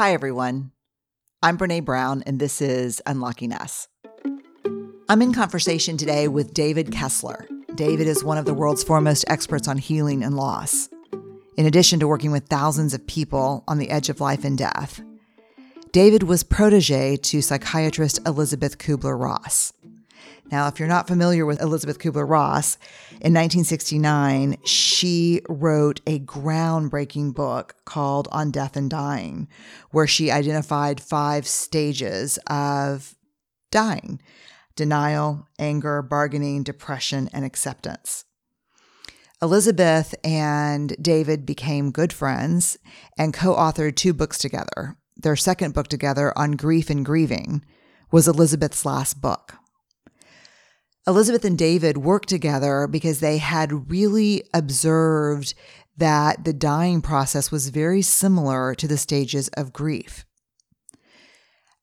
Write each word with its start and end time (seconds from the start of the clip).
Hi, 0.00 0.14
everyone. 0.14 0.72
I'm 1.42 1.58
Brené 1.58 1.84
Brown, 1.84 2.22
and 2.24 2.40
this 2.40 2.62
is 2.62 3.02
Unlocking 3.04 3.52
Us. 3.52 3.86
I'm 5.10 5.20
in 5.20 5.34
conversation 5.34 5.98
today 5.98 6.26
with 6.26 6.54
David 6.54 6.90
Kessler. 6.90 7.46
David 7.74 8.06
is 8.06 8.24
one 8.24 8.38
of 8.38 8.46
the 8.46 8.54
world's 8.54 8.82
foremost 8.82 9.26
experts 9.28 9.68
on 9.68 9.76
healing 9.76 10.24
and 10.24 10.38
loss. 10.38 10.88
In 11.58 11.66
addition 11.66 12.00
to 12.00 12.08
working 12.08 12.32
with 12.32 12.46
thousands 12.46 12.94
of 12.94 13.06
people 13.06 13.62
on 13.68 13.76
the 13.76 13.90
edge 13.90 14.08
of 14.08 14.22
life 14.22 14.42
and 14.42 14.56
death, 14.56 15.02
David 15.92 16.22
was 16.22 16.44
protege 16.44 17.18
to 17.18 17.42
psychiatrist 17.42 18.20
Elizabeth 18.26 18.78
Kubler 18.78 19.20
Ross. 19.20 19.74
Now, 20.50 20.66
if 20.66 20.78
you're 20.78 20.88
not 20.88 21.06
familiar 21.06 21.46
with 21.46 21.62
Elizabeth 21.62 21.98
Kubler 21.98 22.28
Ross, 22.28 22.76
in 23.12 23.34
1969, 23.34 24.56
she 24.64 25.42
wrote 25.48 26.00
a 26.06 26.18
groundbreaking 26.18 27.34
book 27.34 27.76
called 27.84 28.28
On 28.32 28.50
Death 28.50 28.76
and 28.76 28.90
Dying, 28.90 29.46
where 29.90 30.08
she 30.08 30.30
identified 30.30 31.00
five 31.00 31.46
stages 31.46 32.38
of 32.48 33.14
dying 33.70 34.20
denial, 34.76 35.46
anger, 35.58 36.00
bargaining, 36.00 36.62
depression, 36.62 37.28
and 37.34 37.44
acceptance. 37.44 38.24
Elizabeth 39.42 40.14
and 40.24 40.96
David 41.00 41.44
became 41.44 41.90
good 41.90 42.12
friends 42.12 42.78
and 43.18 43.34
co 43.34 43.54
authored 43.54 43.96
two 43.96 44.14
books 44.14 44.38
together. 44.38 44.96
Their 45.16 45.36
second 45.36 45.74
book 45.74 45.88
together, 45.88 46.36
On 46.36 46.52
Grief 46.52 46.88
and 46.88 47.04
Grieving, 47.04 47.62
was 48.10 48.26
Elizabeth's 48.26 48.86
last 48.86 49.20
book. 49.20 49.59
Elizabeth 51.06 51.44
and 51.44 51.56
David 51.56 51.96
worked 51.96 52.28
together 52.28 52.86
because 52.86 53.20
they 53.20 53.38
had 53.38 53.90
really 53.90 54.44
observed 54.52 55.54
that 55.96 56.44
the 56.44 56.52
dying 56.52 57.02
process 57.02 57.50
was 57.50 57.70
very 57.70 58.02
similar 58.02 58.74
to 58.74 58.86
the 58.86 58.98
stages 58.98 59.48
of 59.48 59.72
grief. 59.72 60.24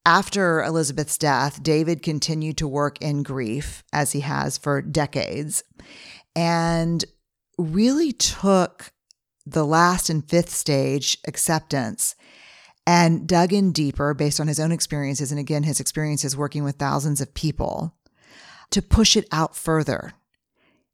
After 0.06 0.64
Elizabeth's 0.64 1.18
death, 1.18 1.62
David 1.62 2.02
continued 2.02 2.58
to 2.58 2.68
work 2.68 2.98
in 3.02 3.24
grief, 3.24 3.84
as 3.92 4.14
he 4.14 4.22
has 4.22 4.58
for 4.58 4.82
decades, 4.82 5.64
and 6.34 7.04
really 7.58 8.14
took 8.14 8.94
the 9.46 9.66
last 9.66 10.10
and 10.10 10.28
fifth 10.30 10.52
stage, 10.52 11.18
acceptance, 11.28 12.16
and 12.86 13.28
dug 13.28 13.52
in 13.52 13.74
deeper 13.74 14.14
based 14.14 14.40
on 14.40 14.48
his 14.48 14.62
own 14.62 14.72
experiences. 14.72 15.30
And 15.32 15.40
again, 15.40 15.64
his 15.64 15.82
experiences 15.82 16.38
working 16.38 16.64
with 16.64 16.78
thousands 16.78 17.20
of 17.20 17.34
people 17.34 17.97
to 18.72 18.82
push 18.82 19.16
it 19.16 19.28
out 19.32 19.56
further 19.56 20.14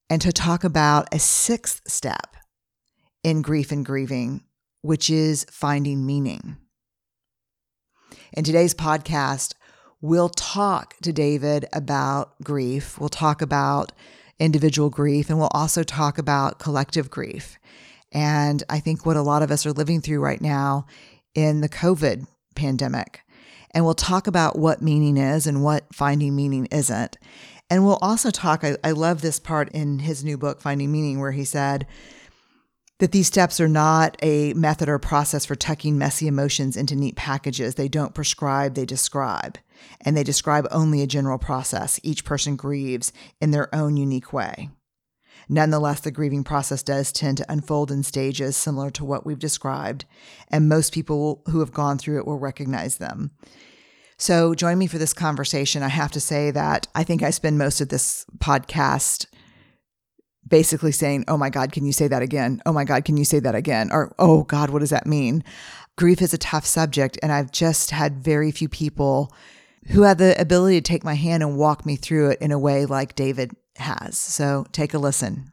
and 0.09 0.21
to 0.21 0.31
talk 0.31 0.63
about 0.63 1.07
a 1.13 1.19
sixth 1.19 1.81
step 1.87 2.35
in 3.23 3.41
grief 3.41 3.71
and 3.71 3.85
grieving, 3.85 4.43
which 4.81 5.09
is 5.09 5.45
finding 5.49 6.05
meaning. 6.05 6.57
In 8.33 8.43
today's 8.43 8.73
podcast, 8.73 9.53
we'll 10.01 10.29
talk 10.29 10.95
to 11.01 11.13
David 11.13 11.65
about 11.71 12.33
grief. 12.43 12.99
We'll 12.99 13.09
talk 13.09 13.41
about 13.41 13.91
individual 14.39 14.89
grief, 14.89 15.29
and 15.29 15.39
we'll 15.39 15.49
also 15.51 15.83
talk 15.83 16.17
about 16.17 16.59
collective 16.59 17.09
grief. 17.09 17.57
And 18.11 18.63
I 18.69 18.79
think 18.79 19.05
what 19.05 19.17
a 19.17 19.21
lot 19.21 19.41
of 19.41 19.51
us 19.51 19.65
are 19.65 19.71
living 19.71 20.01
through 20.01 20.19
right 20.19 20.41
now 20.41 20.85
in 21.33 21.61
the 21.61 21.69
COVID 21.69 22.27
pandemic. 22.55 23.21
And 23.71 23.85
we'll 23.85 23.95
talk 23.95 24.27
about 24.27 24.59
what 24.59 24.81
meaning 24.81 25.17
is 25.17 25.47
and 25.47 25.63
what 25.63 25.85
finding 25.93 26.35
meaning 26.35 26.67
isn't. 26.71 27.17
And 27.73 27.83
we'll 27.83 27.97
also 28.03 28.29
talk, 28.29 28.63
I, 28.63 28.77
I 28.83 28.91
love 28.91 29.21
this 29.21 29.39
part 29.39 29.71
in 29.71 29.97
his 29.97 30.23
new 30.23 30.37
book, 30.37 30.61
Finding 30.61 30.91
Meaning, 30.91 31.19
where 31.19 31.31
he 31.31 31.43
said, 31.43 31.87
that 32.99 33.11
these 33.11 33.25
steps 33.25 33.59
are 33.59 33.67
not 33.67 34.15
a 34.21 34.53
method 34.53 34.87
or 34.87 34.99
process 34.99 35.43
for 35.43 35.55
tucking 35.55 35.97
messy 35.97 36.27
emotions 36.27 36.77
into 36.77 36.95
neat 36.95 37.15
packages. 37.15 37.73
They 37.73 37.87
don't 37.87 38.13
prescribe, 38.13 38.75
they 38.75 38.85
describe. 38.85 39.57
And 40.01 40.15
they 40.15 40.23
describe 40.23 40.67
only 40.69 41.01
a 41.01 41.07
general 41.07 41.39
process. 41.39 41.99
Each 42.03 42.23
person 42.23 42.57
grieves 42.57 43.11
in 43.41 43.49
their 43.49 43.73
own 43.73 43.97
unique 43.97 44.31
way. 44.31 44.69
Nonetheless, 45.49 46.01
the 46.01 46.11
grieving 46.11 46.43
process 46.43 46.83
does 46.83 47.11
tend 47.11 47.37
to 47.39 47.51
unfold 47.51 47.89
in 47.89 48.03
stages 48.03 48.55
similar 48.55 48.91
to 48.91 49.03
what 49.03 49.25
we've 49.25 49.39
described, 49.39 50.05
and 50.49 50.69
most 50.69 50.93
people 50.93 51.41
who 51.49 51.59
have 51.59 51.73
gone 51.73 51.97
through 51.97 52.19
it 52.19 52.27
will 52.27 52.37
recognize 52.37 52.97
them. 52.97 53.31
So, 54.23 54.55
join 54.55 54.77
me 54.77 54.87
for 54.87 54.97
this 54.97 55.13
conversation. 55.13 55.83
I 55.83 55.89
have 55.89 56.13
to 56.13 56.21
say 56.21 56.49
that 56.51 56.87
I 56.95 57.03
think 57.03 57.21
I 57.21 57.29
spend 57.29 57.57
most 57.57 57.81
of 57.81 57.89
this 57.89 58.25
podcast 58.37 59.25
basically 60.47 60.93
saying, 60.93 61.25
Oh 61.27 61.35
my 61.35 61.49
God, 61.49 61.73
can 61.73 61.85
you 61.85 61.91
say 61.91 62.07
that 62.07 62.21
again? 62.21 62.61
Oh 62.65 62.71
my 62.71 62.85
God, 62.85 63.03
can 63.03 63.17
you 63.17 63.25
say 63.25 63.41
that 63.41 63.53
again? 63.53 63.89
Or, 63.91 64.15
Oh 64.17 64.43
God, 64.43 64.69
what 64.69 64.79
does 64.79 64.91
that 64.91 65.05
mean? 65.05 65.43
Grief 65.97 66.21
is 66.21 66.33
a 66.33 66.37
tough 66.37 66.65
subject. 66.65 67.19
And 67.21 67.33
I've 67.33 67.51
just 67.51 67.91
had 67.91 68.23
very 68.23 68.49
few 68.51 68.69
people 68.69 69.29
who 69.87 70.03
have 70.03 70.19
the 70.19 70.39
ability 70.39 70.79
to 70.79 70.89
take 70.89 71.03
my 71.03 71.15
hand 71.15 71.43
and 71.43 71.57
walk 71.57 71.85
me 71.85 71.97
through 71.97 72.29
it 72.29 72.39
in 72.39 72.53
a 72.53 72.59
way 72.59 72.85
like 72.85 73.15
David 73.15 73.51
has. 73.75 74.17
So, 74.17 74.65
take 74.71 74.93
a 74.93 74.99
listen. 74.99 75.51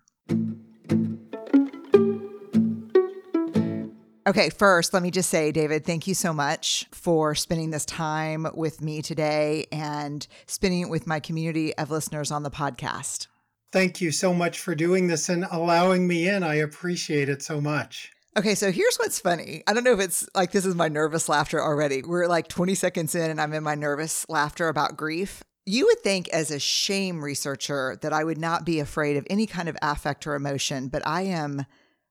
Okay, 4.30 4.48
first, 4.48 4.94
let 4.94 5.02
me 5.02 5.10
just 5.10 5.28
say, 5.28 5.50
David, 5.50 5.84
thank 5.84 6.06
you 6.06 6.14
so 6.14 6.32
much 6.32 6.86
for 6.92 7.34
spending 7.34 7.70
this 7.70 7.84
time 7.84 8.46
with 8.54 8.80
me 8.80 9.02
today 9.02 9.66
and 9.72 10.24
spending 10.46 10.82
it 10.82 10.88
with 10.88 11.04
my 11.04 11.18
community 11.18 11.76
of 11.76 11.90
listeners 11.90 12.30
on 12.30 12.44
the 12.44 12.50
podcast. 12.50 13.26
Thank 13.72 14.00
you 14.00 14.12
so 14.12 14.32
much 14.32 14.60
for 14.60 14.76
doing 14.76 15.08
this 15.08 15.28
and 15.28 15.46
allowing 15.50 16.06
me 16.06 16.28
in. 16.28 16.44
I 16.44 16.54
appreciate 16.54 17.28
it 17.28 17.42
so 17.42 17.60
much. 17.60 18.12
Okay, 18.38 18.54
so 18.54 18.70
here's 18.70 18.98
what's 18.98 19.18
funny. 19.18 19.64
I 19.66 19.72
don't 19.72 19.82
know 19.82 19.94
if 19.94 20.00
it's 20.00 20.28
like 20.32 20.52
this 20.52 20.64
is 20.64 20.76
my 20.76 20.86
nervous 20.86 21.28
laughter 21.28 21.60
already. 21.60 22.04
We're 22.04 22.28
like 22.28 22.46
20 22.46 22.76
seconds 22.76 23.16
in 23.16 23.32
and 23.32 23.40
I'm 23.40 23.52
in 23.52 23.64
my 23.64 23.74
nervous 23.74 24.28
laughter 24.28 24.68
about 24.68 24.96
grief. 24.96 25.42
You 25.66 25.86
would 25.86 26.04
think, 26.04 26.28
as 26.28 26.52
a 26.52 26.60
shame 26.60 27.20
researcher, 27.24 27.98
that 28.02 28.12
I 28.12 28.22
would 28.22 28.38
not 28.38 28.64
be 28.64 28.78
afraid 28.78 29.16
of 29.16 29.26
any 29.28 29.48
kind 29.48 29.68
of 29.68 29.76
affect 29.82 30.24
or 30.24 30.36
emotion, 30.36 30.86
but 30.86 31.04
I 31.04 31.22
am 31.22 31.66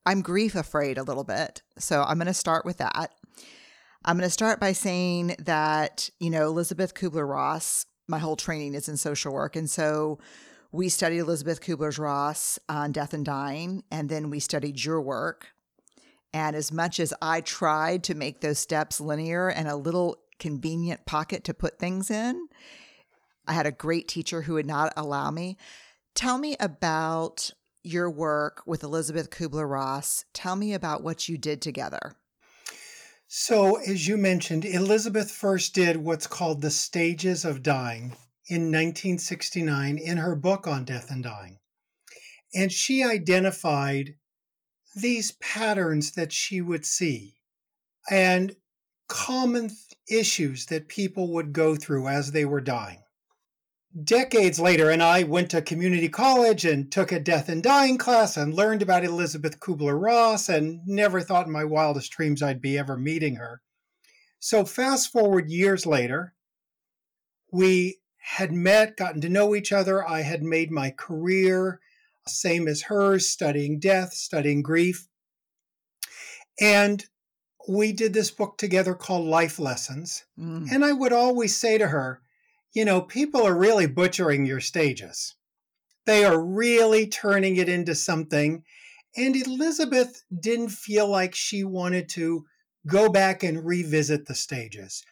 I'm 0.09 0.23
grief 0.23 0.55
afraid 0.55 0.97
a 0.97 1.03
little 1.03 1.23
bit. 1.23 1.61
So 1.77 2.01
I'm 2.01 2.17
going 2.17 2.25
to 2.25 2.33
start 2.33 2.65
with 2.65 2.77
that. 2.77 3.13
I'm 4.03 4.17
going 4.17 4.27
to 4.27 4.33
start 4.33 4.59
by 4.59 4.71
saying 4.71 5.35
that, 5.37 6.09
you 6.19 6.31
know, 6.31 6.47
Elizabeth 6.47 6.95
Kubler 6.95 7.29
Ross, 7.29 7.85
my 8.07 8.17
whole 8.17 8.35
training 8.35 8.73
is 8.73 8.89
in 8.89 8.97
social 8.97 9.31
work. 9.31 9.55
And 9.55 9.69
so 9.69 10.17
we 10.71 10.89
studied 10.89 11.19
Elizabeth 11.19 11.61
Kubler 11.61 11.95
Ross 11.99 12.57
on 12.67 12.91
death 12.91 13.13
and 13.13 13.23
dying, 13.23 13.83
and 13.91 14.09
then 14.09 14.31
we 14.31 14.39
studied 14.39 14.83
your 14.83 14.99
work. 14.99 15.49
And 16.33 16.55
as 16.55 16.71
much 16.71 16.99
as 16.99 17.13
I 17.21 17.41
tried 17.41 18.03
to 18.05 18.15
make 18.15 18.41
those 18.41 18.57
steps 18.57 18.99
linear 18.99 19.47
and 19.47 19.67
a 19.67 19.75
little 19.75 20.17
convenient 20.39 21.05
pocket 21.05 21.43
to 21.43 21.53
put 21.53 21.77
things 21.77 22.09
in, 22.09 22.47
I 23.45 23.53
had 23.53 23.67
a 23.67 23.71
great 23.71 24.07
teacher 24.07 24.41
who 24.41 24.55
would 24.55 24.65
not 24.65 24.91
allow 24.97 25.29
me. 25.29 25.55
Tell 26.15 26.39
me 26.39 26.55
about 26.59 27.51
your 27.83 28.09
work 28.09 28.61
with 28.65 28.83
Elizabeth 28.83 29.29
Kubler 29.29 29.69
Ross. 29.69 30.25
Tell 30.33 30.55
me 30.55 30.73
about 30.73 31.03
what 31.03 31.29
you 31.29 31.37
did 31.37 31.61
together. 31.61 32.15
So, 33.27 33.75
as 33.75 34.07
you 34.07 34.17
mentioned, 34.17 34.65
Elizabeth 34.65 35.31
first 35.31 35.75
did 35.75 35.97
what's 35.97 36.27
called 36.27 36.61
the 36.61 36.71
stages 36.71 37.45
of 37.45 37.61
dying 37.61 38.15
in 38.47 38.71
1969 38.71 39.97
in 39.97 40.17
her 40.17 40.35
book 40.35 40.65
on 40.65 40.83
death 40.83 41.11
and 41.11 41.23
dying. 41.23 41.59
And 42.55 42.71
she 42.71 43.03
identified 43.03 44.15
these 44.95 45.33
patterns 45.33 46.13
that 46.13 46.33
she 46.33 46.61
would 46.61 46.85
see 46.85 47.35
and 48.09 48.55
common 49.07 49.69
issues 50.09 50.65
that 50.67 50.87
people 50.87 51.33
would 51.33 51.53
go 51.53 51.75
through 51.75 52.07
as 52.07 52.31
they 52.31 52.45
were 52.45 52.61
dying 52.61 53.03
decades 54.03 54.59
later, 54.59 54.89
and 54.89 55.01
I 55.01 55.23
went 55.23 55.49
to 55.51 55.61
community 55.61 56.09
college 56.09 56.65
and 56.65 56.91
took 56.91 57.11
a 57.11 57.19
death 57.19 57.49
and 57.49 57.63
dying 57.63 57.97
class 57.97 58.37
and 58.37 58.53
learned 58.53 58.81
about 58.81 59.03
Elizabeth 59.03 59.59
Kubler 59.59 59.99
Ross 59.99 60.47
and 60.49 60.81
never 60.85 61.21
thought 61.21 61.47
in 61.47 61.51
my 61.51 61.63
wildest 61.63 62.11
dreams 62.11 62.43
I'd 62.43 62.61
be 62.61 62.77
ever 62.77 62.97
meeting 62.97 63.35
her. 63.35 63.61
So, 64.39 64.63
fast 64.63 65.11
forward 65.11 65.49
years 65.49 65.85
later, 65.85 66.33
we 67.51 67.99
had 68.17 68.51
met, 68.51 68.95
gotten 68.95 69.21
to 69.21 69.29
know 69.29 69.55
each 69.55 69.71
other. 69.71 70.07
I 70.07 70.21
had 70.21 70.43
made 70.43 70.71
my 70.71 70.91
career, 70.91 71.79
same 72.27 72.67
as 72.67 72.83
hers, 72.83 73.27
studying 73.27 73.79
death, 73.79 74.13
studying 74.13 74.61
grief. 74.61 75.07
And 76.61 77.03
we 77.67 77.91
did 77.91 78.13
this 78.13 78.31
book 78.31 78.57
together 78.57 78.93
called 78.93 79.25
Life 79.25 79.59
Lessons. 79.59 80.25
Mm. 80.37 80.71
And 80.71 80.85
I 80.85 80.93
would 80.93 81.13
always 81.13 81.55
say 81.55 81.77
to 81.77 81.87
her, 81.87 82.21
you 82.73 82.85
know, 82.85 83.01
people 83.01 83.45
are 83.45 83.57
really 83.57 83.87
butchering 83.87 84.45
your 84.45 84.59
stages. 84.59 85.35
They 86.05 86.25
are 86.25 86.39
really 86.39 87.07
turning 87.07 87.57
it 87.57 87.69
into 87.69 87.95
something. 87.95 88.63
And 89.15 89.35
Elizabeth 89.35 90.23
didn't 90.39 90.69
feel 90.69 91.07
like 91.07 91.35
she 91.35 91.63
wanted 91.63 92.09
to 92.09 92.45
go 92.87 93.09
back 93.09 93.43
and 93.43 93.65
revisit 93.65 94.25
the 94.25 94.35
stages. 94.35 95.03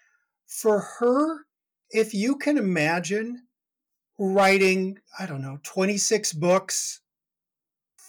For 0.46 0.80
her, 1.00 1.46
if 1.90 2.14
you 2.14 2.38
can 2.38 2.58
imagine 2.58 3.44
writing, 4.18 4.98
I 5.20 5.26
don't 5.26 5.42
know, 5.42 5.60
26 5.64 6.34
books, 6.34 7.02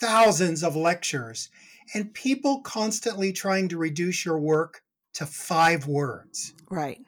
thousands 0.00 0.62
of 0.62 0.76
lectures, 0.76 1.50
and 1.94 2.14
people 2.14 2.60
constantly 2.60 3.32
trying 3.32 3.68
to 3.68 3.78
reduce 3.78 4.24
your 4.24 4.38
work 4.38 4.82
to 5.14 5.26
five 5.26 5.86
words. 5.86 6.54
Right. 6.70 7.00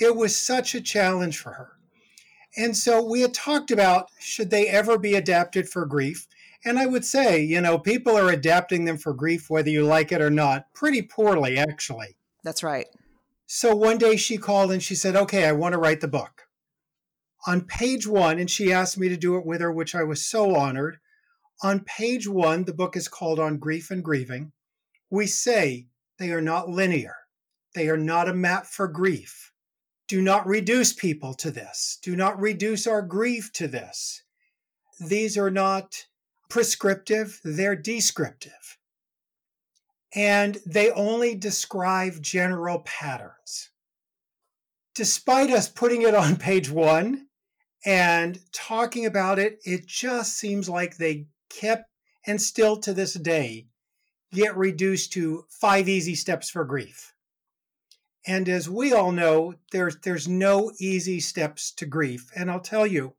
It 0.00 0.16
was 0.16 0.36
such 0.36 0.74
a 0.74 0.80
challenge 0.80 1.38
for 1.38 1.52
her. 1.52 1.72
And 2.56 2.76
so 2.76 3.02
we 3.02 3.20
had 3.20 3.34
talked 3.34 3.70
about 3.70 4.08
should 4.18 4.50
they 4.50 4.68
ever 4.68 4.98
be 4.98 5.14
adapted 5.14 5.68
for 5.68 5.86
grief? 5.86 6.26
And 6.64 6.78
I 6.78 6.86
would 6.86 7.04
say, 7.04 7.42
you 7.42 7.60
know, 7.60 7.78
people 7.78 8.16
are 8.16 8.30
adapting 8.30 8.84
them 8.84 8.96
for 8.96 9.12
grief, 9.12 9.50
whether 9.50 9.70
you 9.70 9.84
like 9.84 10.12
it 10.12 10.22
or 10.22 10.30
not, 10.30 10.72
pretty 10.72 11.02
poorly, 11.02 11.58
actually. 11.58 12.16
That's 12.42 12.62
right. 12.62 12.86
So 13.46 13.76
one 13.76 13.98
day 13.98 14.16
she 14.16 14.38
called 14.38 14.72
and 14.72 14.82
she 14.82 14.94
said, 14.94 15.14
Okay, 15.16 15.44
I 15.46 15.52
want 15.52 15.74
to 15.74 15.78
write 15.78 16.00
the 16.00 16.08
book. 16.08 16.42
On 17.46 17.60
page 17.60 18.06
one, 18.06 18.38
and 18.38 18.50
she 18.50 18.72
asked 18.72 18.96
me 18.96 19.08
to 19.10 19.16
do 19.16 19.36
it 19.36 19.44
with 19.44 19.60
her, 19.60 19.70
which 19.70 19.94
I 19.94 20.02
was 20.02 20.24
so 20.24 20.54
honored. 20.54 20.98
On 21.62 21.80
page 21.80 22.26
one, 22.26 22.64
the 22.64 22.72
book 22.72 22.96
is 22.96 23.08
called 23.08 23.38
On 23.38 23.58
Grief 23.58 23.90
and 23.90 24.02
Grieving. 24.02 24.52
We 25.10 25.26
say 25.26 25.86
they 26.18 26.30
are 26.30 26.40
not 26.40 26.70
linear, 26.70 27.16
they 27.74 27.88
are 27.88 27.98
not 27.98 28.28
a 28.28 28.34
map 28.34 28.66
for 28.66 28.88
grief. 28.88 29.52
Do 30.14 30.22
not 30.22 30.46
reduce 30.46 30.92
people 30.92 31.34
to 31.34 31.50
this. 31.50 31.98
Do 32.00 32.14
not 32.14 32.38
reduce 32.38 32.86
our 32.86 33.02
grief 33.02 33.52
to 33.54 33.66
this. 33.66 34.22
These 35.00 35.36
are 35.36 35.50
not 35.50 36.06
prescriptive, 36.48 37.40
they're 37.42 37.74
descriptive. 37.74 38.78
And 40.14 40.60
they 40.64 40.92
only 40.92 41.34
describe 41.34 42.22
general 42.22 42.84
patterns. 42.84 43.70
Despite 44.94 45.50
us 45.50 45.68
putting 45.68 46.02
it 46.02 46.14
on 46.14 46.36
page 46.36 46.70
one 46.70 47.26
and 47.84 48.38
talking 48.52 49.06
about 49.06 49.40
it, 49.40 49.58
it 49.64 49.84
just 49.84 50.38
seems 50.38 50.68
like 50.68 50.96
they 50.96 51.26
kept 51.50 51.90
and 52.24 52.40
still 52.40 52.76
to 52.82 52.94
this 52.94 53.14
day 53.14 53.66
get 54.32 54.56
reduced 54.56 55.12
to 55.14 55.46
five 55.50 55.88
easy 55.88 56.14
steps 56.14 56.48
for 56.48 56.64
grief. 56.64 57.13
And 58.26 58.48
as 58.48 58.70
we 58.70 58.92
all 58.92 59.12
know, 59.12 59.54
there's 59.70 59.98
there's 59.98 60.26
no 60.26 60.72
easy 60.78 61.20
steps 61.20 61.70
to 61.72 61.86
grief. 61.86 62.30
And 62.34 62.50
I'll 62.50 62.60
tell 62.60 62.86
you, 62.86 63.14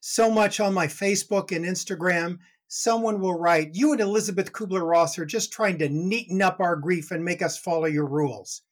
so 0.00 0.30
much 0.30 0.58
on 0.60 0.74
my 0.74 0.86
Facebook 0.88 1.54
and 1.54 1.64
Instagram, 1.64 2.38
someone 2.66 3.20
will 3.20 3.38
write, 3.38 3.74
"You 3.74 3.92
and 3.92 4.00
Elizabeth 4.00 4.52
Kubler-Ross 4.52 5.18
are 5.18 5.26
just 5.26 5.52
trying 5.52 5.78
to 5.78 5.88
neaten 5.88 6.42
up 6.42 6.58
our 6.60 6.76
grief 6.76 7.10
and 7.10 7.24
make 7.24 7.42
us 7.42 7.56
follow 7.56 7.86
your 7.86 8.06
rules," 8.06 8.62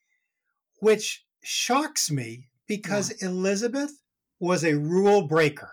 which 0.80 1.24
shocks 1.42 2.10
me 2.10 2.48
because 2.66 3.12
yeah. 3.20 3.28
Elizabeth 3.28 3.92
was 4.40 4.64
a 4.64 4.78
rule 4.78 5.28
breaker. 5.28 5.70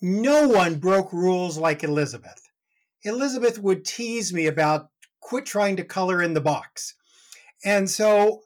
No 0.00 0.46
one 0.46 0.78
broke 0.78 1.12
rules 1.12 1.58
like 1.58 1.82
Elizabeth. 1.82 2.40
Elizabeth 3.02 3.58
would 3.58 3.84
tease 3.84 4.32
me 4.32 4.46
about 4.46 4.90
quit 5.20 5.44
trying 5.44 5.76
to 5.76 5.84
color 5.84 6.22
in 6.22 6.34
the 6.34 6.40
box. 6.40 6.94
And 7.64 7.90
so 7.90 8.42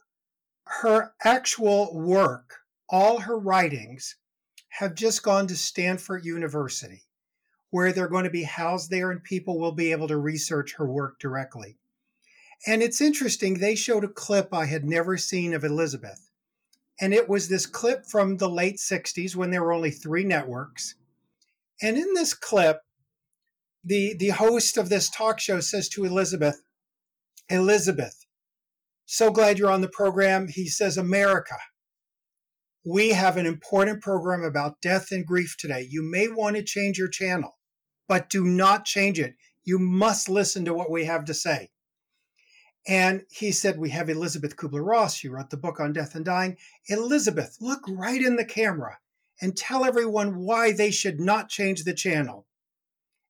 her 0.80 1.12
actual 1.22 1.98
work, 1.98 2.58
all 2.88 3.20
her 3.20 3.38
writings, 3.38 4.16
have 4.78 4.94
just 4.94 5.22
gone 5.22 5.46
to 5.46 5.56
Stanford 5.56 6.24
University, 6.24 7.02
where 7.70 7.92
they're 7.92 8.08
going 8.08 8.24
to 8.24 8.30
be 8.30 8.44
housed 8.44 8.90
there 8.90 9.10
and 9.10 9.22
people 9.22 9.58
will 9.58 9.72
be 9.72 9.92
able 9.92 10.08
to 10.08 10.16
research 10.16 10.74
her 10.76 10.86
work 10.86 11.18
directly. 11.20 11.76
And 12.66 12.82
it's 12.82 13.00
interesting, 13.00 13.54
they 13.54 13.74
showed 13.74 14.04
a 14.04 14.08
clip 14.08 14.54
I 14.54 14.66
had 14.66 14.84
never 14.84 15.18
seen 15.18 15.52
of 15.52 15.64
Elizabeth. 15.64 16.30
And 17.00 17.12
it 17.12 17.28
was 17.28 17.48
this 17.48 17.66
clip 17.66 18.06
from 18.06 18.36
the 18.36 18.48
late 18.48 18.76
60s 18.76 19.34
when 19.34 19.50
there 19.50 19.62
were 19.62 19.72
only 19.72 19.90
three 19.90 20.24
networks. 20.24 20.94
And 21.82 21.96
in 21.96 22.14
this 22.14 22.32
clip, 22.32 22.80
the, 23.84 24.14
the 24.16 24.28
host 24.28 24.78
of 24.78 24.88
this 24.88 25.10
talk 25.10 25.40
show 25.40 25.60
says 25.60 25.88
to 25.90 26.04
Elizabeth, 26.04 26.62
Elizabeth, 27.48 28.21
so 29.12 29.30
glad 29.30 29.58
you're 29.58 29.70
on 29.70 29.82
the 29.82 29.90
program. 29.90 30.48
He 30.48 30.68
says, 30.68 30.96
America, 30.96 31.58
we 32.82 33.10
have 33.10 33.36
an 33.36 33.44
important 33.44 34.00
program 34.00 34.42
about 34.42 34.80
death 34.80 35.12
and 35.12 35.26
grief 35.26 35.54
today. 35.58 35.86
You 35.86 36.02
may 36.02 36.28
want 36.28 36.56
to 36.56 36.62
change 36.62 36.96
your 36.96 37.08
channel, 37.08 37.58
but 38.08 38.30
do 38.30 38.42
not 38.42 38.86
change 38.86 39.20
it. 39.20 39.34
You 39.64 39.78
must 39.78 40.30
listen 40.30 40.64
to 40.64 40.72
what 40.72 40.90
we 40.90 41.04
have 41.04 41.26
to 41.26 41.34
say. 41.34 41.68
And 42.88 43.24
he 43.30 43.52
said, 43.52 43.78
We 43.78 43.90
have 43.90 44.08
Elizabeth 44.08 44.56
Kubler 44.56 44.82
Ross. 44.82 45.14
She 45.14 45.28
wrote 45.28 45.50
the 45.50 45.58
book 45.58 45.78
on 45.78 45.92
death 45.92 46.14
and 46.14 46.24
dying. 46.24 46.56
Elizabeth, 46.88 47.58
look 47.60 47.82
right 47.86 48.20
in 48.20 48.36
the 48.36 48.46
camera 48.46 48.96
and 49.42 49.54
tell 49.54 49.84
everyone 49.84 50.38
why 50.38 50.72
they 50.72 50.90
should 50.90 51.20
not 51.20 51.50
change 51.50 51.84
the 51.84 51.92
channel. 51.92 52.46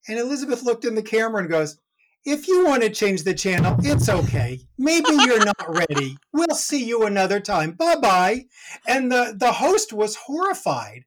And 0.06 0.16
Elizabeth 0.16 0.62
looked 0.62 0.84
in 0.84 0.94
the 0.94 1.02
camera 1.02 1.40
and 1.40 1.50
goes, 1.50 1.80
if 2.24 2.46
you 2.46 2.64
want 2.64 2.82
to 2.82 2.90
change 2.90 3.24
the 3.24 3.34
channel, 3.34 3.76
it's 3.80 4.08
okay. 4.08 4.60
Maybe 4.78 5.10
you're 5.10 5.44
not 5.44 5.64
ready. 5.68 6.16
We'll 6.32 6.54
see 6.54 6.84
you 6.84 7.04
another 7.04 7.40
time. 7.40 7.72
Bye 7.72 7.96
bye. 7.96 8.44
And 8.86 9.10
the, 9.10 9.34
the 9.36 9.52
host 9.52 9.92
was 9.92 10.16
horrified. 10.16 11.04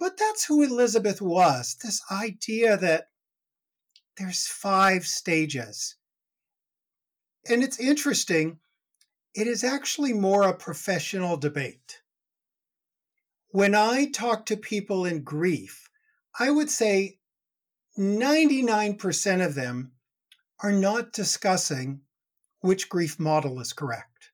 But 0.00 0.16
that's 0.18 0.46
who 0.46 0.62
Elizabeth 0.62 1.22
was 1.22 1.76
this 1.82 2.02
idea 2.10 2.76
that 2.76 3.10
there's 4.18 4.48
five 4.48 5.06
stages. 5.06 5.94
And 7.48 7.62
it's 7.62 7.78
interesting, 7.78 8.58
it 9.34 9.46
is 9.46 9.62
actually 9.62 10.12
more 10.12 10.42
a 10.42 10.54
professional 10.54 11.36
debate. 11.36 12.00
When 13.50 13.74
I 13.74 14.06
talk 14.06 14.46
to 14.46 14.56
people 14.56 15.04
in 15.04 15.22
grief, 15.22 15.88
I 16.38 16.50
would 16.50 16.70
say 16.70 17.18
99% 17.98 19.46
of 19.46 19.54
them 19.54 19.91
are 20.62 20.72
not 20.72 21.12
discussing 21.12 22.00
which 22.60 22.88
grief 22.88 23.18
model 23.18 23.60
is 23.60 23.72
correct. 23.72 24.30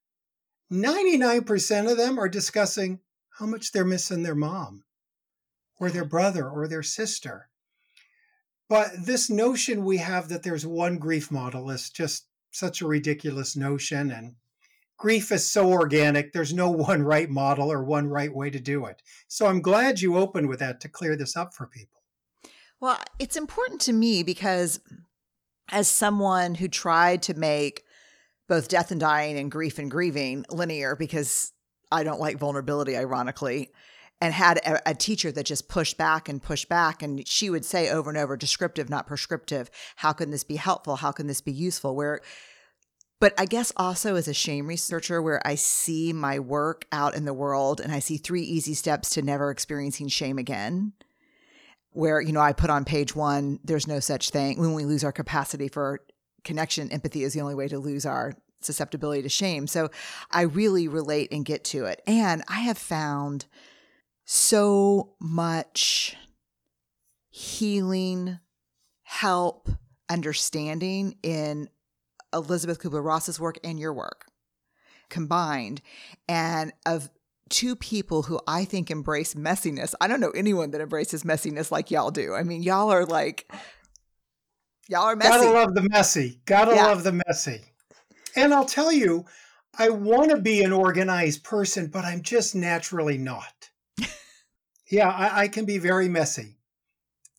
99% 0.70 1.90
of 1.90 1.96
them 1.96 2.19
are 2.19 2.28
discussing 2.28 3.00
how 3.38 3.46
much 3.46 3.72
they're 3.72 3.84
missing 3.84 4.22
their 4.22 4.34
mom 4.34 4.84
or 5.80 5.90
their 5.90 6.04
brother 6.04 6.48
or 6.48 6.69
their 6.69 6.82
sister. 6.82 7.48
But 8.69 8.90
this 9.06 9.30
notion 9.30 9.84
we 9.84 9.96
have 9.98 10.28
that 10.28 10.42
there's 10.42 10.66
one 10.66 10.98
grief 10.98 11.30
model 11.30 11.70
is 11.70 11.88
just 11.88 12.26
such 12.50 12.82
a 12.82 12.86
ridiculous 12.86 13.56
notion. 13.56 14.10
And 14.10 14.34
grief 14.98 15.32
is 15.32 15.50
so 15.50 15.70
organic, 15.70 16.32
there's 16.32 16.52
no 16.52 16.70
one 16.90 17.02
right 17.02 17.30
model 17.30 17.72
or 17.72 17.82
one 17.82 18.08
right 18.08 18.34
way 18.34 18.50
to 18.50 18.60
do 18.60 18.84
it. 18.84 19.00
So 19.26 19.46
I'm 19.46 19.62
glad 19.62 20.00
you 20.00 20.19
opened 20.19 20.48
with 20.48 20.58
that 20.58 20.80
to 20.82 20.88
clear 20.88 21.16
this 21.16 21.36
up 21.36 21.54
for 21.54 21.66
people. 21.66 22.02
Well, 22.80 22.98
it's 23.19 23.36
important 23.36 23.80
to 23.82 23.92
me 23.92 24.22
because 24.22 24.80
as 25.70 25.88
someone 25.88 26.54
who 26.54 26.68
tried 26.68 27.22
to 27.22 27.34
make 27.34 27.84
both 28.48 28.68
death 28.68 28.90
and 28.90 29.00
dying 29.00 29.38
and 29.38 29.50
grief 29.50 29.78
and 29.78 29.90
grieving 29.90 30.44
linear 30.50 30.96
because 30.96 31.52
I 31.92 32.02
don't 32.02 32.20
like 32.20 32.38
vulnerability, 32.38 32.96
ironically, 32.96 33.70
and 34.20 34.34
had 34.34 34.58
a, 34.58 34.90
a, 34.90 34.94
teacher 34.94 35.30
that 35.32 35.46
just 35.46 35.68
pushed 35.68 35.96
back 35.96 36.28
and 36.28 36.42
pushed 36.42 36.68
back. 36.68 37.02
And 37.02 37.26
she 37.26 37.50
would 37.50 37.64
say 37.64 37.88
over 37.88 38.10
and 38.10 38.18
over, 38.18 38.37
descriptive, 38.37 38.90
not 38.90 39.06
prescriptive. 39.06 39.70
How 39.96 40.12
can 40.12 40.30
this 40.30 40.44
be 40.44 40.56
helpful? 40.56 40.96
How 40.96 41.12
can 41.12 41.26
this 41.26 41.40
be 41.40 41.52
useful? 41.52 41.94
Where, 41.94 42.20
but 43.20 43.32
I 43.38 43.46
guess 43.46 43.72
also 43.76 44.16
as 44.16 44.28
a 44.28 44.34
shame 44.34 44.66
researcher, 44.66 45.22
where 45.22 45.46
I 45.46 45.54
see 45.54 46.12
my 46.12 46.38
work 46.38 46.87
out 46.90 47.14
in 47.14 47.26
the 47.26 47.34
world 47.34 47.80
and 47.80 47.92
I 47.92 48.00
see 48.00 48.16
three 48.16 48.42
easy 48.42 48.75
steps 48.75 49.10
to 49.10 49.22
never 49.22 49.50
experiencing 49.50 50.08
shame 50.08 50.38
again 50.38 50.94
where 51.92 52.21
you 52.21 52.33
know 52.33 52.40
I 52.40 52.52
put 52.52 52.71
on 52.71 52.85
page 52.85 53.14
one, 53.14 53.61
there's 53.64 53.87
no 53.87 54.00
such 54.00 54.30
thing. 54.30 54.59
When 54.59 54.75
we 54.75 54.85
lose 54.85 55.04
our 55.04 55.12
capacity 55.12 55.68
for 55.68 56.00
connection, 56.45 56.92
empathy 56.92 57.23
is 57.23 57.35
the 57.35 57.40
only 57.40 57.54
way 57.54 57.68
to 57.68 57.78
lose 57.78 58.07
our 58.07 58.35
susceptibility 58.61 59.23
to 59.23 59.28
shame. 59.28 59.66
So 59.66 59.90
I 60.30 60.42
really 60.42 60.88
relate 60.88 61.33
and 61.33 61.45
get 61.45 61.64
to 61.64 61.85
it. 61.85 62.02
And 62.07 62.42
I 62.49 62.61
have 62.61 62.78
found 62.78 63.47
so 64.25 65.14
much 65.21 66.16
healing, 67.30 68.38
help, 69.02 69.68
understanding 70.09 71.16
in 71.23 71.68
Elizabeth 72.33 72.80
Kubler 72.80 73.04
Ross's 73.04 73.40
work 73.40 73.59
and 73.64 73.78
your 73.78 73.92
work 73.92 74.26
combined, 75.09 75.80
and 76.28 76.73
of 76.85 77.09
two 77.49 77.76
people 77.76 78.23
who 78.23 78.40
I 78.47 78.64
think 78.64 78.90
embrace 78.90 79.35
messiness. 79.35 79.95
I 80.00 80.09
don't 80.09 80.21
know 80.21 80.31
anyone 80.31 80.71
that 80.73 80.81
embraces 80.81 81.25
messiness 81.25 81.71
like 81.71 81.90
y'all 81.90 82.11
do. 82.11 82.35
I 82.35 82.43
mean, 82.43 82.62
y'all 82.62 82.90
are 82.90 83.05
like, 83.05 83.50
y'all 84.88 85.05
are 85.05 85.17
messy. 85.17 85.31
Gotta 85.31 85.50
love 85.50 85.75
the 85.75 85.88
messy. 85.90 86.40
Gotta 86.45 86.75
yeah. 86.75 86.87
love 86.87 87.05
the 87.05 87.23
messy. 87.26 87.61
And 88.37 88.55
I'll 88.55 88.64
tell 88.64 88.93
you, 88.93 89.25
I 89.78 89.90
want 89.90 90.31
to 90.31 90.37
be 90.38 90.62
an 90.62 90.73
organized 90.73 91.45
person, 91.45 91.88
but 91.88 92.05
I'm 92.05 92.23
just 92.23 92.55
naturally 92.55 93.19
not. 93.19 93.71
yeah, 94.90 95.09
I, 95.09 95.43
I, 95.43 95.49
can 95.49 95.64
be 95.64 95.78
very 95.78 96.09
messy. 96.09 96.57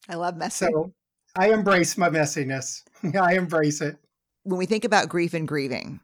I 0.07 0.15
love 0.15 0.37
messy. 0.37 0.65
So 0.65 0.93
I 1.35 1.51
embrace 1.51 1.97
my 1.97 2.09
messiness. 2.09 2.83
I 3.19 3.35
embrace 3.35 3.81
it. 3.81 3.97
When 4.43 4.57
we 4.57 4.65
think 4.65 4.85
about 4.85 5.09
grief 5.09 5.33
and 5.33 5.47
grieving, 5.47 5.99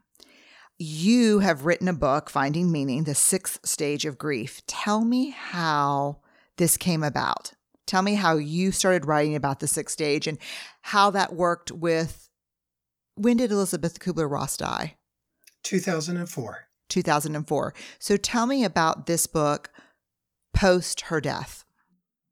you 0.78 1.38
have 1.40 1.64
written 1.64 1.88
a 1.88 1.92
book, 1.92 2.28
Finding 2.28 2.70
Meaning, 2.70 3.04
the 3.04 3.14
sixth 3.14 3.60
stage 3.64 4.04
of 4.04 4.18
grief. 4.18 4.62
Tell 4.66 5.04
me 5.04 5.30
how 5.30 6.18
this 6.56 6.76
came 6.76 7.02
about. 7.02 7.52
Tell 7.86 8.02
me 8.02 8.14
how 8.14 8.36
you 8.36 8.72
started 8.72 9.06
writing 9.06 9.36
about 9.36 9.60
the 9.60 9.68
sixth 9.68 9.92
stage 9.94 10.26
and 10.26 10.38
how 10.82 11.10
that 11.10 11.34
worked 11.34 11.70
with 11.70 12.28
when 13.14 13.38
did 13.38 13.50
Elizabeth 13.50 13.98
Kubler 13.98 14.30
Ross 14.30 14.56
die? 14.56 14.96
2004. 15.62 16.68
2004. 16.88 17.74
So 17.98 18.16
tell 18.16 18.46
me 18.46 18.62
about 18.62 19.06
this 19.06 19.26
book 19.26 19.70
post 20.54 21.02
her 21.02 21.20
death. 21.20 21.64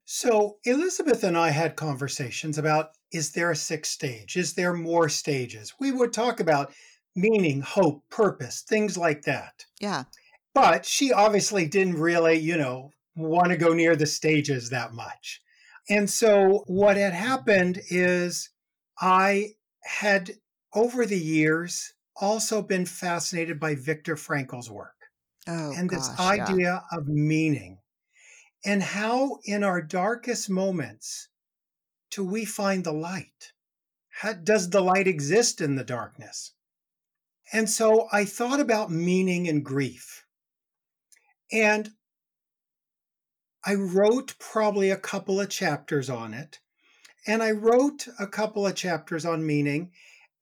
So 0.04 0.58
Elizabeth 0.64 1.24
and 1.24 1.36
I 1.36 1.50
had 1.50 1.76
conversations 1.76 2.58
about 2.58 2.90
is 3.10 3.32
there 3.32 3.50
a 3.50 3.56
sixth 3.56 3.92
stage? 3.92 4.36
Is 4.36 4.54
there 4.54 4.74
more 4.74 5.08
stages? 5.08 5.72
We 5.80 5.90
would 5.90 6.12
talk 6.12 6.40
about 6.40 6.72
meaning, 7.16 7.60
hope, 7.60 8.02
purpose, 8.10 8.62
things 8.62 8.96
like 8.96 9.22
that. 9.22 9.64
Yeah. 9.80 10.04
But 10.54 10.86
she 10.86 11.12
obviously 11.12 11.66
didn't 11.66 12.00
really, 12.00 12.38
you 12.38 12.56
know, 12.56 12.92
want 13.16 13.48
to 13.48 13.56
go 13.56 13.72
near 13.72 13.96
the 13.96 14.06
stages 14.06 14.70
that 14.70 14.92
much. 14.92 15.40
And 15.88 16.08
so 16.08 16.64
what 16.66 16.96
had 16.96 17.12
happened 17.12 17.80
is 17.90 18.50
I 19.00 19.54
had 19.82 20.32
over 20.74 21.06
the 21.06 21.18
years 21.18 21.92
also 22.16 22.62
been 22.62 22.86
fascinated 22.86 23.60
by 23.60 23.74
Viktor 23.74 24.16
Frankl's 24.16 24.70
work 24.70 24.94
Oh, 25.46 25.72
and 25.76 25.90
this 25.90 26.08
gosh, 26.08 26.36
yeah. 26.36 26.46
idea 26.46 26.84
of 26.92 27.06
meaning 27.06 27.78
and 28.64 28.82
how 28.82 29.40
in 29.44 29.62
our 29.62 29.82
darkest 29.82 30.48
moments 30.48 31.28
do 32.10 32.24
we 32.24 32.44
find 32.46 32.84
the 32.84 32.92
light? 32.92 33.52
How, 34.08 34.32
does 34.32 34.70
the 34.70 34.80
light 34.80 35.06
exist 35.06 35.60
in 35.60 35.74
the 35.76 35.84
darkness? 35.84 36.52
And 37.54 37.70
so 37.70 38.08
I 38.10 38.24
thought 38.24 38.58
about 38.58 38.90
meaning 38.90 39.46
and 39.48 39.64
grief. 39.64 40.26
And 41.52 41.90
I 43.64 43.74
wrote 43.74 44.34
probably 44.40 44.90
a 44.90 44.96
couple 44.96 45.40
of 45.40 45.50
chapters 45.50 46.10
on 46.10 46.34
it. 46.34 46.58
And 47.28 47.44
I 47.44 47.52
wrote 47.52 48.08
a 48.18 48.26
couple 48.26 48.66
of 48.66 48.74
chapters 48.74 49.24
on 49.24 49.46
meaning. 49.46 49.92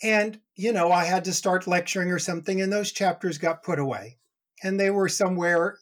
And, 0.03 0.41
you 0.57 0.73
know, 0.73 0.91
I 0.91 1.05
had 1.05 1.27
to 1.27 1.35
start 1.35 1.67
lecturing 1.67 2.11
or 2.11 2.19
something, 2.19 2.63
and 2.63 2.73
those 2.73 2.93
chapters 2.93 3.37
got 3.37 3.63
put 3.63 3.79
away. 3.79 4.17
And 4.63 4.81
they 4.81 4.89
were 4.89 5.11
somewhere 5.11 5.79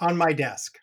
on 0.00 0.16
my 0.16 0.32
desk. 0.32 0.78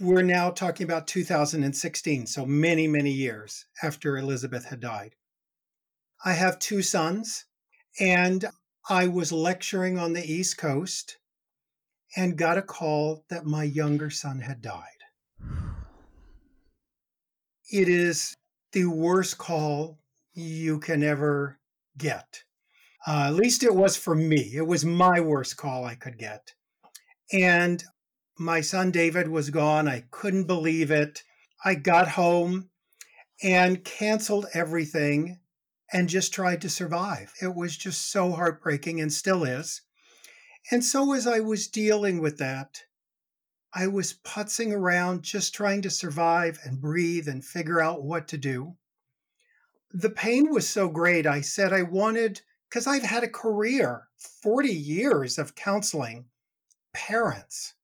We're 0.00 0.22
now 0.22 0.50
talking 0.50 0.84
about 0.84 1.08
2016, 1.08 2.26
so 2.26 2.46
many, 2.46 2.86
many 2.86 3.10
years 3.10 3.66
after 3.82 4.16
Elizabeth 4.16 4.66
had 4.66 4.78
died. 4.78 5.16
I 6.24 6.34
have 6.34 6.60
two 6.60 6.80
sons, 6.80 7.46
and 7.98 8.44
I 8.88 9.06
was 9.06 9.32
lecturing 9.32 9.98
on 9.98 10.12
the 10.12 10.24
East 10.24 10.58
Coast 10.58 11.18
and 12.16 12.36
got 12.36 12.58
a 12.58 12.62
call 12.62 13.24
that 13.30 13.46
my 13.46 13.64
younger 13.64 14.10
son 14.10 14.40
had 14.40 14.62
died. 14.62 14.82
It 17.72 17.88
is 17.88 18.34
the 18.72 18.86
worst 18.86 19.38
call 19.38 19.98
you 20.32 20.78
can 20.78 21.02
ever 21.02 21.58
get. 21.96 22.42
Uh, 23.06 23.26
at 23.28 23.34
least 23.34 23.62
it 23.62 23.74
was 23.74 23.96
for 23.96 24.14
me. 24.14 24.52
It 24.54 24.66
was 24.66 24.84
my 24.84 25.20
worst 25.20 25.56
call 25.56 25.84
I 25.84 25.94
could 25.94 26.18
get. 26.18 26.54
And 27.32 27.82
my 28.38 28.60
son 28.60 28.90
David 28.90 29.28
was 29.28 29.50
gone. 29.50 29.88
I 29.88 30.04
couldn't 30.10 30.46
believe 30.46 30.90
it. 30.90 31.22
I 31.64 31.74
got 31.74 32.08
home 32.08 32.70
and 33.42 33.84
canceled 33.84 34.46
everything 34.54 35.38
and 35.94 36.08
just 36.08 36.34
tried 36.34 36.60
to 36.60 36.68
survive. 36.68 37.32
It 37.40 37.54
was 37.54 37.76
just 37.76 38.10
so 38.10 38.32
heartbreaking 38.32 39.00
and 39.00 39.12
still 39.12 39.44
is. 39.44 39.82
And 40.72 40.84
so, 40.84 41.12
as 41.14 41.24
I 41.24 41.38
was 41.38 41.68
dealing 41.68 42.20
with 42.20 42.38
that, 42.38 42.80
I 43.72 43.86
was 43.86 44.18
putzing 44.24 44.72
around 44.72 45.22
just 45.22 45.54
trying 45.54 45.82
to 45.82 45.90
survive 45.90 46.58
and 46.64 46.80
breathe 46.80 47.28
and 47.28 47.44
figure 47.44 47.80
out 47.80 48.02
what 48.02 48.26
to 48.28 48.38
do. 48.38 48.76
The 49.92 50.10
pain 50.10 50.50
was 50.50 50.68
so 50.68 50.88
great, 50.88 51.26
I 51.26 51.40
said 51.42 51.72
I 51.72 51.82
wanted, 51.82 52.40
because 52.68 52.88
I've 52.88 53.02
had 53.02 53.22
a 53.22 53.28
career, 53.28 54.08
40 54.42 54.68
years 54.68 55.38
of 55.38 55.54
counseling 55.54 56.24
parents. 56.92 57.74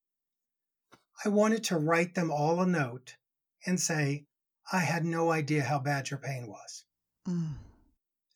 I 1.24 1.28
wanted 1.28 1.62
to 1.64 1.78
write 1.78 2.16
them 2.16 2.32
all 2.32 2.60
a 2.60 2.66
note 2.66 3.16
and 3.64 3.78
say, 3.78 4.26
I 4.72 4.78
had 4.78 5.04
no 5.04 5.30
idea 5.30 5.62
how 5.62 5.78
bad 5.78 6.10
your 6.10 6.18
pain 6.18 6.48
was. 6.48 6.84
Mm. 7.28 7.54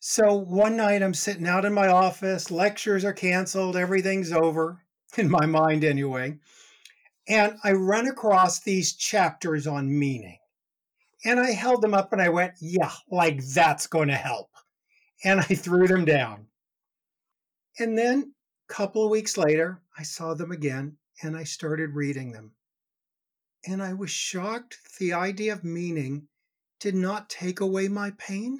So 0.07 0.35
one 0.35 0.77
night 0.77 1.01
I'm 1.01 1.15
sitting 1.15 1.47
out 1.47 1.65
in 1.65 1.73
my 1.73 1.87
office, 1.87 2.51
lectures 2.51 3.03
are 3.03 3.11
canceled, 3.11 3.75
everything's 3.75 4.31
over, 4.31 4.83
in 5.17 5.31
my 5.31 5.47
mind 5.47 5.83
anyway. 5.83 6.37
And 7.27 7.57
I 7.63 7.71
run 7.71 8.07
across 8.07 8.59
these 8.59 8.93
chapters 8.93 9.65
on 9.65 9.97
meaning. 9.97 10.37
And 11.25 11.39
I 11.39 11.53
held 11.53 11.81
them 11.81 11.95
up 11.95 12.13
and 12.13 12.21
I 12.21 12.29
went, 12.29 12.53
yeah, 12.61 12.91
like 13.09 13.43
that's 13.47 13.87
going 13.87 14.09
to 14.09 14.15
help. 14.15 14.51
And 15.23 15.39
I 15.39 15.43
threw 15.55 15.87
them 15.87 16.05
down. 16.05 16.45
And 17.79 17.97
then 17.97 18.31
a 18.69 18.73
couple 18.73 19.03
of 19.03 19.09
weeks 19.09 19.39
later, 19.39 19.81
I 19.97 20.03
saw 20.03 20.35
them 20.35 20.51
again 20.51 20.97
and 21.23 21.35
I 21.35 21.45
started 21.45 21.95
reading 21.95 22.31
them. 22.31 22.51
And 23.65 23.81
I 23.81 23.93
was 23.93 24.11
shocked 24.11 24.77
the 24.99 25.13
idea 25.13 25.53
of 25.53 25.63
meaning 25.63 26.27
did 26.79 26.93
not 26.93 27.27
take 27.27 27.59
away 27.59 27.87
my 27.87 28.11
pain, 28.19 28.59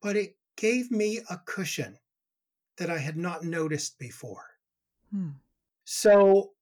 but 0.00 0.16
it 0.16 0.36
gave 0.58 0.90
me 0.90 1.20
a 1.30 1.38
cushion 1.46 1.98
that 2.76 2.90
I 2.90 2.98
had 2.98 3.16
not 3.16 3.44
noticed 3.44 3.98
before. 3.98 4.44
Hmm. 5.10 5.30
So 5.84 6.52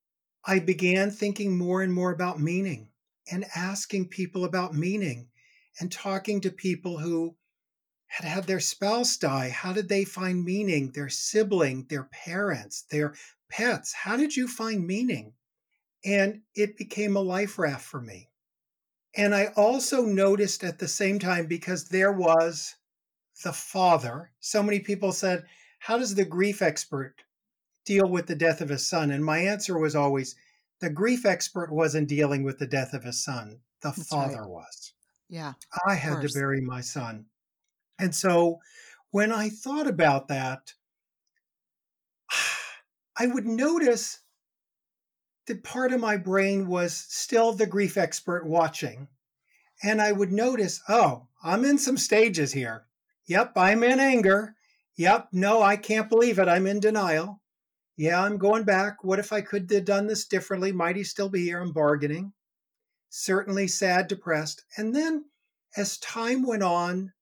I 0.44 0.60
began 0.60 1.10
thinking 1.10 1.58
more 1.58 1.82
and 1.82 1.92
more 1.92 2.12
about 2.12 2.40
meaning 2.40 2.90
and 3.32 3.44
asking 3.56 4.08
people 4.08 4.44
about 4.44 4.74
meaning 4.74 5.28
and 5.80 5.90
talking 5.90 6.40
to 6.42 6.50
people 6.50 6.98
who 6.98 7.34
had 8.06 8.28
had 8.28 8.44
their 8.44 8.60
spouse 8.60 9.16
die. 9.16 9.48
How 9.48 9.72
did 9.72 9.88
they 9.88 10.04
find 10.04 10.44
meaning? 10.44 10.92
Their 10.92 11.08
sibling, 11.08 11.86
their 11.90 12.04
parents, 12.04 12.82
their 12.82 13.14
pets. 13.50 13.92
How 13.92 14.16
did 14.16 14.36
you 14.36 14.46
find 14.46 14.86
meaning? 14.86 15.32
And 16.04 16.42
it 16.54 16.76
became 16.76 17.16
a 17.16 17.20
life 17.20 17.58
raft 17.58 17.84
for 17.84 18.00
me. 18.00 18.28
And 19.16 19.34
I 19.34 19.46
also 19.56 20.04
noticed 20.04 20.62
at 20.62 20.78
the 20.78 20.86
same 20.86 21.18
time, 21.18 21.46
because 21.46 21.86
there 21.88 22.12
was 22.12 22.76
the 23.42 23.52
father, 23.52 24.30
so 24.40 24.62
many 24.62 24.80
people 24.80 25.12
said, 25.12 25.44
How 25.78 25.98
does 25.98 26.14
the 26.14 26.24
grief 26.24 26.62
expert 26.62 27.14
deal 27.84 28.08
with 28.08 28.26
the 28.26 28.34
death 28.34 28.60
of 28.60 28.68
his 28.68 28.86
son? 28.86 29.10
And 29.10 29.24
my 29.24 29.38
answer 29.38 29.78
was 29.78 29.94
always, 29.94 30.36
The 30.80 30.90
grief 30.90 31.26
expert 31.26 31.72
wasn't 31.72 32.08
dealing 32.08 32.42
with 32.42 32.58
the 32.58 32.66
death 32.66 32.94
of 32.94 33.04
his 33.04 33.22
son, 33.22 33.60
the 33.82 33.90
That's 33.90 34.08
father 34.08 34.42
right. 34.42 34.48
was. 34.48 34.92
Yeah. 35.28 35.54
I 35.86 35.94
had 35.94 36.22
to 36.22 36.32
bury 36.32 36.60
my 36.60 36.80
son. 36.80 37.26
And 37.98 38.14
so 38.14 38.60
when 39.10 39.32
I 39.32 39.48
thought 39.48 39.86
about 39.86 40.28
that, 40.28 40.72
I 43.18 43.26
would 43.26 43.46
notice 43.46 44.20
that 45.46 45.62
part 45.62 45.92
of 45.92 46.00
my 46.00 46.16
brain 46.16 46.66
was 46.66 46.92
still 46.94 47.52
the 47.52 47.66
grief 47.66 47.96
expert 47.96 48.46
watching. 48.46 49.08
And 49.82 50.00
I 50.00 50.12
would 50.12 50.32
notice, 50.32 50.80
oh, 50.88 51.28
I'm 51.42 51.64
in 51.64 51.78
some 51.78 51.96
stages 51.96 52.52
here. 52.52 52.85
Yep, 53.26 53.52
I'm 53.56 53.82
in 53.82 54.00
anger. 54.00 54.54
Yep, 54.96 55.28
no, 55.32 55.62
I 55.62 55.76
can't 55.76 56.08
believe 56.08 56.38
it. 56.38 56.48
I'm 56.48 56.66
in 56.66 56.80
denial. 56.80 57.42
Yeah, 57.96 58.22
I'm 58.22 58.38
going 58.38 58.64
back. 58.64 59.02
What 59.02 59.18
if 59.18 59.32
I 59.32 59.40
could 59.40 59.70
have 59.70 59.84
done 59.84 60.06
this 60.06 60.26
differently? 60.26 60.72
Might 60.72 60.96
he 60.96 61.04
still 61.04 61.28
be 61.28 61.44
here? 61.44 61.60
I'm 61.60 61.72
bargaining. 61.72 62.32
Certainly 63.08 63.68
sad, 63.68 64.08
depressed. 64.08 64.64
And 64.76 64.94
then 64.94 65.24
as 65.76 65.98
time 65.98 66.46
went 66.46 66.62
on, 66.62 67.12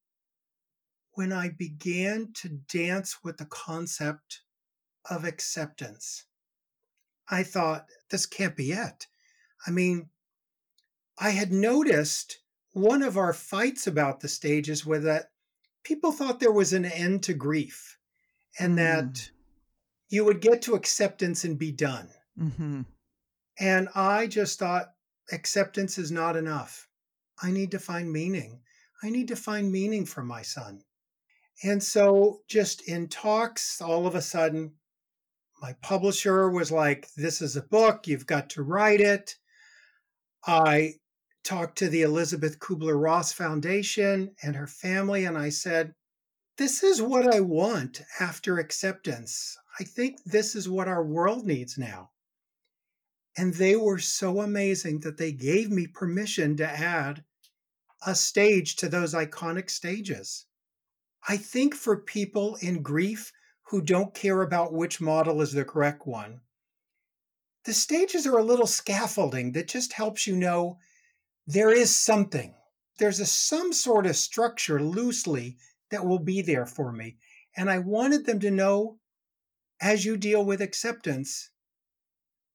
when 1.12 1.32
I 1.32 1.50
began 1.50 2.32
to 2.34 2.48
dance 2.48 3.18
with 3.22 3.38
the 3.38 3.46
concept 3.46 4.40
of 5.08 5.24
acceptance, 5.24 6.26
I 7.28 7.44
thought, 7.44 7.86
this 8.10 8.26
can't 8.26 8.56
be 8.56 8.72
it. 8.72 9.06
I 9.66 9.70
mean, 9.70 10.10
I 11.18 11.30
had 11.30 11.52
noticed 11.52 12.40
one 12.72 13.02
of 13.02 13.16
our 13.16 13.32
fights 13.32 13.86
about 13.86 14.20
the 14.20 14.28
stages 14.28 14.84
was 14.84 15.04
that 15.04 15.30
people 15.84 16.12
thought 16.12 16.40
there 16.40 16.52
was 16.52 16.72
an 16.72 16.84
end 16.84 17.22
to 17.24 17.34
grief 17.34 17.98
and 18.58 18.78
that 18.78 19.04
Mm. 19.04 19.30
you 20.08 20.24
would 20.24 20.40
get 20.40 20.62
to 20.62 20.74
acceptance 20.74 21.44
and 21.44 21.58
be 21.58 21.72
done. 21.72 22.08
hmm 22.36 22.82
And 23.58 23.88
I 23.94 24.26
just 24.26 24.58
thought 24.58 24.94
acceptance 25.30 25.98
is 25.98 26.10
not 26.10 26.36
enough. 26.36 26.88
I 27.40 27.50
need 27.50 27.70
to 27.72 27.78
find 27.78 28.12
meaning. 28.12 28.62
I 29.02 29.10
need 29.10 29.28
to 29.28 29.36
find 29.36 29.70
meaning 29.70 30.06
for 30.06 30.22
my 30.24 30.42
son. 30.42 30.82
And 31.62 31.82
so, 31.82 32.40
just 32.48 32.82
in 32.88 33.08
talks, 33.08 33.80
all 33.80 34.06
of 34.06 34.14
a 34.14 34.22
sudden, 34.22 34.74
my 35.62 35.74
publisher 35.82 36.50
was 36.50 36.72
like, 36.72 37.08
This 37.16 37.40
is 37.40 37.56
a 37.56 37.62
book, 37.62 38.06
you've 38.08 38.26
got 38.26 38.50
to 38.50 38.62
write 38.62 39.00
it. 39.00 39.36
I 40.46 40.94
talked 41.44 41.78
to 41.78 41.88
the 41.88 42.02
Elizabeth 42.02 42.58
Kubler 42.58 43.00
Ross 43.00 43.32
Foundation 43.32 44.34
and 44.42 44.56
her 44.56 44.66
family, 44.66 45.26
and 45.26 45.36
I 45.36 45.50
said, 45.50 45.94
This 46.56 46.82
is 46.82 47.02
what 47.02 47.32
I 47.32 47.40
want 47.40 48.02
after 48.18 48.58
acceptance. 48.58 49.56
I 49.78 49.84
think 49.84 50.22
this 50.24 50.54
is 50.54 50.68
what 50.68 50.88
our 50.88 51.04
world 51.04 51.46
needs 51.46 51.76
now. 51.76 52.10
And 53.36 53.54
they 53.54 53.76
were 53.76 53.98
so 53.98 54.40
amazing 54.40 55.00
that 55.00 55.18
they 55.18 55.32
gave 55.32 55.70
me 55.70 55.86
permission 55.86 56.56
to 56.56 56.68
add 56.68 57.24
a 58.06 58.14
stage 58.14 58.76
to 58.76 58.88
those 58.88 59.14
iconic 59.14 59.70
stages. 59.70 60.46
I 61.28 61.36
think 61.36 61.74
for 61.74 61.96
people 61.96 62.56
in 62.56 62.82
grief 62.82 63.32
who 63.68 63.80
don't 63.80 64.14
care 64.14 64.42
about 64.42 64.72
which 64.72 65.00
model 65.00 65.40
is 65.40 65.52
the 65.52 65.64
correct 65.64 66.06
one. 66.06 66.40
The 67.64 67.72
stages 67.72 68.26
are 68.26 68.38
a 68.38 68.44
little 68.44 68.66
scaffolding 68.66 69.52
that 69.52 69.68
just 69.68 69.94
helps 69.94 70.26
you 70.26 70.36
know 70.36 70.78
there 71.46 71.70
is 71.70 71.94
something. 71.94 72.54
There's 72.98 73.20
a 73.20 73.26
some 73.26 73.72
sort 73.72 74.06
of 74.06 74.16
structure 74.16 74.80
loosely 74.80 75.56
that 75.90 76.06
will 76.06 76.18
be 76.18 76.42
there 76.42 76.66
for 76.66 76.92
me. 76.92 77.16
And 77.56 77.70
I 77.70 77.78
wanted 77.78 78.26
them 78.26 78.40
to 78.40 78.50
know 78.50 78.98
as 79.80 80.04
you 80.04 80.16
deal 80.16 80.44
with 80.44 80.60
acceptance, 80.60 81.50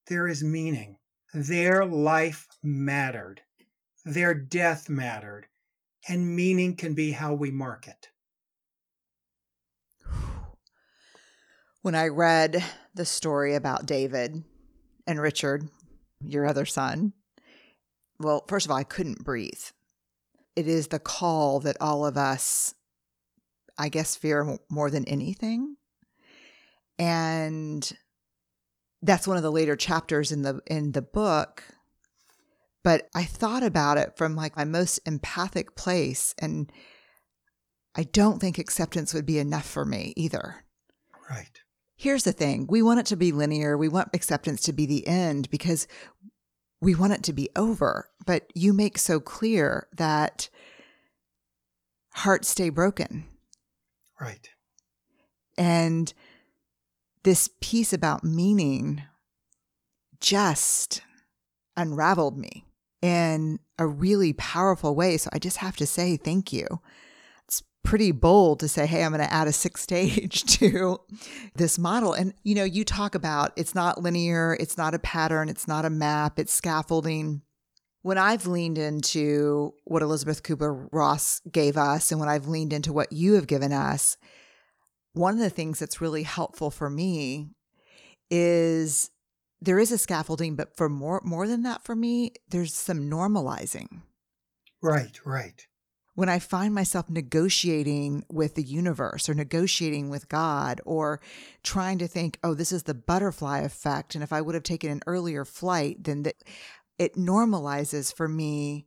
there 0.08 0.28
is 0.28 0.44
meaning. 0.44 0.98
Their 1.34 1.86
life 1.86 2.48
mattered, 2.64 3.42
their 4.04 4.34
death 4.34 4.90
mattered, 4.90 5.46
and 6.08 6.36
meaning 6.36 6.76
can 6.76 6.96
be 6.96 7.12
how 7.12 7.36
we 7.36 7.52
mark 7.52 7.88
it. 7.88 8.10
When 11.82 11.94
I 11.94 12.08
read 12.08 12.64
the 12.96 13.06
story 13.06 13.54
about 13.54 13.86
David 13.86 14.44
and 15.06 15.22
Richard, 15.22 15.70
your 16.20 16.48
other 16.48 16.66
son, 16.66 17.14
well, 18.20 18.44
first 18.48 18.66
of 18.66 18.72
all, 18.72 18.78
I 18.78 18.84
couldn't 18.84 19.24
breathe. 19.24 19.64
It 20.56 20.68
is 20.68 20.88
the 20.88 21.00
call 21.00 21.60
that 21.62 21.78
all 21.80 22.06
of 22.06 22.18
us, 22.18 22.74
I 23.78 23.90
guess, 23.90 24.16
fear 24.16 24.58
more 24.70 24.90
than 24.92 25.06
anything. 25.06 25.78
And 26.98 27.90
that's 29.02 29.28
one 29.28 29.38
of 29.38 29.44
the 29.44 29.52
later 29.52 29.78
chapters 29.78 30.32
in 30.32 30.42
the 30.42 30.60
in 30.68 30.92
the 30.92 31.02
book. 31.02 31.64
But 32.84 33.08
i 33.16 33.24
thought 33.24 33.64
about 33.64 33.98
it 33.98 34.18
from 34.18 34.36
like 34.36 34.56
my 34.56 34.66
most 34.66 35.00
empathic 35.06 35.76
place 35.76 36.34
and 36.40 36.72
i 37.96 38.04
don't 38.04 38.40
think 38.40 38.58
acceptance 38.58 39.14
would 39.14 39.26
be 39.26 39.40
enough 39.40 39.66
for 39.66 39.86
me 39.86 40.14
either. 40.18 40.66
Right. 41.30 41.62
Here's 41.96 42.24
the 42.24 42.32
thing. 42.32 42.66
We 42.70 42.82
want 42.82 43.02
it 43.02 43.06
to 43.08 43.18
be 43.18 43.34
linear. 43.34 43.78
We 43.78 43.90
want 43.90 44.10
acceptance 44.14 44.62
to 44.64 44.74
be 44.74 44.86
the 44.86 45.06
end 45.06 45.50
because 45.50 45.86
we 46.82 46.96
want 46.96 47.14
it 47.14 47.24
to 47.24 47.34
be 47.34 47.50
over 47.56 48.10
but 48.26 48.52
you 48.54 48.74
make 48.74 48.98
so 48.98 49.20
clear 49.20 49.88
that 49.96 50.50
hearts 52.14 52.48
stay 52.50 52.70
broken 52.70 53.26
right 54.20 54.50
and 55.58 56.14
this 57.24 57.50
piece 57.60 57.92
about 57.94 58.24
meaning 58.24 59.04
just 60.22 61.02
unraveled 61.76 62.38
me 62.38 62.66
in 63.02 63.60
a 63.78 63.88
really 63.88 64.34
powerful 64.34 64.96
way. 64.96 65.18
So 65.18 65.30
I 65.34 65.40
just 65.40 65.58
have 65.58 65.76
to 65.78 65.86
say 65.86 66.18
thank 66.18 66.52
you. 66.52 66.82
Pretty 67.90 68.12
bold 68.12 68.60
to 68.60 68.68
say, 68.68 68.86
hey, 68.86 69.04
I'm 69.04 69.14
going 69.14 69.26
to 69.26 69.34
add 69.34 69.48
a 69.48 69.52
sixth 69.52 69.84
stage 69.84 70.44
to 70.60 71.00
this 71.56 71.80
model. 71.80 72.14
And, 72.14 72.36
you 72.44 72.54
know, 72.54 72.64
you 72.64 72.86
talk 72.86 73.16
about 73.16 73.52
it's 73.56 73.74
not 73.74 74.00
linear, 74.00 74.56
it's 74.60 74.78
not 74.78 74.94
a 74.94 75.00
pattern, 75.00 75.50
it's 75.50 75.68
not 75.68 75.86
a 75.86 75.90
map, 75.90 76.38
it's 76.38 76.54
scaffolding. 76.54 77.42
When 78.04 78.20
I've 78.20 78.46
leaned 78.46 78.78
into 78.78 79.74
what 79.86 80.04
Elizabeth 80.04 80.44
Kubler 80.44 80.88
Ross 80.92 81.42
gave 81.52 81.78
us 81.78 82.12
and 82.12 82.20
when 82.20 82.30
I've 82.30 82.48
leaned 82.48 82.74
into 82.74 82.94
what 82.94 83.12
you 83.12 83.34
have 83.34 83.48
given 83.48 83.74
us, 83.74 84.18
one 85.14 85.34
of 85.34 85.40
the 85.40 85.50
things 85.50 85.80
that's 85.80 86.00
really 86.00 86.24
helpful 86.24 86.70
for 86.70 86.92
me 86.92 87.50
is 88.30 89.10
there 89.62 89.80
is 89.80 89.92
a 89.92 89.98
scaffolding, 89.98 90.56
but 90.56 90.78
for 90.78 90.90
more 90.90 91.22
more 91.26 91.48
than 91.48 91.64
that 91.64 91.84
for 91.84 91.96
me, 91.96 92.34
there's 92.50 92.76
some 92.76 93.10
normalizing. 93.10 94.04
Right, 94.80 95.20
right. 95.26 95.66
When 96.20 96.28
I 96.28 96.40
find 96.40 96.76
myself 96.76 97.10
negotiating 97.10 98.26
with 98.30 98.56
the 98.56 98.62
universe 98.62 99.30
or 99.30 99.34
negotiating 99.34 100.10
with 100.10 100.28
God 100.28 100.82
or 100.86 101.22
trying 101.64 101.98
to 102.00 102.10
think, 102.10 102.38
oh, 102.44 102.54
this 102.54 102.74
is 102.74 102.84
the 102.84 102.94
butterfly 102.94 103.60
effect. 103.60 104.16
And 104.16 104.24
if 104.24 104.34
I 104.34 104.42
would 104.42 104.54
have 104.54 104.66
taken 104.66 104.92
an 104.92 105.02
earlier 105.08 105.46
flight, 105.46 106.04
then 106.04 106.24
the, 106.24 106.34
it 106.98 107.16
normalizes 107.16 108.14
for 108.14 108.28
me 108.28 108.86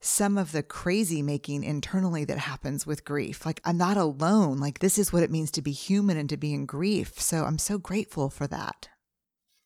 some 0.00 0.36
of 0.36 0.50
the 0.50 0.64
crazy 0.64 1.22
making 1.22 1.62
internally 1.62 2.24
that 2.24 2.38
happens 2.38 2.84
with 2.84 3.04
grief. 3.04 3.46
Like, 3.46 3.60
I'm 3.64 3.78
not 3.78 3.96
alone. 3.96 4.58
Like, 4.58 4.80
this 4.80 4.98
is 4.98 5.12
what 5.12 5.22
it 5.22 5.30
means 5.30 5.52
to 5.52 5.62
be 5.62 5.70
human 5.70 6.16
and 6.16 6.28
to 6.30 6.36
be 6.36 6.52
in 6.52 6.66
grief. 6.66 7.20
So, 7.20 7.44
I'm 7.44 7.58
so 7.58 7.78
grateful 7.78 8.28
for 8.28 8.48
that. 8.48 8.88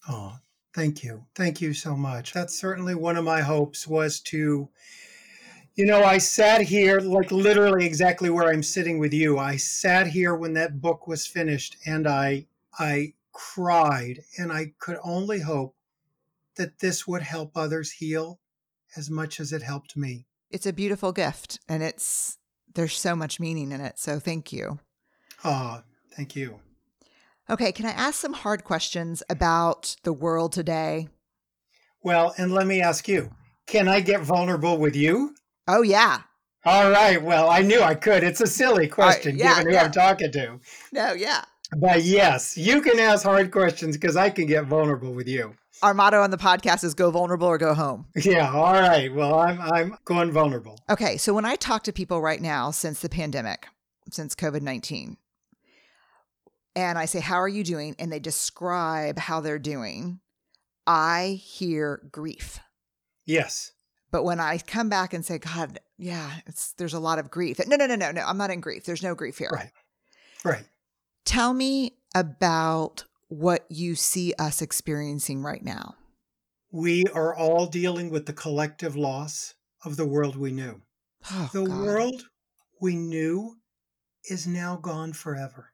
Oh, 0.07 0.35
thank 0.75 1.03
you. 1.03 1.25
Thank 1.35 1.63
you 1.63 1.73
so 1.73 1.97
much. 1.97 2.35
That's 2.35 2.61
certainly 2.61 2.95
one 2.95 3.17
of 3.17 3.25
my 3.25 3.41
hopes 3.41 3.89
was 3.89 4.21
to, 4.25 4.69
you 5.75 5.87
know, 5.87 6.03
I 6.05 6.19
sat 6.19 6.63
here, 6.63 7.01
like 7.01 7.31
literally 7.31 7.87
exactly 7.87 8.31
where 8.31 8.49
I'm 8.49 8.63
sitting 8.63 8.99
with 8.99 9.15
you. 9.15 9.39
I 9.39 9.57
sat 9.57 10.07
here 10.07 10.35
when 10.35 10.55
that 10.55 10.81
book 10.81 11.07
was 11.07 11.27
finished 11.27 11.77
and 11.87 12.07
I, 12.07 12.47
I 12.79 13.15
cried 13.33 14.21
and 14.39 14.53
I 14.53 14.73
could 14.79 14.99
only 15.03 15.41
hope 15.41 15.75
that 16.57 16.79
this 16.81 17.07
would 17.07 17.23
help 17.23 17.57
others 17.57 17.93
heal 17.93 18.41
as 18.97 19.09
much 19.09 19.41
as 19.41 19.53
it 19.53 19.63
helped 19.63 19.97
me 19.97 20.27
it's 20.51 20.67
a 20.67 20.73
beautiful 20.73 21.13
gift 21.13 21.61
and 21.69 21.83
it's 21.83 22.39
there's 22.75 22.97
so 22.97 23.17
much 23.17 23.41
meaning 23.41 23.73
in 23.73 23.81
it. 23.81 23.99
So 23.99 24.19
thank 24.19 24.53
you. 24.53 24.79
Oh, 25.45 25.83
thank 26.15 26.37
you. 26.37 26.61
Okay, 27.49 27.73
can 27.73 27.87
I 27.87 27.91
ask 27.91 28.21
some 28.21 28.33
hard 28.33 28.63
questions 28.63 29.23
about 29.29 29.97
the 30.05 30.13
world 30.13 30.53
today? 30.53 31.09
Well, 32.03 32.33
and 32.39 32.53
let 32.53 32.67
me 32.67 32.81
ask 32.81 33.09
you, 33.09 33.31
can 33.67 33.89
I 33.89 34.01
get 34.01 34.21
vulnerable 34.21 34.79
with 34.79 34.95
you? 34.95 35.35
Oh 35.71 35.83
yeah. 35.83 36.23
All 36.65 36.91
right. 36.91 37.23
Well, 37.23 37.49
I 37.49 37.61
knew 37.61 37.81
I 37.81 37.95
could. 37.95 38.23
It's 38.23 38.41
a 38.41 38.47
silly 38.47 38.87
question 38.87 39.33
right, 39.33 39.41
yeah, 39.41 39.55
given 39.59 39.73
who 39.73 39.75
yeah. 39.75 39.85
I'm 39.85 39.93
talking 39.93 40.31
to. 40.33 40.61
No, 40.93 41.13
yeah. 41.13 41.45
But 41.77 42.03
yes, 42.03 42.59
you 42.59 42.83
can 42.83 42.99
ask 42.99 43.25
hard 43.25 43.51
questions 43.51 43.97
because 43.97 44.17
I 44.17 44.29
can 44.29 44.47
get 44.47 44.65
vulnerable 44.65 45.13
with 45.13 45.29
you 45.29 45.55
our 45.83 45.95
motto 45.95 46.21
on 46.21 46.31
the 46.31 46.37
podcast 46.37 46.85
is 46.85 46.95
go 46.95 47.11
vulnerable 47.11 47.47
or 47.47 47.59
go 47.59 47.75
home. 47.75 48.07
Yeah, 48.17 48.53
all 48.53 48.75
right. 48.75 49.13
Well, 49.13 49.39
I'm 49.39 49.61
I'm 49.61 49.97
going 50.05 50.31
vulnerable. 50.31 50.79
Okay, 50.89 51.17
so 51.17 51.33
when 51.33 51.45
I 51.45 51.57
talk 51.57 51.83
to 51.85 51.93
people 51.93 52.21
right 52.21 52.41
now 52.41 52.71
since 52.71 53.01
the 53.01 53.09
pandemic, 53.09 53.67
since 54.11 54.35
COVID-19, 54.35 55.17
and 56.77 56.99
I 56.99 57.07
say, 57.07 57.21
"How 57.21 57.37
are 57.37 57.49
you 57.49 57.65
doing?" 57.65 57.97
and 57.99 58.13
they 58.13 58.21
describe 58.21 59.19
how 59.19 59.41
they're 59.41 59.59
doing, 59.59 60.21
I 60.87 61.41
hear 61.43 62.09
grief. 62.13 62.61
Yes. 63.25 63.73
But 64.11 64.25
when 64.25 64.41
I 64.41 64.59
come 64.59 64.89
back 64.89 65.15
and 65.15 65.25
say, 65.25 65.39
"God, 65.39 65.79
yeah, 65.99 66.31
it's 66.47 66.73
there's 66.73 66.95
a 66.95 67.01
lot 67.01 67.19
of 67.19 67.31
grief." 67.31 67.61
No, 67.67 67.77
no, 67.77 67.87
no, 67.87 67.95
no, 67.95 68.11
no. 68.11 68.23
I'm 68.23 68.39
not 68.39 68.51
in 68.51 68.61
grief. 68.61 68.85
There's 68.85 69.03
no 69.03 69.15
grief 69.15 69.39
here. 69.39 69.51
Right. 69.53 69.71
Right. 70.45 70.65
Tell 71.25 71.53
me 71.53 71.97
about 72.15 73.05
what 73.31 73.65
you 73.69 73.95
see 73.95 74.35
us 74.39 74.61
experiencing 74.61 75.43
right 75.43 75.65
now? 75.65 75.95
We 76.73 77.05
are 77.15 77.35
all 77.35 77.67
dealing 77.67 78.11
with 78.11 78.27
the 78.27 78.33
collective 78.33 78.97
loss 78.97 79.55
of 79.85 79.97
the 79.97 80.07
world 80.07 80.37
we 80.37 80.53
knew. 80.53 80.83
Oh, 81.31 81.51
the 81.53 81.65
God. 81.65 81.81
world 81.81 82.23
we 82.81 82.97
knew 82.97 83.57
is 84.25 84.47
now 84.47 84.77
gone 84.77 85.13
forever. 85.13 85.73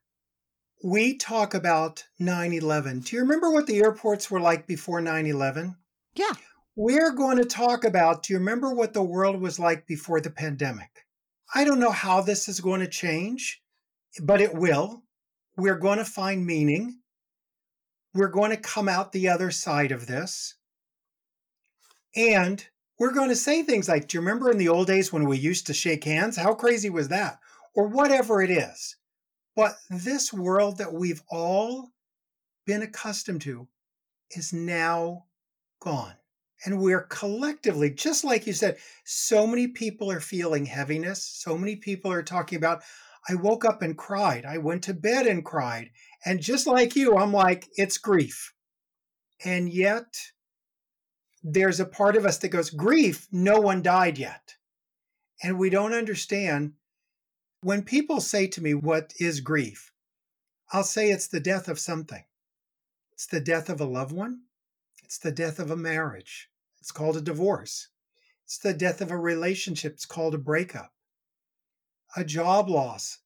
We 0.83 1.17
talk 1.17 1.53
about 1.53 2.03
9 2.19 2.53
11. 2.53 2.99
Do 3.01 3.15
you 3.15 3.23
remember 3.23 3.51
what 3.51 3.65
the 3.65 3.77
airports 3.77 4.29
were 4.29 4.39
like 4.39 4.67
before 4.67 5.01
9 5.01 5.25
11? 5.25 5.75
Yeah. 6.15 6.33
We're 6.79 7.11
going 7.11 7.37
to 7.37 7.45
talk 7.45 7.85
about 7.85 8.21
do 8.21 8.33
you 8.33 8.37
remember 8.37 8.71
what 8.71 8.93
the 8.93 9.01
world 9.01 9.41
was 9.41 9.57
like 9.57 9.87
before 9.87 10.21
the 10.21 10.29
pandemic? 10.29 11.07
I 11.55 11.63
don't 11.63 11.79
know 11.79 11.89
how 11.89 12.21
this 12.21 12.47
is 12.47 12.59
going 12.59 12.81
to 12.81 12.87
change, 12.87 13.63
but 14.21 14.41
it 14.41 14.53
will. 14.53 15.01
We're 15.57 15.79
going 15.79 15.97
to 15.97 16.05
find 16.05 16.45
meaning 16.45 16.99
we're 18.13 18.27
going 18.27 18.51
to 18.51 18.57
come 18.57 18.87
out 18.87 19.11
the 19.11 19.27
other 19.27 19.49
side 19.49 19.91
of 19.91 20.05
this. 20.05 20.53
And 22.15 22.63
we're 22.99 23.11
going 23.11 23.29
to 23.29 23.35
say 23.35 23.63
things 23.63 23.89
like, 23.89 24.07
Do 24.07 24.17
you 24.17 24.21
remember 24.21 24.51
in 24.51 24.59
the 24.59 24.69
old 24.69 24.85
days 24.85 25.11
when 25.11 25.25
we 25.25 25.39
used 25.39 25.65
to 25.67 25.73
shake 25.73 26.03
hands? 26.03 26.37
How 26.37 26.53
crazy 26.53 26.91
was 26.91 27.07
that? 27.07 27.39
Or 27.73 27.87
whatever 27.87 28.39
it 28.43 28.51
is. 28.51 28.97
But 29.55 29.77
this 29.89 30.31
world 30.31 30.77
that 30.77 30.93
we've 30.93 31.23
all 31.31 31.89
been 32.67 32.83
accustomed 32.83 33.41
to 33.41 33.67
is 34.29 34.53
now 34.53 35.25
gone. 35.79 36.13
And 36.65 36.81
we're 36.81 37.03
collectively, 37.03 37.91
just 37.91 38.23
like 38.23 38.47
you 38.47 38.53
said, 38.53 38.77
so 39.05 39.45
many 39.45 39.67
people 39.67 40.11
are 40.11 40.19
feeling 40.19 40.65
heaviness. 40.65 41.23
So 41.23 41.57
many 41.57 41.75
people 41.75 42.11
are 42.11 42.23
talking 42.23 42.57
about, 42.57 42.81
I 43.29 43.35
woke 43.35 43.65
up 43.65 43.81
and 43.81 43.97
cried. 43.97 44.45
I 44.45 44.57
went 44.57 44.83
to 44.83 44.93
bed 44.93 45.27
and 45.27 45.45
cried. 45.45 45.91
And 46.25 46.41
just 46.41 46.65
like 46.65 46.95
you, 46.95 47.15
I'm 47.17 47.31
like, 47.31 47.67
it's 47.75 47.97
grief. 47.97 48.53
And 49.45 49.71
yet, 49.71 50.15
there's 51.43 51.79
a 51.79 51.85
part 51.85 52.15
of 52.15 52.25
us 52.25 52.39
that 52.39 52.49
goes, 52.49 52.69
grief, 52.69 53.27
no 53.31 53.59
one 53.59 53.81
died 53.81 54.17
yet. 54.17 54.55
And 55.43 55.59
we 55.59 55.69
don't 55.69 55.93
understand. 55.93 56.73
When 57.61 57.83
people 57.83 58.21
say 58.21 58.47
to 58.47 58.61
me, 58.61 58.73
What 58.73 59.13
is 59.19 59.41
grief? 59.41 59.91
I'll 60.71 60.83
say 60.83 61.11
it's 61.11 61.27
the 61.27 61.39
death 61.39 61.67
of 61.67 61.79
something. 61.79 62.23
It's 63.13 63.27
the 63.27 63.39
death 63.39 63.69
of 63.69 63.79
a 63.79 63.85
loved 63.85 64.11
one. 64.11 64.41
It's 65.07 65.19
the 65.19 65.31
death 65.31 65.57
of 65.57 65.71
a 65.71 65.77
marriage. 65.77 66.49
It's 66.81 66.91
called 66.91 67.15
a 67.15 67.21
divorce. 67.21 67.87
It's 68.43 68.57
the 68.57 68.73
death 68.73 68.99
of 68.99 69.09
a 69.09 69.17
relationship. 69.17 69.93
It's 69.93 70.05
called 70.05 70.35
a 70.35 70.37
breakup. 70.37 70.91
A 72.17 72.25
job 72.25 72.67
loss 72.67 73.19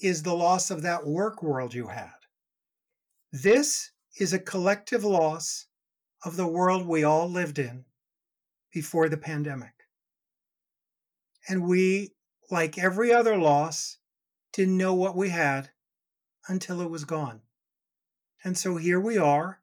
is 0.00 0.22
the 0.22 0.32
loss 0.32 0.70
of 0.70 0.80
that 0.80 1.06
work 1.06 1.42
world 1.42 1.74
you 1.74 1.88
had 1.88 2.14
This 3.30 3.90
is 4.18 4.32
a 4.32 4.38
collective 4.38 5.04
loss 5.04 5.66
of 6.24 6.36
the 6.36 6.46
world 6.46 6.86
we 6.86 7.04
all 7.04 7.28
lived 7.28 7.58
in 7.58 7.84
before 8.72 9.10
the 9.10 9.18
pandemic. 9.18 9.74
And 11.46 11.68
we, 11.68 12.14
like 12.50 12.78
every 12.78 13.12
other 13.12 13.36
loss, 13.36 13.98
didn't 14.54 14.78
know 14.78 14.94
what 14.94 15.14
we 15.14 15.28
had 15.28 15.68
until 16.48 16.80
it 16.80 16.88
was 16.88 17.04
gone. 17.04 17.42
And 18.42 18.56
so 18.56 18.78
here 18.78 18.98
we 18.98 19.18
are. 19.18 19.60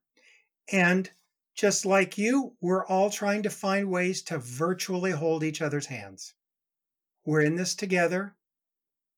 And 0.71 1.09
just 1.55 1.85
like 1.85 2.17
you, 2.17 2.53
we're 2.61 2.85
all 2.85 3.09
trying 3.09 3.43
to 3.43 3.49
find 3.49 3.89
ways 3.89 4.21
to 4.23 4.37
virtually 4.37 5.11
hold 5.11 5.43
each 5.43 5.61
other's 5.61 5.85
hands. 5.85 6.33
We're 7.25 7.41
in 7.41 7.55
this 7.55 7.75
together. 7.75 8.35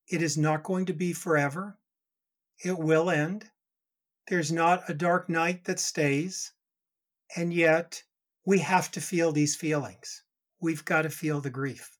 It 0.08 0.22
is 0.22 0.38
not 0.38 0.64
going 0.64 0.86
to 0.86 0.94
be 0.94 1.14
forever. 1.14 1.78
It 2.64 2.78
will 2.78 3.10
end. 3.10 3.46
There's 4.28 4.52
not 4.52 4.90
a 4.90 4.94
dark 4.94 5.30
night 5.30 5.66
that 5.66 5.80
stays. 5.80 6.54
And 7.36 7.54
yet, 7.54 8.04
we 8.46 8.60
have 8.60 8.92
to 8.92 9.02
feel 9.02 9.32
these 9.32 9.56
feelings. 9.56 10.24
We've 10.62 10.86
got 10.86 11.02
to 11.02 11.10
feel 11.10 11.42
the 11.42 11.50
grief. 11.50 11.98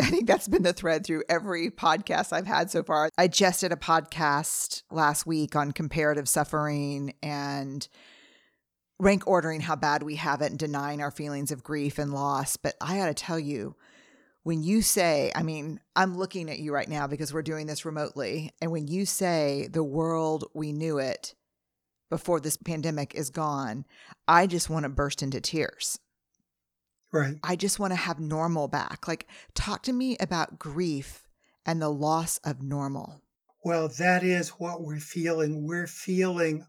I 0.00 0.06
think 0.06 0.26
that's 0.26 0.48
been 0.48 0.62
the 0.62 0.72
thread 0.72 1.04
through 1.04 1.24
every 1.28 1.70
podcast 1.70 2.32
I've 2.32 2.46
had 2.46 2.70
so 2.70 2.82
far. 2.82 3.10
I 3.18 3.28
just 3.28 3.60
did 3.60 3.70
a 3.72 3.76
podcast 3.76 4.82
last 4.90 5.26
week 5.26 5.54
on 5.54 5.72
comparative 5.72 6.28
suffering 6.28 7.14
and 7.22 7.86
rank 8.98 9.26
ordering 9.26 9.60
how 9.60 9.76
bad 9.76 10.02
we 10.02 10.16
have 10.16 10.40
it 10.40 10.50
and 10.50 10.58
denying 10.58 11.02
our 11.02 11.10
feelings 11.10 11.50
of 11.50 11.64
grief 11.64 11.98
and 11.98 12.12
loss. 12.12 12.56
But 12.56 12.74
I 12.80 12.96
got 12.96 13.06
to 13.06 13.14
tell 13.14 13.38
you, 13.38 13.74
when 14.44 14.62
you 14.62 14.82
say, 14.82 15.32
I 15.34 15.42
mean, 15.42 15.80
I'm 15.96 16.18
looking 16.18 16.50
at 16.50 16.58
you 16.58 16.72
right 16.72 16.88
now 16.88 17.06
because 17.06 17.32
we're 17.32 17.42
doing 17.42 17.66
this 17.66 17.84
remotely. 17.84 18.52
And 18.60 18.70
when 18.70 18.86
you 18.86 19.06
say 19.06 19.68
the 19.72 19.82
world 19.82 20.44
we 20.54 20.72
knew 20.72 20.98
it 20.98 21.34
before 22.10 22.40
this 22.40 22.56
pandemic 22.56 23.14
is 23.14 23.30
gone, 23.30 23.86
I 24.28 24.46
just 24.46 24.68
want 24.68 24.84
to 24.84 24.90
burst 24.90 25.22
into 25.22 25.40
tears. 25.40 25.98
Right. 27.10 27.36
I 27.42 27.56
just 27.56 27.78
want 27.78 27.92
to 27.92 27.98
have 27.98 28.20
normal 28.20 28.68
back. 28.68 29.08
Like, 29.08 29.28
talk 29.54 29.82
to 29.84 29.92
me 29.92 30.16
about 30.18 30.58
grief 30.58 31.26
and 31.64 31.80
the 31.80 31.88
loss 31.88 32.38
of 32.44 32.62
normal. 32.62 33.22
Well, 33.64 33.88
that 33.98 34.22
is 34.22 34.50
what 34.50 34.82
we're 34.82 34.98
feeling. 34.98 35.66
We're 35.66 35.86
feeling 35.86 36.66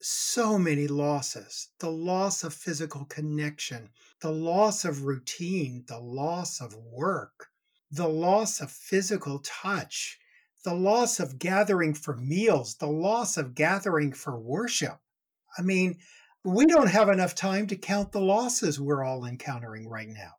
so 0.00 0.58
many 0.58 0.86
losses 0.86 1.68
the 1.80 1.90
loss 1.90 2.44
of 2.44 2.54
physical 2.54 3.04
connection, 3.06 3.90
the 4.20 4.30
loss 4.30 4.84
of 4.84 5.04
routine, 5.04 5.84
the 5.88 5.98
loss 5.98 6.60
of 6.60 6.74
work, 6.74 7.48
the 7.90 8.08
loss 8.08 8.60
of 8.60 8.70
physical 8.70 9.40
touch, 9.40 10.18
the 10.64 10.74
loss 10.74 11.18
of 11.20 11.38
gathering 11.38 11.94
for 11.94 12.16
meals, 12.16 12.76
the 12.76 12.86
loss 12.86 13.36
of 13.36 13.54
gathering 13.54 14.12
for 14.12 14.38
worship. 14.38 14.98
I 15.56 15.62
mean, 15.62 15.98
we 16.44 16.66
don't 16.66 16.90
have 16.90 17.08
enough 17.08 17.34
time 17.34 17.66
to 17.68 17.76
count 17.76 18.12
the 18.12 18.20
losses 18.20 18.80
we're 18.80 19.04
all 19.04 19.24
encountering 19.24 19.88
right 19.88 20.08
now. 20.08 20.32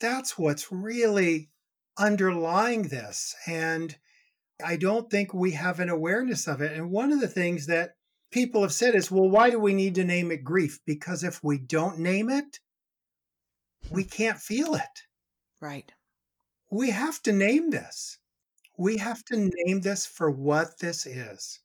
That's 0.00 0.36
what's 0.36 0.72
really 0.72 1.50
underlying 1.96 2.84
this. 2.84 3.36
And 3.46 3.96
I 4.64 4.76
don't 4.76 5.10
think 5.10 5.32
we 5.34 5.52
have 5.52 5.80
an 5.80 5.88
awareness 5.88 6.46
of 6.46 6.60
it. 6.60 6.72
And 6.76 6.90
one 6.90 7.12
of 7.12 7.20
the 7.20 7.28
things 7.28 7.66
that 7.66 7.94
people 8.30 8.62
have 8.62 8.72
said 8.72 8.94
is, 8.94 9.10
well, 9.10 9.28
why 9.28 9.50
do 9.50 9.58
we 9.58 9.74
need 9.74 9.94
to 9.96 10.04
name 10.04 10.30
it 10.30 10.44
grief? 10.44 10.80
Because 10.86 11.22
if 11.22 11.42
we 11.42 11.58
don't 11.58 11.98
name 11.98 12.30
it, 12.30 12.60
we 13.90 14.04
can't 14.04 14.38
feel 14.38 14.74
it. 14.74 15.02
Right. 15.60 15.92
We 16.70 16.90
have 16.90 17.22
to 17.22 17.32
name 17.32 17.70
this. 17.70 18.18
We 18.78 18.96
have 18.96 19.24
to 19.26 19.50
name 19.66 19.82
this 19.82 20.06
for 20.06 20.30
what 20.30 20.78
this 20.78 21.06
is. 21.06 21.60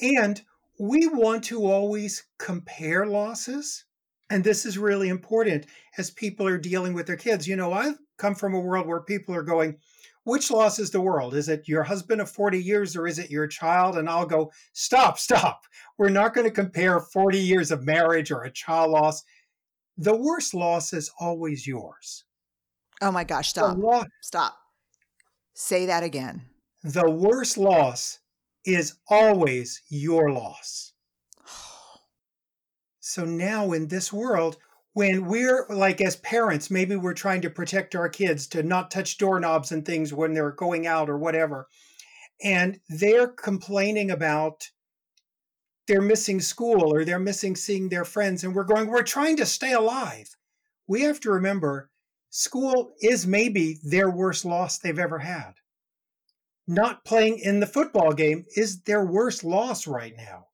And 0.00 0.40
we 0.78 1.06
want 1.08 1.44
to 1.44 1.66
always 1.66 2.24
compare 2.38 3.04
losses. 3.06 3.84
And 4.30 4.44
this 4.44 4.64
is 4.64 4.78
really 4.78 5.08
important 5.08 5.66
as 5.98 6.10
people 6.10 6.46
are 6.46 6.56
dealing 6.56 6.94
with 6.94 7.06
their 7.06 7.16
kids. 7.16 7.48
You 7.48 7.56
know, 7.56 7.72
I 7.72 7.94
come 8.16 8.36
from 8.36 8.54
a 8.54 8.60
world 8.60 8.86
where 8.86 9.00
people 9.00 9.34
are 9.34 9.42
going, 9.42 9.76
which 10.24 10.50
loss 10.50 10.78
is 10.78 10.90
the 10.90 11.00
world? 11.00 11.34
Is 11.34 11.48
it 11.48 11.68
your 11.68 11.82
husband 11.82 12.20
of 12.20 12.30
40 12.30 12.62
years 12.62 12.96
or 12.96 13.06
is 13.06 13.18
it 13.18 13.30
your 13.30 13.46
child? 13.46 13.96
And 13.96 14.08
I'll 14.08 14.26
go, 14.26 14.52
stop, 14.72 15.18
stop. 15.18 15.64
We're 15.98 16.08
not 16.08 16.34
going 16.34 16.46
to 16.46 16.52
compare 16.52 17.00
40 17.00 17.38
years 17.38 17.70
of 17.70 17.84
marriage 17.84 18.30
or 18.30 18.42
a 18.42 18.50
child 18.50 18.90
loss. 18.90 19.22
The 19.96 20.16
worst 20.16 20.54
loss 20.54 20.92
is 20.92 21.10
always 21.20 21.66
yours. 21.66 22.24
Oh 23.02 23.10
my 23.10 23.24
gosh, 23.24 23.48
stop. 23.48 23.78
stop. 24.20 24.56
Say 25.54 25.86
that 25.86 26.02
again. 26.02 26.42
The 26.82 27.10
worst 27.10 27.58
loss 27.58 28.18
is 28.64 28.94
always 29.08 29.82
your 29.88 30.32
loss. 30.32 30.92
So 33.02 33.24
now 33.24 33.72
in 33.72 33.88
this 33.88 34.12
world, 34.12 34.58
when 35.00 35.24
we're 35.24 35.64
like 35.70 36.02
as 36.02 36.16
parents, 36.16 36.70
maybe 36.70 36.94
we're 36.94 37.14
trying 37.14 37.40
to 37.40 37.48
protect 37.48 37.94
our 37.94 38.10
kids 38.10 38.46
to 38.46 38.62
not 38.62 38.90
touch 38.90 39.16
doorknobs 39.16 39.72
and 39.72 39.86
things 39.86 40.12
when 40.12 40.34
they're 40.34 40.50
going 40.50 40.86
out 40.86 41.08
or 41.08 41.16
whatever. 41.16 41.68
And 42.44 42.78
they're 42.86 43.28
complaining 43.28 44.10
about 44.10 44.68
they're 45.88 46.02
missing 46.02 46.38
school 46.38 46.94
or 46.94 47.06
they're 47.06 47.18
missing 47.18 47.56
seeing 47.56 47.88
their 47.88 48.04
friends. 48.04 48.44
And 48.44 48.54
we're 48.54 48.64
going, 48.64 48.88
we're 48.88 49.02
trying 49.02 49.38
to 49.38 49.46
stay 49.46 49.72
alive. 49.72 50.36
We 50.86 51.00
have 51.00 51.18
to 51.20 51.30
remember 51.30 51.88
school 52.28 52.92
is 53.00 53.26
maybe 53.26 53.78
their 53.82 54.10
worst 54.10 54.44
loss 54.44 54.76
they've 54.76 54.98
ever 54.98 55.20
had. 55.20 55.54
Not 56.68 57.06
playing 57.06 57.38
in 57.38 57.60
the 57.60 57.66
football 57.66 58.12
game 58.12 58.44
is 58.54 58.82
their 58.82 59.06
worst 59.06 59.44
loss 59.44 59.86
right 59.86 60.14
now. 60.14 60.48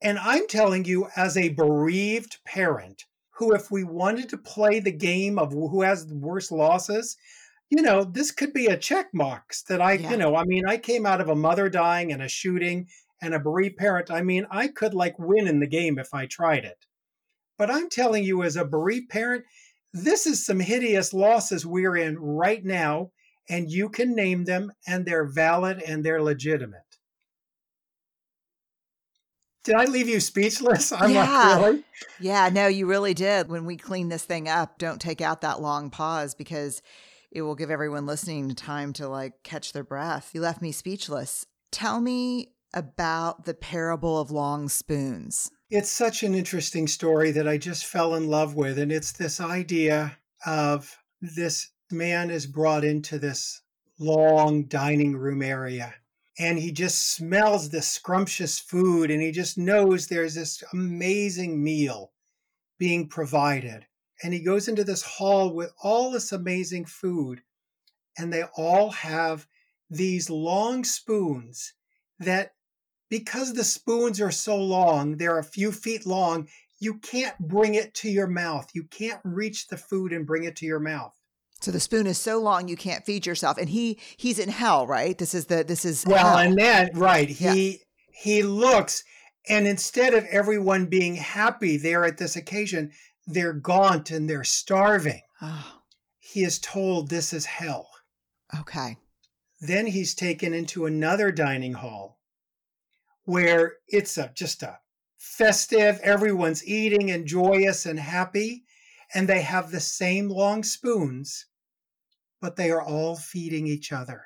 And 0.00 0.18
I'm 0.18 0.48
telling 0.48 0.86
you, 0.86 1.08
as 1.14 1.36
a 1.36 1.50
bereaved 1.50 2.38
parent, 2.46 3.04
who, 3.42 3.52
if 3.54 3.72
we 3.72 3.82
wanted 3.82 4.28
to 4.28 4.38
play 4.38 4.78
the 4.78 4.92
game 4.92 5.36
of 5.36 5.52
who 5.52 5.82
has 5.82 6.06
the 6.06 6.14
worst 6.14 6.52
losses, 6.52 7.16
you 7.70 7.82
know, 7.82 8.04
this 8.04 8.30
could 8.30 8.52
be 8.52 8.66
a 8.66 8.76
check 8.76 9.08
marks 9.12 9.62
that 9.64 9.80
I, 9.80 9.94
yeah. 9.94 10.12
you 10.12 10.16
know, 10.16 10.36
I 10.36 10.44
mean, 10.44 10.62
I 10.64 10.76
came 10.76 11.06
out 11.06 11.20
of 11.20 11.28
a 11.28 11.34
mother 11.34 11.68
dying 11.68 12.12
and 12.12 12.22
a 12.22 12.28
shooting 12.28 12.86
and 13.20 13.34
a 13.34 13.40
bereaved 13.40 13.78
parent. 13.78 14.12
I 14.12 14.22
mean, 14.22 14.46
I 14.48 14.68
could 14.68 14.94
like 14.94 15.18
win 15.18 15.48
in 15.48 15.58
the 15.58 15.66
game 15.66 15.98
if 15.98 16.14
I 16.14 16.26
tried 16.26 16.64
it. 16.64 16.86
But 17.58 17.68
I'm 17.68 17.88
telling 17.88 18.22
you, 18.22 18.44
as 18.44 18.54
a 18.54 18.64
bereaved 18.64 19.10
parent, 19.10 19.44
this 19.92 20.24
is 20.24 20.46
some 20.46 20.60
hideous 20.60 21.12
losses 21.12 21.66
we're 21.66 21.96
in 21.96 22.20
right 22.20 22.64
now, 22.64 23.10
and 23.48 23.72
you 23.72 23.88
can 23.88 24.14
name 24.14 24.44
them, 24.44 24.70
and 24.86 25.04
they're 25.04 25.26
valid 25.26 25.82
and 25.82 26.04
they're 26.04 26.22
legitimate. 26.22 26.91
Did 29.64 29.76
I 29.76 29.84
leave 29.84 30.08
you 30.08 30.18
speechless? 30.18 30.92
I'm 30.92 31.12
yeah. 31.12 31.22
like, 31.56 31.64
really? 31.64 31.84
Yeah, 32.20 32.48
no, 32.52 32.66
you 32.66 32.86
really 32.86 33.14
did. 33.14 33.48
When 33.48 33.64
we 33.64 33.76
clean 33.76 34.08
this 34.08 34.24
thing 34.24 34.48
up, 34.48 34.78
don't 34.78 35.00
take 35.00 35.20
out 35.20 35.42
that 35.42 35.60
long 35.60 35.90
pause 35.90 36.34
because 36.34 36.82
it 37.30 37.42
will 37.42 37.54
give 37.54 37.70
everyone 37.70 38.04
listening 38.04 38.54
time 38.54 38.92
to 38.94 39.08
like 39.08 39.42
catch 39.44 39.72
their 39.72 39.84
breath. 39.84 40.30
You 40.34 40.40
left 40.40 40.62
me 40.62 40.72
speechless. 40.72 41.46
Tell 41.70 42.00
me 42.00 42.52
about 42.74 43.44
the 43.44 43.54
parable 43.54 44.20
of 44.20 44.30
long 44.30 44.68
spoons. 44.68 45.50
It's 45.70 45.90
such 45.90 46.22
an 46.22 46.34
interesting 46.34 46.88
story 46.88 47.30
that 47.30 47.48
I 47.48 47.56
just 47.56 47.86
fell 47.86 48.14
in 48.14 48.28
love 48.28 48.54
with. 48.56 48.78
And 48.78 48.90
it's 48.90 49.12
this 49.12 49.40
idea 49.40 50.18
of 50.44 50.98
this 51.20 51.70
man 51.90 52.30
is 52.30 52.46
brought 52.46 52.84
into 52.84 53.18
this 53.18 53.62
long 53.98 54.64
dining 54.64 55.16
room 55.16 55.40
area 55.40 55.94
and 56.42 56.58
he 56.58 56.72
just 56.72 57.14
smells 57.14 57.70
this 57.70 57.88
scrumptious 57.88 58.58
food 58.58 59.12
and 59.12 59.22
he 59.22 59.30
just 59.30 59.56
knows 59.56 60.08
there's 60.08 60.34
this 60.34 60.60
amazing 60.72 61.62
meal 61.62 62.10
being 62.78 63.06
provided. 63.06 63.86
And 64.24 64.34
he 64.34 64.40
goes 64.40 64.66
into 64.66 64.82
this 64.82 65.02
hall 65.02 65.54
with 65.54 65.72
all 65.84 66.10
this 66.10 66.32
amazing 66.32 66.86
food, 66.86 67.42
and 68.18 68.32
they 68.32 68.42
all 68.56 68.90
have 68.90 69.46
these 69.88 70.28
long 70.28 70.82
spoons 70.82 71.74
that, 72.18 72.54
because 73.08 73.54
the 73.54 73.62
spoons 73.62 74.20
are 74.20 74.32
so 74.32 74.56
long, 74.56 75.18
they're 75.18 75.38
a 75.38 75.44
few 75.44 75.70
feet 75.70 76.06
long, 76.06 76.48
you 76.80 76.94
can't 76.94 77.38
bring 77.38 77.76
it 77.76 77.94
to 77.94 78.10
your 78.10 78.26
mouth. 78.26 78.68
You 78.74 78.82
can't 78.84 79.20
reach 79.22 79.68
the 79.68 79.76
food 79.76 80.12
and 80.12 80.26
bring 80.26 80.42
it 80.42 80.56
to 80.56 80.66
your 80.66 80.80
mouth. 80.80 81.16
So 81.62 81.70
the 81.70 81.78
spoon 81.78 82.08
is 82.08 82.18
so 82.18 82.40
long 82.40 82.66
you 82.66 82.74
can't 82.76 83.04
feed 83.04 83.24
yourself, 83.24 83.56
and 83.56 83.68
he 83.68 84.00
he's 84.16 84.40
in 84.40 84.48
hell, 84.48 84.84
right? 84.84 85.16
This 85.16 85.32
is 85.32 85.46
the 85.46 85.62
this 85.62 85.84
is 85.84 86.04
well, 86.04 86.18
hell. 86.18 86.38
and 86.38 86.58
then 86.58 86.90
right 86.94 87.28
he 87.28 87.44
yeah. 87.44 87.76
he 88.10 88.42
looks, 88.42 89.04
and 89.48 89.68
instead 89.68 90.12
of 90.12 90.24
everyone 90.24 90.86
being 90.86 91.14
happy 91.14 91.76
there 91.76 92.04
at 92.04 92.18
this 92.18 92.34
occasion, 92.34 92.90
they're 93.28 93.52
gaunt 93.52 94.10
and 94.10 94.28
they're 94.28 94.42
starving. 94.42 95.22
Oh. 95.40 95.82
He 96.18 96.42
is 96.42 96.58
told 96.58 97.08
this 97.08 97.32
is 97.32 97.46
hell. 97.46 97.88
Okay. 98.58 98.96
Then 99.60 99.86
he's 99.86 100.16
taken 100.16 100.52
into 100.52 100.86
another 100.86 101.30
dining 101.30 101.74
hall 101.74 102.18
where 103.22 103.74
it's 103.86 104.18
a 104.18 104.32
just 104.34 104.64
a 104.64 104.80
festive, 105.16 106.00
everyone's 106.02 106.66
eating 106.66 107.12
and 107.12 107.24
joyous 107.24 107.86
and 107.86 108.00
happy, 108.00 108.64
and 109.14 109.28
they 109.28 109.42
have 109.42 109.70
the 109.70 109.78
same 109.78 110.28
long 110.28 110.64
spoons 110.64 111.46
but 112.42 112.56
they 112.56 112.70
are 112.72 112.82
all 112.82 113.14
feeding 113.16 113.66
each 113.68 113.92
other. 113.92 114.24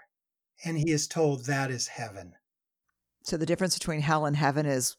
And 0.64 0.79
he 0.79 0.90
is 0.90 1.07
told 1.07 1.44
that 1.44 1.70
is 1.70 1.87
heaven. 1.87 2.33
So 3.22 3.37
the 3.37 3.46
difference 3.46 3.79
between 3.79 4.00
hell 4.00 4.24
and 4.24 4.35
heaven 4.35 4.64
is 4.64 4.96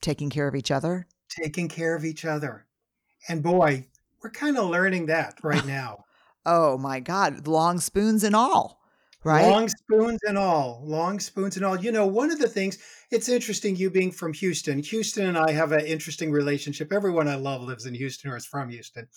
taking 0.00 0.30
care 0.30 0.48
of 0.48 0.56
each 0.56 0.70
other? 0.70 1.06
Taking 1.28 1.68
care 1.68 1.94
of 1.94 2.04
each 2.04 2.24
other. 2.24 2.66
And 3.28 3.42
boy, 3.42 3.86
we're 4.22 4.30
kind 4.30 4.56
of 4.56 4.70
learning 4.70 5.06
that 5.06 5.38
right 5.42 5.66
now. 5.78 6.04
oh 6.46 6.78
my 6.78 6.98
God, 6.98 7.46
long 7.46 7.78
spoons 7.78 8.24
and 8.24 8.34
all, 8.34 8.80
right? 9.22 9.50
Long 9.50 9.68
spoons 9.68 10.20
and 10.26 10.38
all, 10.38 10.80
long 10.82 11.20
spoons 11.20 11.56
and 11.56 11.64
all. 11.64 11.76
You 11.78 11.92
know, 11.92 12.06
one 12.06 12.30
of 12.30 12.38
the 12.38 12.48
things, 12.48 12.78
it's 13.10 13.28
interesting 13.28 13.76
you 13.76 13.90
being 13.90 14.12
from 14.12 14.32
Houston. 14.32 14.78
Houston 14.78 15.26
and 15.26 15.36
I 15.36 15.52
have 15.52 15.72
an 15.72 15.84
interesting 15.84 16.32
relationship. 16.32 16.90
Everyone 16.90 17.28
I 17.28 17.34
love 17.34 17.62
lives 17.62 17.84
in 17.84 17.94
Houston 17.94 18.30
or 18.30 18.36
is 18.36 18.46
from 18.46 18.70
Houston. 18.70 19.08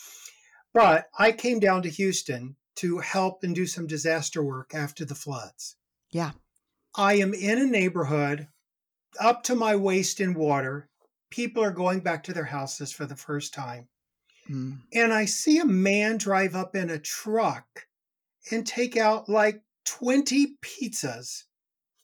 But 0.74 1.06
I 1.18 1.32
came 1.32 1.60
down 1.60 1.84
to 1.84 1.90
Houston 1.90 2.56
to 2.80 3.00
help 3.00 3.44
and 3.44 3.54
do 3.54 3.66
some 3.66 3.88
disaster 3.88 4.42
work 4.42 4.74
after 4.74 5.04
the 5.04 5.16
floods. 5.16 5.76
Yeah. 6.12 6.32
I 6.96 7.16
am 7.16 7.34
in 7.34 7.58
a 7.58 7.66
neighborhood 7.66 8.48
up 9.20 9.44
to 9.44 9.56
my 9.56 9.76
waist 9.76 10.22
in 10.22 10.34
water. 10.34 10.90
People 11.30 11.62
are 11.62 11.72
going 11.72 12.00
back 12.00 12.24
to 12.24 12.34
their 12.34 12.46
houses 12.46 12.94
for 12.94 13.06
the 13.06 13.18
first 13.18 13.54
time. 13.54 13.90
Mm. 14.50 14.80
And 14.94 15.12
I 15.12 15.26
see 15.26 15.60
a 15.60 15.66
man 15.66 16.18
drive 16.18 16.56
up 16.56 16.74
in 16.74 16.90
a 16.90 16.98
truck 16.98 17.86
and 18.50 18.66
take 18.66 18.96
out 18.96 19.28
like 19.28 19.62
20 19.84 20.56
pizzas, 20.62 21.44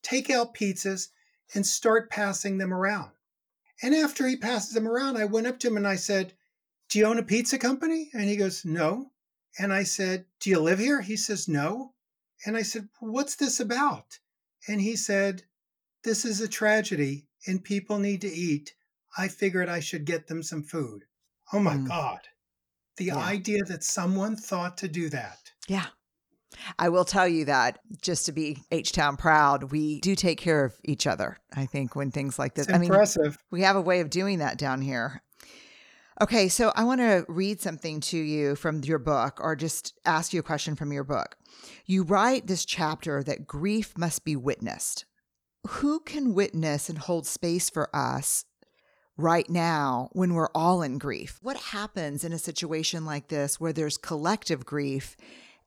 take 0.04 0.30
out 0.30 0.56
pizzas 0.56 1.08
and 1.54 1.66
start 1.66 2.10
passing 2.10 2.58
them 2.58 2.74
around. 2.74 3.12
And 3.82 3.96
after 3.96 4.28
he 4.28 4.36
passes 4.36 4.74
them 4.74 4.90
around, 4.90 5.16
I 5.16 5.24
went 5.24 5.48
up 5.48 5.58
to 5.60 5.68
him 5.68 5.78
and 5.78 5.88
I 5.88 5.96
said, 5.96 6.34
Do 6.90 7.00
you 7.00 7.06
own 7.06 7.18
a 7.18 7.24
pizza 7.24 7.58
company? 7.58 8.10
And 8.14 8.30
he 8.30 8.36
goes, 8.36 8.66
No. 8.66 9.12
And 9.58 9.74
I 9.74 9.84
said, 9.84 10.26
Do 10.40 10.50
you 10.50 10.60
live 10.60 10.80
here? 10.80 11.02
He 11.02 11.18
says, 11.18 11.48
No. 11.48 11.94
And 12.46 12.58
I 12.58 12.62
said, 12.62 12.90
What's 13.00 13.36
this 13.36 13.60
about? 13.60 14.20
And 14.68 14.82
he 14.82 14.96
said, 14.96 15.44
This 16.04 16.26
is 16.26 16.42
a 16.42 16.48
tragedy 16.48 17.28
and 17.48 17.64
people 17.64 18.00
need 18.00 18.22
to 18.22 18.32
eat. 18.32 18.74
I 19.18 19.28
figured 19.28 19.70
I 19.70 19.80
should 19.80 20.06
get 20.06 20.28
them 20.28 20.44
some 20.44 20.64
food. 20.64 21.04
Oh 21.54 21.60
my 21.60 21.76
mm. 21.76 21.88
God. 21.88 22.20
The 22.98 23.06
yeah. 23.06 23.18
idea 23.18 23.64
that 23.66 23.84
someone 23.84 24.36
thought 24.36 24.78
to 24.80 24.88
do 24.88 25.10
that. 25.10 25.38
Yeah. 25.68 25.86
I 26.80 26.90
will 26.90 27.06
tell 27.06 27.28
you 27.28 27.46
that 27.46 27.80
just 28.02 28.26
to 28.28 28.32
be 28.32 28.64
H 28.72 28.94
Town 28.94 29.18
proud, 29.18 29.72
we 29.72 30.00
do 30.00 30.16
take 30.16 30.40
care 30.40 30.64
of 30.64 30.74
each 30.84 31.06
other. 31.06 31.38
I 31.54 31.66
think 31.66 31.96
when 31.96 32.12
things 32.12 32.40
like 32.40 32.56
this, 32.56 32.68
it's 32.68 32.78
I 32.78 32.82
impressive. 32.82 33.24
mean, 33.24 33.38
we 33.52 33.62
have 33.62 33.76
a 33.76 33.82
way 33.82 34.00
of 34.00 34.10
doing 34.10 34.40
that 34.40 34.58
down 34.58 34.82
here. 34.82 35.22
Okay, 36.22 36.48
so 36.48 36.72
I 36.78 36.86
want 36.86 37.02
to 37.02 37.26
read 37.28 37.60
something 37.60 38.00
to 38.02 38.18
you 38.18 38.56
from 38.56 38.82
your 38.86 39.00
book 39.00 39.38
or 39.42 39.54
just 39.54 39.94
ask 40.06 40.34
you 40.34 40.40
a 40.40 40.44
question 40.44 40.76
from 40.78 40.94
your 40.94 41.04
book. 41.04 41.36
You 41.86 42.04
write 42.04 42.48
this 42.48 42.64
chapter 42.64 43.22
that 43.24 43.46
grief 43.46 43.98
must 43.98 44.24
be 44.24 44.38
witnessed. 44.38 45.04
Who 45.68 46.00
can 46.00 46.34
witness 46.34 46.88
and 46.88 46.98
hold 46.98 47.28
space 47.28 47.70
for 47.70 47.94
us 47.94 48.46
right 49.18 49.50
now 49.50 50.08
when 50.14 50.34
we're 50.34 50.52
all 50.56 50.82
in 50.82 51.00
grief? 51.00 51.38
What 51.42 51.58
happens 51.58 52.24
in 52.24 52.32
a 52.32 52.40
situation 52.40 53.04
like 53.04 53.28
this 53.28 53.60
where 53.60 53.74
there's 53.74 53.98
collective 53.98 54.66
grief 54.66 55.18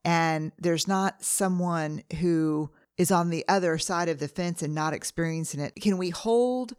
and 0.02 0.52
there's 0.58 0.88
not 0.88 1.22
someone 1.22 2.04
who 2.20 2.70
is 2.96 3.10
on 3.10 3.28
the 3.28 3.44
other 3.48 3.76
side 3.76 4.08
of 4.08 4.18
the 4.18 4.28
fence 4.28 4.62
and 4.62 4.74
not 4.74 4.94
experiencing 4.94 5.60
it? 5.60 5.74
Can 5.74 5.98
we 5.98 6.08
hold 6.08 6.74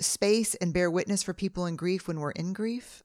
space 0.00 0.54
and 0.56 0.72
bear 0.72 0.90
witness 0.90 1.22
for 1.22 1.34
people 1.34 1.66
in 1.66 1.76
grief 1.76 2.08
when 2.08 2.20
we're 2.20 2.30
in 2.32 2.52
grief? 2.52 3.02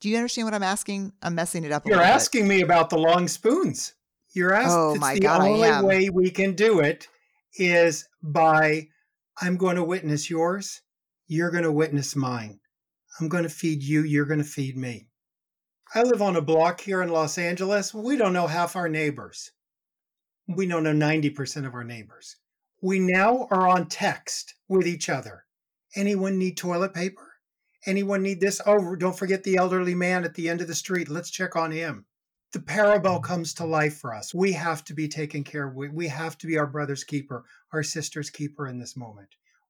Do 0.00 0.08
you 0.08 0.16
understand 0.16 0.46
what 0.46 0.54
I'm 0.54 0.62
asking? 0.62 1.12
I'm 1.22 1.34
messing 1.34 1.64
it 1.64 1.72
up. 1.72 1.86
You're 1.86 2.00
asking 2.00 2.48
bit. 2.48 2.56
me 2.56 2.62
about 2.62 2.90
the 2.90 2.98
long 2.98 3.28
spoons. 3.28 3.94
You're 4.32 4.54
asking. 4.54 4.72
Oh 4.72 4.94
my 4.96 5.14
the 5.14 5.20
God, 5.20 5.40
only 5.42 5.86
way 5.86 6.08
we 6.08 6.30
can 6.30 6.54
do 6.54 6.80
it 6.80 7.06
is 7.54 8.08
by 8.22 8.88
I'm 9.40 9.56
going 9.56 9.76
to 9.76 9.84
witness 9.84 10.30
yours. 10.30 10.80
You're 11.26 11.50
going 11.50 11.64
to 11.64 11.72
witness 11.72 12.16
mine. 12.16 12.60
I'm 13.20 13.28
going 13.28 13.42
to 13.42 13.50
feed 13.50 13.82
you. 13.82 14.02
You're 14.02 14.24
going 14.24 14.42
to 14.42 14.44
feed 14.44 14.76
me. 14.76 15.08
I 15.94 16.02
live 16.02 16.22
on 16.22 16.36
a 16.36 16.40
block 16.40 16.80
here 16.80 17.02
in 17.02 17.08
Los 17.08 17.36
Angeles. 17.36 17.92
We 17.92 18.16
don't 18.16 18.32
know 18.32 18.46
half 18.46 18.76
our 18.76 18.88
neighbors. 18.88 19.50
We 20.46 20.66
don't 20.66 20.84
know 20.84 20.92
90% 20.92 21.66
of 21.66 21.74
our 21.74 21.84
neighbors. 21.84 22.36
We 22.80 22.98
now 22.98 23.48
are 23.50 23.68
on 23.68 23.88
text 23.88 24.54
with 24.68 24.86
each 24.86 25.08
other. 25.08 25.44
Anyone 25.96 26.38
need 26.38 26.56
toilet 26.56 26.94
paper? 26.94 27.26
Anyone 27.86 28.22
need 28.22 28.40
this? 28.40 28.60
Oh, 28.66 28.94
don't 28.96 29.18
forget 29.18 29.42
the 29.42 29.56
elderly 29.56 29.94
man 29.94 30.24
at 30.24 30.34
the 30.34 30.48
end 30.48 30.60
of 30.60 30.68
the 30.68 30.74
street. 30.74 31.08
Let's 31.08 31.30
check 31.30 31.56
on 31.56 31.70
him. 31.70 32.04
The 32.52 32.60
parable 32.60 33.16
mm-hmm. 33.16 33.24
comes 33.24 33.54
to 33.54 33.64
life 33.64 33.98
for 33.98 34.14
us. 34.14 34.34
We 34.34 34.52
have 34.52 34.84
to 34.84 34.94
be 34.94 35.08
taken 35.08 35.44
care 35.44 35.68
of. 35.68 35.74
We 35.74 36.08
have 36.08 36.36
to 36.38 36.46
be 36.46 36.58
our 36.58 36.66
brother's 36.66 37.04
keeper, 37.04 37.44
our 37.72 37.82
sister's 37.82 38.30
keeper 38.30 38.66
in 38.66 38.78
this 38.78 38.96
moment. 38.96 39.28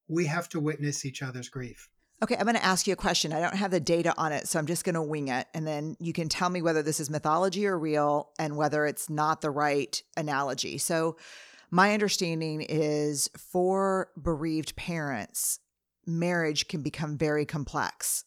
We 0.08 0.26
have 0.26 0.48
to 0.50 0.60
witness 0.60 1.04
each 1.04 1.22
other's 1.22 1.48
grief. 1.48 1.88
Okay, 2.22 2.36
I'm 2.36 2.44
going 2.44 2.56
to 2.56 2.64
ask 2.64 2.86
you 2.86 2.92
a 2.92 2.96
question. 2.96 3.32
I 3.32 3.40
don't 3.40 3.56
have 3.56 3.70
the 3.70 3.80
data 3.80 4.12
on 4.18 4.32
it, 4.32 4.46
so 4.46 4.58
I'm 4.58 4.66
just 4.66 4.84
going 4.84 4.94
to 4.94 5.02
wing 5.02 5.28
it. 5.28 5.46
And 5.54 5.66
then 5.66 5.96
you 6.00 6.12
can 6.12 6.28
tell 6.28 6.50
me 6.50 6.60
whether 6.60 6.82
this 6.82 7.00
is 7.00 7.08
mythology 7.08 7.66
or 7.66 7.78
real 7.78 8.30
and 8.38 8.56
whether 8.56 8.84
it's 8.84 9.08
not 9.08 9.40
the 9.40 9.50
right 9.50 10.02
analogy. 10.16 10.76
So, 10.78 11.16
my 11.72 11.94
understanding 11.94 12.62
is 12.62 13.30
for 13.38 14.08
bereaved 14.20 14.74
parents, 14.74 15.60
marriage 16.18 16.68
can 16.68 16.82
become 16.82 17.16
very 17.16 17.44
complex 17.44 18.24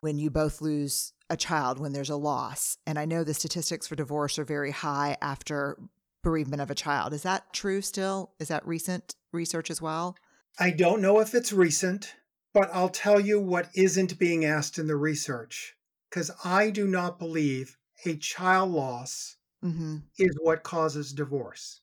when 0.00 0.18
you 0.18 0.30
both 0.30 0.60
lose 0.60 1.12
a 1.28 1.36
child, 1.36 1.78
when 1.78 1.92
there's 1.92 2.10
a 2.10 2.16
loss. 2.16 2.78
And 2.86 2.98
I 2.98 3.04
know 3.04 3.24
the 3.24 3.34
statistics 3.34 3.86
for 3.86 3.96
divorce 3.96 4.38
are 4.38 4.44
very 4.44 4.70
high 4.70 5.16
after 5.20 5.78
bereavement 6.22 6.62
of 6.62 6.70
a 6.70 6.74
child. 6.74 7.12
Is 7.12 7.22
that 7.22 7.52
true 7.52 7.80
still? 7.80 8.32
Is 8.38 8.48
that 8.48 8.66
recent 8.66 9.14
research 9.32 9.70
as 9.70 9.82
well? 9.82 10.16
I 10.58 10.70
don't 10.70 11.02
know 11.02 11.20
if 11.20 11.34
it's 11.34 11.52
recent, 11.52 12.14
but 12.54 12.70
I'll 12.72 12.88
tell 12.88 13.20
you 13.20 13.40
what 13.40 13.68
isn't 13.74 14.18
being 14.18 14.44
asked 14.44 14.78
in 14.78 14.86
the 14.86 14.96
research 14.96 15.76
because 16.08 16.30
I 16.44 16.70
do 16.70 16.86
not 16.86 17.18
believe 17.18 17.76
a 18.04 18.16
child 18.16 18.70
loss 18.70 19.36
mm-hmm. 19.64 19.98
is 20.18 20.36
what 20.40 20.62
causes 20.62 21.12
divorce. 21.12 21.80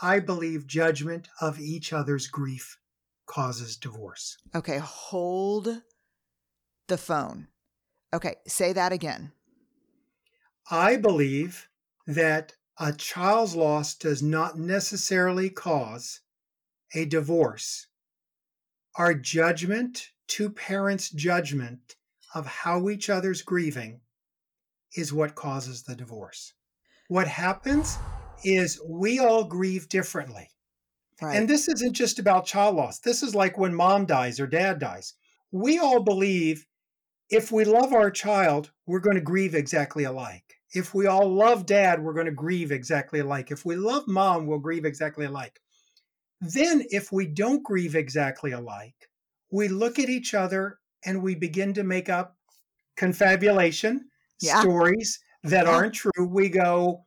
I 0.00 0.20
believe 0.20 0.66
judgment 0.66 1.28
of 1.40 1.58
each 1.58 1.92
other's 1.92 2.26
grief 2.26 2.77
causes 3.28 3.76
divorce. 3.76 4.36
Okay, 4.54 4.78
hold 4.78 5.82
the 6.88 6.98
phone. 6.98 7.46
Okay, 8.12 8.36
say 8.46 8.72
that 8.72 8.92
again. 8.92 9.32
I 10.70 10.96
believe 10.96 11.68
that 12.06 12.54
a 12.78 12.92
child's 12.92 13.54
loss 13.54 13.94
does 13.94 14.22
not 14.22 14.58
necessarily 14.58 15.50
cause 15.50 16.20
a 16.94 17.04
divorce. 17.04 17.86
Our 18.96 19.14
judgment, 19.14 20.08
two 20.26 20.50
parents' 20.50 21.10
judgment 21.10 21.96
of 22.34 22.46
how 22.46 22.88
each 22.88 23.10
other's 23.10 23.42
grieving, 23.42 24.00
is 24.96 25.12
what 25.12 25.34
causes 25.34 25.82
the 25.82 25.94
divorce. 25.94 26.54
What 27.08 27.28
happens 27.28 27.98
is 28.44 28.80
we 28.86 29.18
all 29.18 29.44
grieve 29.44 29.88
differently. 29.88 30.50
Right. 31.20 31.36
And 31.36 31.48
this 31.48 31.68
isn't 31.68 31.94
just 31.94 32.18
about 32.18 32.46
child 32.46 32.76
loss. 32.76 33.00
This 33.00 33.22
is 33.22 33.34
like 33.34 33.58
when 33.58 33.74
mom 33.74 34.06
dies 34.06 34.38
or 34.38 34.46
dad 34.46 34.78
dies. 34.78 35.14
We 35.50 35.78
all 35.78 36.02
believe 36.02 36.66
if 37.30 37.50
we 37.50 37.64
love 37.64 37.92
our 37.92 38.10
child, 38.10 38.70
we're 38.86 39.00
going 39.00 39.16
to 39.16 39.22
grieve 39.22 39.54
exactly 39.54 40.04
alike. 40.04 40.44
If 40.72 40.94
we 40.94 41.06
all 41.06 41.28
love 41.28 41.66
dad, 41.66 42.02
we're 42.02 42.14
going 42.14 42.26
to 42.26 42.32
grieve 42.32 42.70
exactly 42.70 43.20
alike. 43.20 43.50
If 43.50 43.64
we 43.64 43.76
love 43.76 44.06
mom, 44.06 44.46
we'll 44.46 44.58
grieve 44.58 44.84
exactly 44.84 45.26
alike. 45.26 45.60
Then, 46.40 46.84
if 46.90 47.10
we 47.10 47.26
don't 47.26 47.64
grieve 47.64 47.96
exactly 47.96 48.52
alike, 48.52 49.08
we 49.50 49.68
look 49.68 49.98
at 49.98 50.08
each 50.08 50.34
other 50.34 50.78
and 51.04 51.22
we 51.22 51.34
begin 51.34 51.74
to 51.74 51.82
make 51.82 52.08
up 52.08 52.36
confabulation, 52.96 54.06
yeah. 54.40 54.60
stories 54.60 55.18
that 55.44 55.66
yeah. 55.66 55.72
aren't 55.72 55.94
true. 55.94 56.28
We 56.28 56.48
go, 56.48 57.06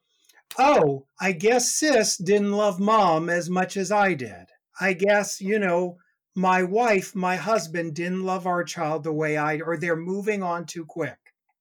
oh, 0.57 1.05
I 1.19 1.31
guess 1.31 1.71
sis 1.71 2.17
didn't 2.17 2.51
love 2.51 2.79
mom 2.79 3.29
as 3.29 3.49
much 3.49 3.77
as 3.77 3.91
I 3.91 4.13
did. 4.13 4.47
I 4.79 4.93
guess, 4.93 5.41
you 5.41 5.59
know, 5.59 5.97
my 6.35 6.63
wife, 6.63 7.13
my 7.13 7.35
husband 7.35 7.93
didn't 7.93 8.23
love 8.23 8.47
our 8.47 8.63
child 8.63 9.03
the 9.03 9.13
way 9.13 9.37
I, 9.37 9.59
or 9.59 9.77
they're 9.77 9.95
moving 9.95 10.43
on 10.43 10.65
too 10.65 10.85
quick. 10.85 11.17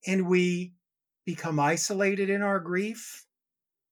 And 0.06 0.28
we 0.28 0.74
become 1.24 1.58
isolated 1.60 2.30
in 2.30 2.42
our 2.42 2.60
grief. 2.60 3.26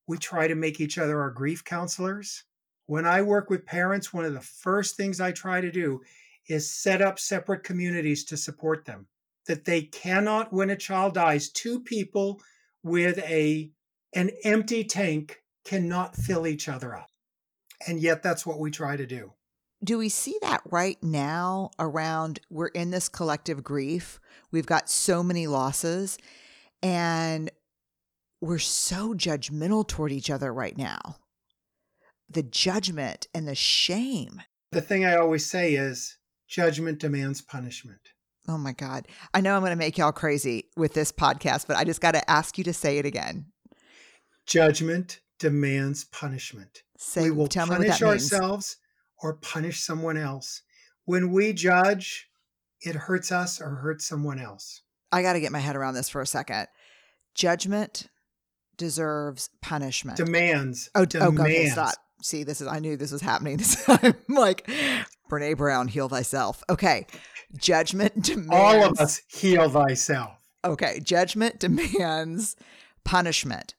We 0.07 0.17
try 0.17 0.47
to 0.47 0.55
make 0.55 0.79
each 0.79 0.97
other 0.97 1.21
our 1.21 1.31
grief 1.31 1.63
counselors. 1.63 2.43
When 2.87 3.05
I 3.05 3.21
work 3.21 3.49
with 3.49 3.65
parents, 3.65 4.13
one 4.13 4.25
of 4.25 4.33
the 4.33 4.41
first 4.41 4.97
things 4.97 5.21
I 5.21 5.31
try 5.31 5.61
to 5.61 5.71
do 5.71 6.01
is 6.47 6.73
set 6.73 7.01
up 7.01 7.19
separate 7.19 7.63
communities 7.63 8.23
to 8.25 8.37
support 8.37 8.85
them. 8.85 9.07
That 9.47 9.65
they 9.65 9.83
cannot, 9.83 10.51
when 10.51 10.71
a 10.71 10.75
child 10.75 11.13
dies, 11.13 11.49
two 11.49 11.81
people 11.81 12.41
with 12.83 13.19
a 13.19 13.71
an 14.13 14.31
empty 14.43 14.83
tank 14.83 15.41
cannot 15.65 16.15
fill 16.15 16.47
each 16.47 16.67
other 16.67 16.95
up. 16.95 17.09
And 17.87 17.99
yet 17.99 18.23
that's 18.23 18.45
what 18.45 18.59
we 18.59 18.71
try 18.71 18.97
to 18.97 19.05
do. 19.05 19.33
Do 19.83 19.97
we 19.97 20.09
see 20.09 20.37
that 20.41 20.61
right 20.69 21.01
now 21.01 21.71
around 21.79 22.41
we're 22.49 22.67
in 22.67 22.91
this 22.91 23.07
collective 23.07 23.63
grief? 23.63 24.19
We've 24.51 24.65
got 24.65 24.89
so 24.89 25.23
many 25.23 25.47
losses 25.47 26.17
and 26.83 27.49
we're 28.41 28.59
so 28.59 29.13
judgmental 29.13 29.87
toward 29.87 30.11
each 30.11 30.29
other 30.29 30.53
right 30.53 30.77
now. 30.77 31.17
The 32.29 32.43
judgment 32.43 33.27
and 33.33 33.47
the 33.47 33.55
shame 33.55 34.41
The 34.71 34.81
thing 34.81 35.05
I 35.05 35.15
always 35.15 35.49
say 35.49 35.75
is 35.75 36.17
judgment 36.47 36.99
demands 36.99 37.41
punishment. 37.41 38.01
Oh 38.47 38.57
my 38.57 38.73
God. 38.73 39.07
I 39.33 39.41
know 39.41 39.55
I'm 39.55 39.61
going 39.61 39.71
to 39.71 39.75
make 39.75 39.97
y'all 39.97 40.11
crazy 40.11 40.65
with 40.75 40.93
this 40.93 41.11
podcast, 41.11 41.67
but 41.67 41.77
I 41.77 41.83
just 41.83 42.01
got 42.01 42.13
to 42.13 42.29
ask 42.29 42.57
you 42.57 42.63
to 42.65 42.73
say 42.73 42.97
it 42.97 43.05
again. 43.05 43.45
Judgment 44.49 45.19
demands 45.37 46.05
punishment. 46.05 46.81
Say, 46.97 47.25
we 47.25 47.31
will 47.31 47.47
tell 47.47 47.67
me 47.67 47.75
punish 47.75 47.89
what 47.89 47.99
that 47.99 48.05
means. 48.05 48.33
ourselves 48.33 48.77
or 49.21 49.35
punish 49.35 49.81
someone 49.81 50.17
else. 50.17 50.63
When 51.05 51.31
we 51.31 51.53
judge, 51.53 52.29
it 52.81 52.95
hurts 52.95 53.31
us 53.31 53.61
or 53.61 53.69
hurts 53.75 54.07
someone 54.07 54.39
else. 54.39 54.81
I 55.11 55.21
got 55.21 55.33
to 55.33 55.39
get 55.39 55.51
my 55.51 55.59
head 55.59 55.75
around 55.75 55.93
this 55.93 56.09
for 56.09 56.19
a 56.21 56.25
second. 56.25 56.67
Judgment 57.35 58.07
deserves 58.75 59.51
punishment. 59.61 60.17
Demands. 60.17 60.89
oh, 60.95 61.01
oh, 61.01 61.05
demands. 61.05 61.39
okay, 61.41 61.69
stop. 61.69 61.93
See, 62.23 62.43
this 62.43 62.59
is, 62.59 62.67
I 62.67 62.79
knew 62.79 62.97
this 62.97 63.11
was 63.11 63.21
happening. 63.21 63.57
This, 63.57 63.87
I'm 63.87 64.15
like, 64.27 64.67
Brené 65.29 65.55
Brown, 65.55 65.87
heal 65.87 66.09
thyself. 66.09 66.63
Okay. 66.69 67.05
Judgment 67.55 68.23
demands. 68.23 68.49
All 68.51 68.83
of 68.83 68.99
us 68.99 69.21
heal 69.27 69.69
thyself. 69.69 70.31
Okay. 70.65 70.99
Judgment 71.01 71.59
demands 71.59 72.55
punishment. 73.03 73.75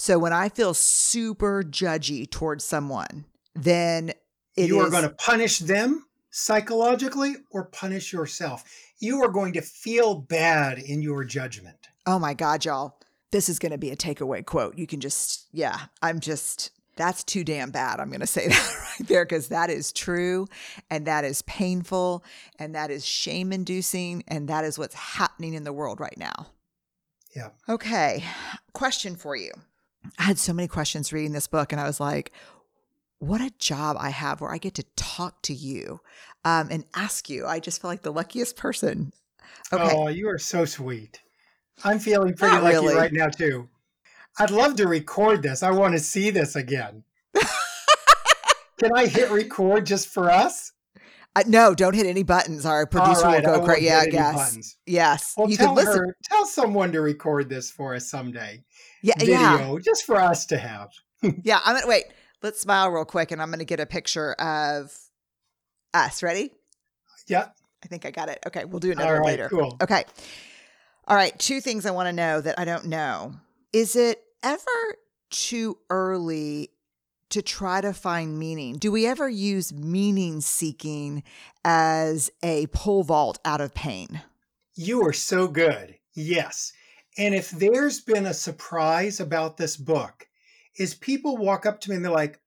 So 0.00 0.18
when 0.18 0.32
I 0.32 0.48
feel 0.48 0.72
super 0.72 1.62
judgy 1.62 2.28
towards 2.28 2.64
someone, 2.64 3.26
then 3.54 4.14
it 4.56 4.68
you 4.68 4.80
are 4.80 4.86
is- 4.86 4.90
going 4.90 5.02
to 5.02 5.10
punish 5.10 5.58
them 5.58 6.06
psychologically 6.30 7.36
or 7.50 7.66
punish 7.66 8.10
yourself. 8.10 8.64
You 8.98 9.22
are 9.22 9.28
going 9.28 9.52
to 9.52 9.60
feel 9.60 10.14
bad 10.14 10.78
in 10.78 11.02
your 11.02 11.22
judgment. 11.24 11.76
Oh 12.06 12.18
my 12.18 12.32
God, 12.32 12.64
y'all. 12.64 12.98
This 13.30 13.50
is 13.50 13.58
going 13.58 13.72
to 13.72 13.78
be 13.78 13.90
a 13.90 13.96
takeaway 13.96 14.42
quote. 14.42 14.78
You 14.78 14.86
can 14.86 15.00
just, 15.00 15.48
yeah, 15.52 15.78
I'm 16.00 16.20
just, 16.20 16.70
that's 16.96 17.22
too 17.22 17.44
damn 17.44 17.70
bad. 17.70 18.00
I'm 18.00 18.08
going 18.08 18.20
to 18.20 18.26
say 18.26 18.48
that 18.48 18.74
right 18.98 19.06
there 19.06 19.26
because 19.26 19.48
that 19.48 19.68
is 19.68 19.92
true 19.92 20.46
and 20.88 21.06
that 21.06 21.26
is 21.26 21.42
painful 21.42 22.24
and 22.58 22.74
that 22.74 22.90
is 22.90 23.04
shame 23.04 23.52
inducing 23.52 24.24
and 24.28 24.48
that 24.48 24.64
is 24.64 24.78
what's 24.78 24.94
happening 24.94 25.52
in 25.52 25.64
the 25.64 25.74
world 25.74 26.00
right 26.00 26.16
now. 26.16 26.46
Yeah. 27.36 27.50
Okay. 27.68 28.24
Question 28.72 29.14
for 29.14 29.36
you. 29.36 29.52
I 30.18 30.22
had 30.24 30.38
so 30.38 30.52
many 30.52 30.68
questions 30.68 31.12
reading 31.12 31.32
this 31.32 31.46
book 31.46 31.72
and 31.72 31.80
I 31.80 31.84
was 31.84 32.00
like, 32.00 32.32
what 33.18 33.40
a 33.40 33.52
job 33.58 33.96
I 34.00 34.10
have 34.10 34.40
where 34.40 34.52
I 34.52 34.58
get 34.58 34.74
to 34.74 34.82
talk 34.96 35.42
to 35.42 35.52
you 35.52 36.00
um, 36.44 36.68
and 36.70 36.84
ask 36.94 37.28
you. 37.28 37.46
I 37.46 37.60
just 37.60 37.80
feel 37.80 37.90
like 37.90 38.02
the 38.02 38.12
luckiest 38.12 38.56
person. 38.56 39.12
Okay. 39.72 39.94
Oh, 39.94 40.08
you 40.08 40.28
are 40.28 40.38
so 40.38 40.64
sweet. 40.64 41.20
I'm 41.84 41.98
feeling 41.98 42.34
pretty 42.34 42.54
Not 42.54 42.64
lucky 42.64 42.76
really. 42.76 42.94
right 42.94 43.12
now, 43.12 43.28
too. 43.28 43.68
I'd 44.38 44.50
love 44.50 44.76
to 44.76 44.88
record 44.88 45.42
this. 45.42 45.62
I 45.62 45.70
want 45.70 45.94
to 45.94 46.00
see 46.00 46.30
this 46.30 46.56
again. 46.56 47.04
Can 48.78 48.92
I 48.94 49.06
hit 49.06 49.30
record 49.30 49.86
just 49.86 50.08
for 50.08 50.30
us? 50.30 50.72
Uh, 51.36 51.44
no, 51.46 51.74
don't 51.74 51.94
hit 51.94 52.06
any 52.06 52.22
buttons. 52.22 52.66
Our 52.66 52.86
producer 52.86 53.24
right, 53.24 53.44
I 53.44 53.50
will 53.50 53.60
go 53.60 53.64
crazy. 53.64 53.86
Yeah, 53.86 54.00
any 54.02 54.12
yes. 54.12 54.34
buttons. 54.34 54.76
Yes. 54.86 55.34
Well, 55.36 55.50
you 55.50 55.56
tell 55.56 55.74
can 55.74 55.76
listen. 55.76 55.98
her, 55.98 56.16
tell 56.24 56.46
someone 56.46 56.90
to 56.92 57.00
record 57.00 57.48
this 57.48 57.70
for 57.70 57.94
us 57.94 58.10
someday. 58.10 58.64
Yeah, 59.02 59.14
Video, 59.18 59.34
yeah. 59.34 59.78
just 59.82 60.04
for 60.04 60.16
us 60.16 60.46
to 60.46 60.58
have. 60.58 60.90
Yeah. 61.44 61.60
I'm 61.64 61.74
gonna 61.74 61.86
wait. 61.86 62.04
Let's 62.42 62.60
smile 62.60 62.90
real 62.90 63.04
quick 63.04 63.30
and 63.30 63.42
I'm 63.42 63.50
gonna 63.50 63.64
get 63.64 63.78
a 63.78 63.84
picture 63.84 64.32
of 64.34 64.90
us. 65.92 66.22
Ready? 66.22 66.52
Yeah. 67.26 67.48
I 67.84 67.88
think 67.88 68.06
I 68.06 68.10
got 68.10 68.30
it. 68.30 68.38
Okay, 68.46 68.64
we'll 68.64 68.80
do 68.80 68.90
another 68.90 69.18
right. 69.18 69.26
later. 69.26 69.48
Cool. 69.50 69.76
Okay. 69.82 70.04
All 71.06 71.16
right. 71.16 71.38
Two 71.38 71.60
things 71.60 71.84
I 71.84 71.90
want 71.90 72.06
to 72.08 72.12
know 72.12 72.40
that 72.40 72.58
I 72.58 72.64
don't 72.64 72.86
know. 72.86 73.34
Is 73.72 73.96
it 73.96 74.22
ever 74.42 74.96
too 75.30 75.78
early 75.90 76.70
to 77.30 77.42
try 77.42 77.80
to 77.80 77.92
find 77.92 78.38
meaning? 78.38 78.76
Do 78.76 78.90
we 78.92 79.06
ever 79.06 79.28
use 79.28 79.72
meaning 79.72 80.40
seeking 80.40 81.22
as 81.64 82.30
a 82.42 82.66
pole 82.68 83.04
vault 83.04 83.38
out 83.44 83.60
of 83.60 83.74
pain? 83.74 84.22
You 84.74 85.06
are 85.06 85.12
so 85.12 85.48
good. 85.48 85.96
Yes. 86.14 86.72
And 87.20 87.34
if 87.34 87.50
there's 87.50 88.00
been 88.00 88.24
a 88.24 88.32
surprise 88.32 89.20
about 89.20 89.58
this 89.58 89.76
book, 89.76 90.26
is 90.78 90.94
people 90.94 91.36
walk 91.36 91.66
up 91.66 91.78
to 91.80 91.90
me 91.90 91.96
and 91.96 92.02
they're 92.02 92.10
like, 92.10 92.40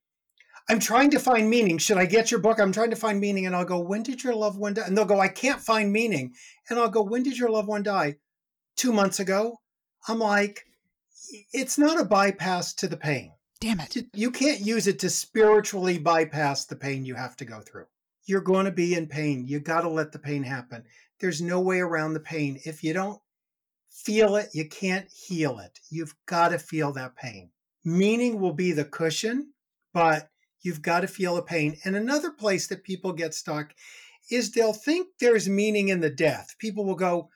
I'm 0.67 0.79
trying 0.79 1.11
to 1.11 1.19
find 1.19 1.47
meaning. 1.47 1.77
Should 1.77 1.99
I 1.99 2.07
get 2.07 2.31
your 2.31 2.39
book? 2.39 2.59
I'm 2.59 2.71
trying 2.71 2.89
to 2.89 2.95
find 2.95 3.19
meaning. 3.19 3.45
And 3.45 3.55
I'll 3.55 3.65
go, 3.65 3.79
When 3.79 4.01
did 4.01 4.23
your 4.23 4.33
loved 4.33 4.57
one 4.57 4.73
die? 4.73 4.85
And 4.87 4.97
they'll 4.97 5.05
go, 5.05 5.19
I 5.19 5.27
can't 5.27 5.61
find 5.61 5.93
meaning. 5.93 6.33
And 6.67 6.79
I'll 6.79 6.89
go, 6.89 7.03
When 7.03 7.21
did 7.21 7.37
your 7.37 7.51
loved 7.51 7.67
one 7.67 7.83
die? 7.83 8.15
Two 8.75 8.91
months 8.91 9.19
ago. 9.19 9.59
I'm 10.07 10.17
like, 10.17 10.65
It's 11.51 11.77
not 11.77 12.01
a 12.01 12.05
bypass 12.05 12.73
to 12.75 12.87
the 12.87 12.97
pain. 12.97 13.33
Damn 13.61 13.79
it. 13.79 13.95
You 14.15 14.31
can't 14.31 14.61
use 14.61 14.87
it 14.87 14.97
to 14.99 15.09
spiritually 15.11 15.99
bypass 15.99 16.65
the 16.65 16.75
pain 16.75 17.05
you 17.05 17.13
have 17.13 17.35
to 17.37 17.45
go 17.45 17.61
through. 17.61 17.85
You're 18.25 18.41
going 18.41 18.65
to 18.65 18.71
be 18.71 18.95
in 18.95 19.05
pain. 19.05 19.45
You 19.45 19.59
got 19.59 19.81
to 19.81 19.89
let 19.89 20.13
the 20.13 20.19
pain 20.19 20.41
happen. 20.41 20.83
There's 21.19 21.43
no 21.43 21.59
way 21.59 21.79
around 21.79 22.13
the 22.13 22.19
pain. 22.19 22.59
If 22.65 22.83
you 22.83 22.93
don't 22.93 23.21
feel 23.93 24.35
it, 24.35 24.49
you 24.53 24.67
can't 24.67 25.07
heal 25.11 25.59
it. 25.59 25.79
You've 25.89 26.15
got 26.25 26.49
to 26.49 26.59
feel 26.59 26.91
that 26.93 27.15
pain. 27.15 27.51
Meaning 27.85 28.39
will 28.39 28.53
be 28.53 28.71
the 28.71 28.85
cushion, 28.85 29.53
but 29.93 30.29
you've 30.61 30.81
got 30.81 31.01
to 31.01 31.07
feel 31.07 31.35
the 31.35 31.41
pain. 31.41 31.77
And 31.85 31.95
another 31.95 32.31
place 32.31 32.67
that 32.67 32.83
people 32.83 33.13
get 33.13 33.33
stuck 33.33 33.73
is 34.31 34.51
they'll 34.51 34.73
think 34.73 35.07
there's 35.19 35.47
meaning 35.49 35.89
in 35.89 35.99
the 35.99 36.09
death. 36.09 36.55
People 36.59 36.85
will 36.85 36.95
go, 36.95 37.29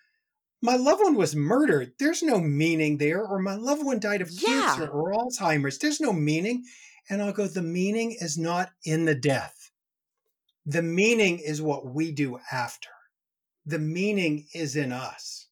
my 0.62 0.76
loved 0.76 1.04
one 1.04 1.16
was 1.16 1.36
murdered. 1.36 1.94
There's 2.00 2.24
no 2.24 2.40
meaning 2.40 2.98
there. 2.98 3.24
Or 3.26 3.40
my 3.40 3.56
loved 3.56 3.86
one 3.86 4.00
died 4.00 4.22
of 4.22 4.32
Yeah. 4.32 4.76
cancer 4.76 4.88
or 4.88 5.14
Alzheimer's. 5.14 5.78
There's 5.78 6.00
no 6.02 6.14
meaning. 6.14 6.64
And 7.10 7.22
I'll 7.22 7.34
go, 7.34 7.48
the 7.48 7.62
meaning 7.62 8.16
is 8.20 8.38
not 8.38 8.72
in 8.84 9.06
the 9.06 9.16
death. 9.16 9.72
The 10.66 10.82
meaning 10.82 11.40
is 11.40 11.62
what 11.62 11.86
we 11.86 12.12
do 12.12 12.40
after. 12.52 12.90
The 13.66 13.80
meaning 13.80 14.48
is 14.54 14.76
in 14.76 14.92
us. 14.92 15.47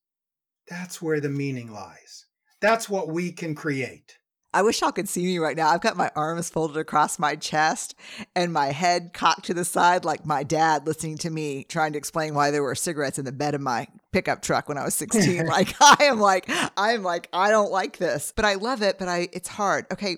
That's 0.69 1.01
where 1.01 1.19
the 1.19 1.29
meaning 1.29 1.71
lies. 1.71 2.25
That's 2.61 2.89
what 2.89 3.09
we 3.09 3.31
can 3.31 3.55
create. 3.55 4.17
I 4.55 4.61
wish 4.61 4.79
y'all 4.79 4.93
could 4.93 5.09
see 5.09 5.25
me 5.25 5.37
right 5.37 5.57
now. 5.57 5.67
I've 5.67 5.81
got 5.81 5.97
my 5.97 6.09
arms 6.15 6.49
folded 6.49 6.77
across 6.77 7.19
my 7.19 7.35
chest 7.35 7.93
and 8.37 8.53
my 8.53 8.67
head 8.67 9.11
cocked 9.13 9.43
to 9.47 9.53
the 9.53 9.65
side, 9.65 10.05
like 10.05 10.25
my 10.25 10.43
dad 10.43 10.87
listening 10.87 11.17
to 11.19 11.29
me 11.29 11.65
trying 11.65 11.91
to 11.91 11.97
explain 11.97 12.33
why 12.33 12.51
there 12.51 12.63
were 12.63 12.73
cigarettes 12.73 13.19
in 13.19 13.25
the 13.25 13.33
bed 13.33 13.53
of 13.53 13.59
my 13.59 13.85
pickup 14.13 14.41
truck 14.41 14.69
when 14.69 14.77
I 14.77 14.85
was 14.85 14.95
16. 14.95 15.45
like 15.47 15.75
I 15.81 16.05
am 16.05 16.21
like, 16.21 16.49
I'm 16.77 17.03
like, 17.03 17.27
I 17.33 17.51
don't 17.51 17.69
like 17.69 17.97
this, 17.97 18.31
but 18.33 18.45
I 18.45 18.53
love 18.53 18.81
it, 18.81 18.97
but 18.97 19.09
I 19.09 19.27
it's 19.33 19.49
hard. 19.49 19.87
Okay. 19.91 20.17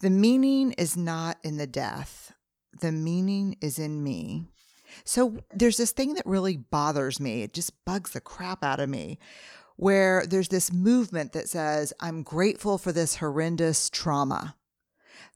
The 0.00 0.10
meaning 0.10 0.72
is 0.72 0.96
not 0.96 1.36
in 1.44 1.58
the 1.58 1.66
death. 1.66 2.32
The 2.80 2.90
meaning 2.90 3.58
is 3.60 3.78
in 3.78 4.02
me. 4.02 4.46
So 5.04 5.36
there's 5.52 5.76
this 5.76 5.92
thing 5.92 6.14
that 6.14 6.24
really 6.24 6.56
bothers 6.56 7.20
me. 7.20 7.42
It 7.42 7.52
just 7.52 7.84
bugs 7.84 8.12
the 8.12 8.20
crap 8.20 8.64
out 8.64 8.80
of 8.80 8.88
me 8.88 9.18
where 9.78 10.26
there's 10.26 10.48
this 10.48 10.72
movement 10.72 11.32
that 11.32 11.48
says 11.48 11.92
i'm 12.00 12.22
grateful 12.22 12.76
for 12.76 12.92
this 12.92 13.16
horrendous 13.16 13.88
trauma 13.88 14.54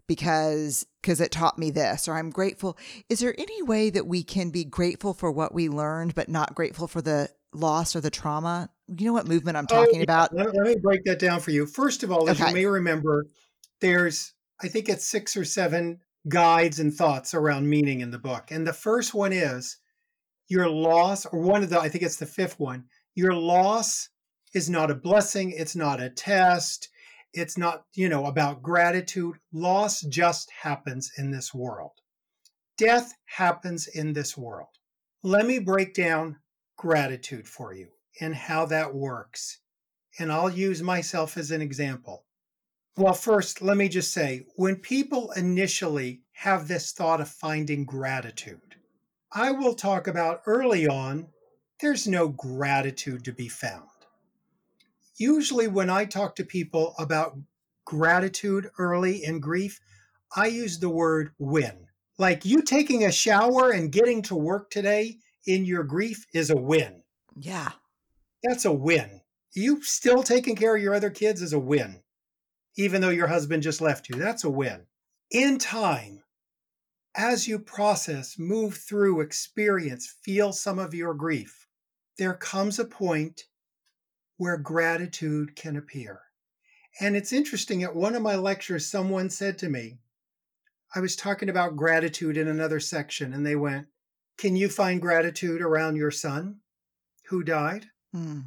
because 0.07 0.85
because 1.01 1.21
it 1.21 1.31
taught 1.31 1.59
me 1.59 1.71
this 1.71 2.09
or 2.09 2.15
i'm 2.15 2.31
grateful 2.31 2.77
is 3.09 3.21
there 3.21 3.35
any 3.39 3.63
way 3.63 3.89
that 3.89 4.07
we 4.07 4.23
can 4.23 4.51
be 4.51 4.65
grateful 4.65 5.15
for 5.15 5.31
what 5.31 5.55
we 5.55 5.69
learned 5.69 6.15
but 6.15 6.29
not 6.29 6.55
grateful 6.55 6.87
for 6.89 7.01
the 7.01 7.29
loss 7.55 7.95
or 7.95 8.01
the 8.01 8.11
trauma 8.11 8.69
you 8.99 9.07
know 9.07 9.13
what 9.13 9.27
movement 9.27 9.57
i'm 9.57 9.67
Oh, 9.71 9.85
talking 9.85 10.01
yeah. 10.01 10.05
about 10.05 10.35
Let, 10.35 10.55
let 10.55 10.67
me 10.67 10.77
break 10.83 11.05
that 11.05 11.19
down 11.19 11.41
for 11.41 11.51
you. 11.51 11.67
First 11.67 12.03
of 12.03 12.11
all, 12.11 12.29
as 12.29 12.39
Okay. 12.39 12.49
you 12.49 12.55
may 12.55 12.67
remember, 12.67 13.27
there's, 13.81 14.35
I 14.63 14.69
think 14.69 14.89
it's 14.89 15.07
six 15.07 15.37
or 15.37 15.45
seven 15.45 16.01
guides 16.29 16.79
and 16.81 16.93
thoughts 16.93 17.35
around 17.35 17.69
meaning 17.69 18.01
in 18.01 18.11
the 18.11 18.19
book. 18.19 18.51
And 18.51 18.67
the 18.67 18.73
first 18.73 19.15
one 19.15 19.33
is 19.33 19.79
your 20.49 20.69
loss, 20.69 21.27
or 21.27 21.41
one 21.41 21.63
of 21.63 21.71
the, 21.71 21.81
I 21.81 21.89
think 21.89 22.05
it's 22.05 22.17
the 22.17 22.27
fifth 22.27 22.59
one, 22.59 22.85
your 23.15 23.35
loss 23.35 24.09
is 24.55 24.69
not 24.69 24.91
a 24.91 24.95
blessing. 24.95 25.51
It's 25.51 25.77
not 25.77 26.01
a 26.01 26.11
test. 26.11 26.88
It's 27.33 27.57
not, 27.57 27.85
you 27.94 28.09
know, 28.09 28.27
about 28.27 28.63
gratitude. 28.63 29.37
Loss 29.53 30.03
just 30.03 30.50
happens 30.50 31.11
in 31.17 31.31
this 31.31 31.55
world. 31.55 31.92
Death 32.77 33.15
happens 33.25 33.87
in 33.87 34.13
this 34.13 34.37
world. 34.37 34.69
Let 35.23 35.46
me 35.46 35.59
break 35.59 35.94
down 35.94 36.38
gratitude 36.77 37.48
for 37.48 37.73
you 37.73 37.88
and 38.21 38.35
how 38.35 38.67
that 38.67 38.94
works. 38.94 39.61
And 40.19 40.31
I'll 40.31 40.50
use 40.50 40.83
myself 40.83 41.37
as 41.37 41.50
an 41.50 41.63
example. 41.63 42.25
Well, 42.96 43.15
first, 43.15 43.63
let 43.63 43.79
me 43.79 43.88
just 43.88 44.13
say 44.13 44.44
when 44.57 44.77
people 44.77 45.31
initially 45.33 46.23
have 46.33 46.69
this 46.69 46.92
thought 46.92 47.23
of 47.23 47.29
finding 47.29 47.87
gratitude, 47.87 48.77
I 49.33 49.53
will 49.53 49.75
talk 49.75 50.07
about 50.07 50.42
early 50.44 50.87
on, 50.87 51.29
there's 51.81 52.07
no 52.07 52.29
gratitude 52.29 53.25
to 53.25 53.33
be 53.33 53.48
found. 53.48 53.88
Usually, 55.23 55.68
when 55.68 55.88
I 55.88 56.04
talk 56.04 56.35
to 56.35 56.44
people 56.44 56.96
about 56.98 57.38
gratitude 57.85 58.68
early 58.77 59.23
in 59.23 59.38
grief, 59.38 59.81
I 60.35 60.48
use 60.48 60.81
the 60.81 60.90
word 60.90 61.31
win. 61.38 61.87
Like 62.18 62.44
you 62.44 62.60
taking 62.60 63.04
a 63.04 63.12
shower 63.12 63.70
and 63.70 63.92
getting 63.92 64.23
to 64.23 64.35
work 64.35 64.70
today 64.70 65.18
in 65.46 65.64
your 65.64 65.85
grief 65.85 66.27
is 66.35 66.50
a 66.50 66.56
win. 66.56 67.04
yeah 67.37 67.70
That's 68.42 68.64
a 68.64 68.73
win. 68.73 69.20
You 69.54 69.81
still 69.85 70.25
taking 70.25 70.56
care 70.56 70.75
of 70.75 70.83
your 70.83 70.92
other 70.92 71.10
kids 71.10 71.40
is 71.40 71.52
a 71.52 71.58
win, 71.73 72.02
even 72.77 73.00
though 73.00 73.10
your 73.10 73.29
husband 73.29 73.62
just 73.62 73.81
left 73.81 74.08
you. 74.08 74.16
That's 74.16 74.42
a 74.42 74.50
win. 74.50 74.87
In 75.31 75.58
time, 75.58 76.25
as 77.14 77.46
you 77.46 77.60
process, 77.60 78.40
move 78.40 78.75
through, 78.75 79.20
experience, 79.20 80.16
feel 80.25 80.52
some 80.52 80.81
of 80.81 80.94
your 80.94 81.14
grief, 81.14 81.68
there 82.18 82.35
comes 82.35 82.81
a 82.81 82.85
point 82.85 83.44
where 84.43 84.59
gratitude 84.59 85.55
can 85.55 85.77
appear. 85.77 86.21
And 87.01 87.15
it's 87.15 87.33
interesting, 87.33 87.85
at 87.85 87.95
one 87.95 88.17
of 88.17 88.23
my 88.23 88.35
lectures, 88.35 88.90
someone 88.90 89.31
said 89.31 89.57
to 89.59 89.69
me, 89.69 89.99
I 90.97 90.99
was 90.99 91.15
talking 91.15 91.49
about 91.49 91.77
gratitude 91.77 92.37
in 92.37 92.49
another 92.49 92.81
section, 92.81 93.33
and 93.33 93.47
they 93.47 93.55
went, 93.55 93.87
Can 94.37 94.57
you 94.57 94.69
find 94.69 95.01
gratitude 95.01 95.63
around 95.63 95.95
your 95.95 96.11
son 96.11 96.57
who 97.29 97.45
died? 97.45 97.87
Mm. 98.13 98.47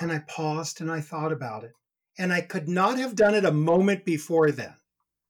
And 0.00 0.10
I 0.10 0.20
paused 0.20 0.80
and 0.80 0.90
I 0.90 1.02
thought 1.02 1.30
about 1.30 1.62
it. 1.62 1.72
And 2.18 2.32
I 2.32 2.40
could 2.40 2.66
not 2.66 2.98
have 2.98 3.14
done 3.14 3.34
it 3.34 3.44
a 3.44 3.52
moment 3.52 4.06
before 4.06 4.50
then. 4.50 4.76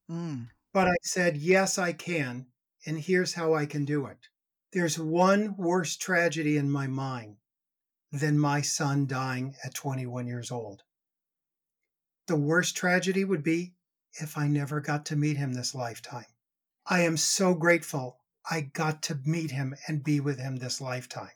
Mm. 0.08 0.46
But 0.72 0.86
I 0.86 0.94
said, 1.02 1.36
Yes, 1.36 1.76
I 1.76 1.92
can. 1.92 2.46
And 2.86 3.00
here's 3.00 3.34
how 3.34 3.52
I 3.52 3.66
can 3.66 3.84
do 3.84 4.06
it. 4.06 4.28
There's 4.72 4.96
one 4.96 5.56
worse 5.58 5.96
tragedy 5.96 6.56
in 6.56 6.70
my 6.70 6.86
mind 6.86 7.38
than 8.12 8.38
my 8.38 8.60
son 8.62 9.06
dying 9.06 9.54
at 9.64 9.74
21 9.74 10.26
years 10.26 10.50
old. 10.50 10.82
The 12.26 12.36
worst 12.36 12.76
tragedy 12.76 13.24
would 13.24 13.42
be 13.42 13.74
if 14.20 14.36
I 14.36 14.48
never 14.48 14.80
got 14.80 15.06
to 15.06 15.16
meet 15.16 15.36
him 15.36 15.52
this 15.52 15.74
lifetime. 15.74 16.26
I 16.86 17.02
am 17.02 17.16
so 17.16 17.54
grateful 17.54 18.18
I 18.50 18.62
got 18.62 19.02
to 19.04 19.20
meet 19.24 19.50
him 19.50 19.74
and 19.86 20.02
be 20.02 20.20
with 20.20 20.38
him 20.38 20.56
this 20.56 20.80
lifetime. 20.80 21.32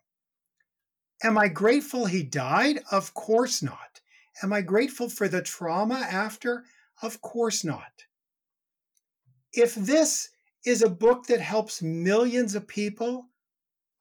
Am 1.22 1.38
I 1.38 1.48
grateful 1.48 2.06
he 2.06 2.22
died? 2.22 2.82
Of 2.90 3.14
course 3.14 3.62
not. 3.62 4.00
Am 4.42 4.52
I 4.52 4.62
grateful 4.62 5.08
for 5.08 5.28
the 5.28 5.42
trauma 5.42 5.96
after? 5.96 6.64
Of 7.02 7.20
course 7.20 7.64
not. 7.64 8.04
If 9.52 9.74
this 9.74 10.30
is 10.64 10.82
a 10.82 10.88
book 10.88 11.26
that 11.26 11.40
helps 11.40 11.82
millions 11.82 12.54
of 12.54 12.66
people, 12.66 13.28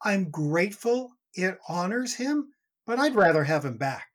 I'm 0.03 0.31
grateful 0.31 1.11
it 1.33 1.59
honors 1.67 2.13
him, 2.13 2.53
but 2.85 2.99
I'd 2.99 3.15
rather 3.15 3.43
have 3.43 3.65
him 3.65 3.77
back. 3.77 4.07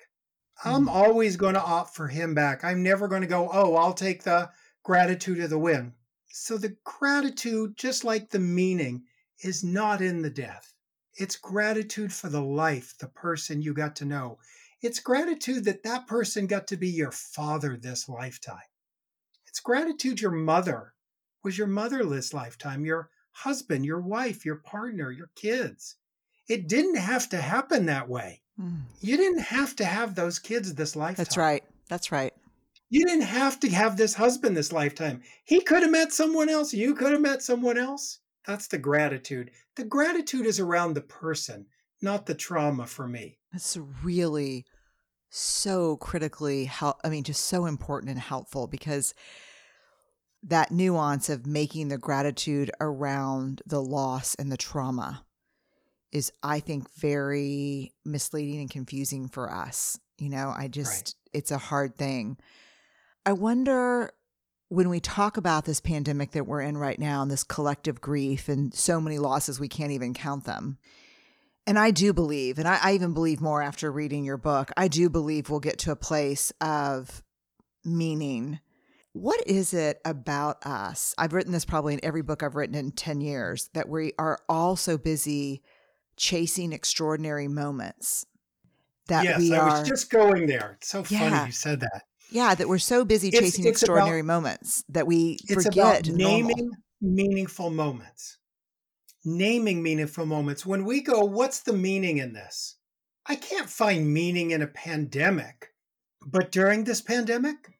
I'm 0.64 0.84
hmm. 0.84 0.88
always 0.88 1.36
going 1.36 1.54
to 1.54 1.62
opt 1.62 1.94
for 1.94 2.08
him 2.08 2.34
back. 2.34 2.64
I'm 2.64 2.82
never 2.82 3.08
going 3.08 3.22
to 3.22 3.26
go, 3.26 3.48
oh, 3.52 3.76
I'll 3.76 3.92
take 3.92 4.22
the 4.22 4.50
gratitude 4.82 5.40
of 5.40 5.50
the 5.50 5.58
win. 5.58 5.92
So 6.28 6.58
the 6.58 6.76
gratitude, 6.84 7.76
just 7.76 8.04
like 8.04 8.30
the 8.30 8.38
meaning, 8.38 9.04
is 9.42 9.64
not 9.64 10.00
in 10.00 10.22
the 10.22 10.30
death. 10.30 10.74
It's 11.14 11.36
gratitude 11.36 12.12
for 12.12 12.28
the 12.28 12.42
life, 12.42 12.94
the 12.98 13.08
person 13.08 13.62
you 13.62 13.72
got 13.72 13.96
to 13.96 14.04
know. 14.04 14.38
It's 14.82 15.00
gratitude 15.00 15.64
that 15.64 15.82
that 15.84 16.06
person 16.06 16.46
got 16.46 16.66
to 16.68 16.76
be 16.76 16.88
your 16.88 17.10
father 17.10 17.76
this 17.76 18.08
lifetime. 18.08 18.58
It's 19.46 19.60
gratitude 19.60 20.20
your 20.20 20.32
mother 20.32 20.92
was 21.46 21.56
your 21.56 21.68
motherless 21.68 22.34
lifetime, 22.34 22.84
your 22.84 23.08
husband, 23.30 23.86
your 23.86 24.00
wife, 24.00 24.44
your 24.44 24.56
partner, 24.56 25.12
your 25.12 25.30
kids. 25.36 25.94
It 26.48 26.68
didn't 26.68 26.96
have 26.96 27.28
to 27.28 27.36
happen 27.36 27.86
that 27.86 28.08
way. 28.08 28.42
Mm. 28.60 28.82
You 29.00 29.16
didn't 29.16 29.40
have 29.40 29.76
to 29.76 29.84
have 29.84 30.14
those 30.14 30.38
kids 30.38 30.74
this 30.74 30.96
lifetime. 30.96 31.24
That's 31.24 31.36
right. 31.36 31.64
That's 31.88 32.10
right. 32.10 32.32
You 32.88 33.04
didn't 33.04 33.22
have 33.22 33.58
to 33.60 33.68
have 33.70 33.96
this 33.96 34.14
husband 34.14 34.56
this 34.56 34.72
lifetime. 34.72 35.22
He 35.44 35.60
could 35.60 35.82
have 35.82 35.90
met 35.90 36.12
someone 36.12 36.48
else. 36.48 36.72
You 36.72 36.94
could 36.94 37.12
have 37.12 37.20
met 37.20 37.42
someone 37.42 37.76
else. 37.76 38.20
That's 38.46 38.68
the 38.68 38.78
gratitude. 38.78 39.50
The 39.74 39.84
gratitude 39.84 40.46
is 40.46 40.60
around 40.60 40.94
the 40.94 41.00
person, 41.00 41.66
not 42.00 42.26
the 42.26 42.34
trauma 42.34 42.86
for 42.86 43.08
me. 43.08 43.38
That's 43.52 43.76
really 44.02 44.64
so 45.28 45.96
critically 45.98 46.64
help 46.64 46.98
I 47.04 47.08
mean 47.08 47.24
just 47.24 47.44
so 47.44 47.66
important 47.66 48.10
and 48.10 48.20
helpful 48.20 48.68
because 48.68 49.12
that 50.42 50.70
nuance 50.70 51.28
of 51.28 51.46
making 51.46 51.88
the 51.88 51.98
gratitude 51.98 52.70
around 52.80 53.60
the 53.66 53.82
loss 53.82 54.34
and 54.36 54.50
the 54.50 54.56
trauma 54.56 55.25
is 56.16 56.32
I 56.42 56.60
think 56.60 56.90
very 56.94 57.92
misleading 58.04 58.60
and 58.60 58.70
confusing 58.70 59.28
for 59.28 59.52
us. 59.52 59.98
You 60.18 60.30
know, 60.30 60.52
I 60.56 60.68
just 60.68 60.90
right. 60.90 61.14
it's 61.38 61.50
a 61.50 61.58
hard 61.58 61.96
thing. 61.96 62.38
I 63.26 63.32
wonder 63.32 64.10
when 64.68 64.88
we 64.88 64.98
talk 64.98 65.36
about 65.36 65.66
this 65.66 65.80
pandemic 65.80 66.32
that 66.32 66.46
we're 66.46 66.62
in 66.62 66.78
right 66.78 66.98
now 66.98 67.22
and 67.22 67.30
this 67.30 67.44
collective 67.44 68.00
grief 68.00 68.48
and 68.48 68.74
so 68.74 69.00
many 69.00 69.18
losses, 69.18 69.60
we 69.60 69.68
can't 69.68 69.92
even 69.92 70.14
count 70.14 70.44
them. 70.44 70.78
And 71.66 71.78
I 71.78 71.90
do 71.90 72.12
believe, 72.12 72.58
and 72.58 72.66
I, 72.66 72.78
I, 72.82 72.92
even 72.94 73.12
believe 73.12 73.40
more 73.40 73.60
after 73.60 73.92
reading 73.92 74.24
your 74.24 74.36
book, 74.36 74.70
I 74.76 74.88
do 74.88 75.10
believe 75.10 75.50
we'll 75.50 75.60
get 75.60 75.78
to 75.80 75.90
a 75.90 75.96
place 75.96 76.52
of 76.60 77.22
meaning. 77.84 78.60
What 79.12 79.46
is 79.46 79.74
it 79.74 80.00
about 80.04 80.64
us? 80.64 81.14
I've 81.18 81.32
written 81.32 81.52
this 81.52 81.64
probably 81.64 81.94
in 81.94 82.04
every 82.04 82.22
book 82.22 82.42
I've 82.42 82.54
written 82.54 82.76
in 82.76 82.92
10 82.92 83.20
years 83.20 83.68
that 83.74 83.88
we 83.88 84.12
are 84.18 84.38
all 84.48 84.76
so 84.76 84.96
busy 84.96 85.62
chasing 86.16 86.72
extraordinary 86.72 87.48
moments 87.48 88.26
that 89.08 89.24
yes, 89.24 89.38
we 89.38 89.54
are. 89.54 89.68
I 89.68 89.80
was 89.80 89.88
just 89.88 90.10
going 90.10 90.46
there. 90.46 90.76
It's 90.78 90.88
so 90.88 91.04
funny 91.04 91.46
you 91.46 91.52
said 91.52 91.80
that. 91.80 92.02
Yeah, 92.30 92.54
that 92.54 92.68
we're 92.68 92.78
so 92.78 93.04
busy 93.04 93.28
it's, 93.28 93.38
chasing 93.38 93.64
it's 93.66 93.82
extraordinary 93.82 94.20
about, 94.20 94.34
moments 94.34 94.84
that 94.88 95.06
we 95.06 95.38
forget 95.48 96.08
naming 96.08 96.56
normal. 96.56 96.76
meaningful 97.00 97.70
moments. 97.70 98.38
Naming 99.24 99.82
meaningful 99.82 100.26
moments. 100.26 100.66
When 100.66 100.84
we 100.84 101.02
go, 101.02 101.24
what's 101.24 101.60
the 101.60 101.72
meaning 101.72 102.18
in 102.18 102.32
this? 102.32 102.76
I 103.26 103.36
can't 103.36 103.68
find 103.68 104.12
meaning 104.12 104.50
in 104.52 104.62
a 104.62 104.66
pandemic. 104.66 105.72
But 106.26 106.50
during 106.50 106.84
this 106.84 107.00
pandemic, 107.00 107.78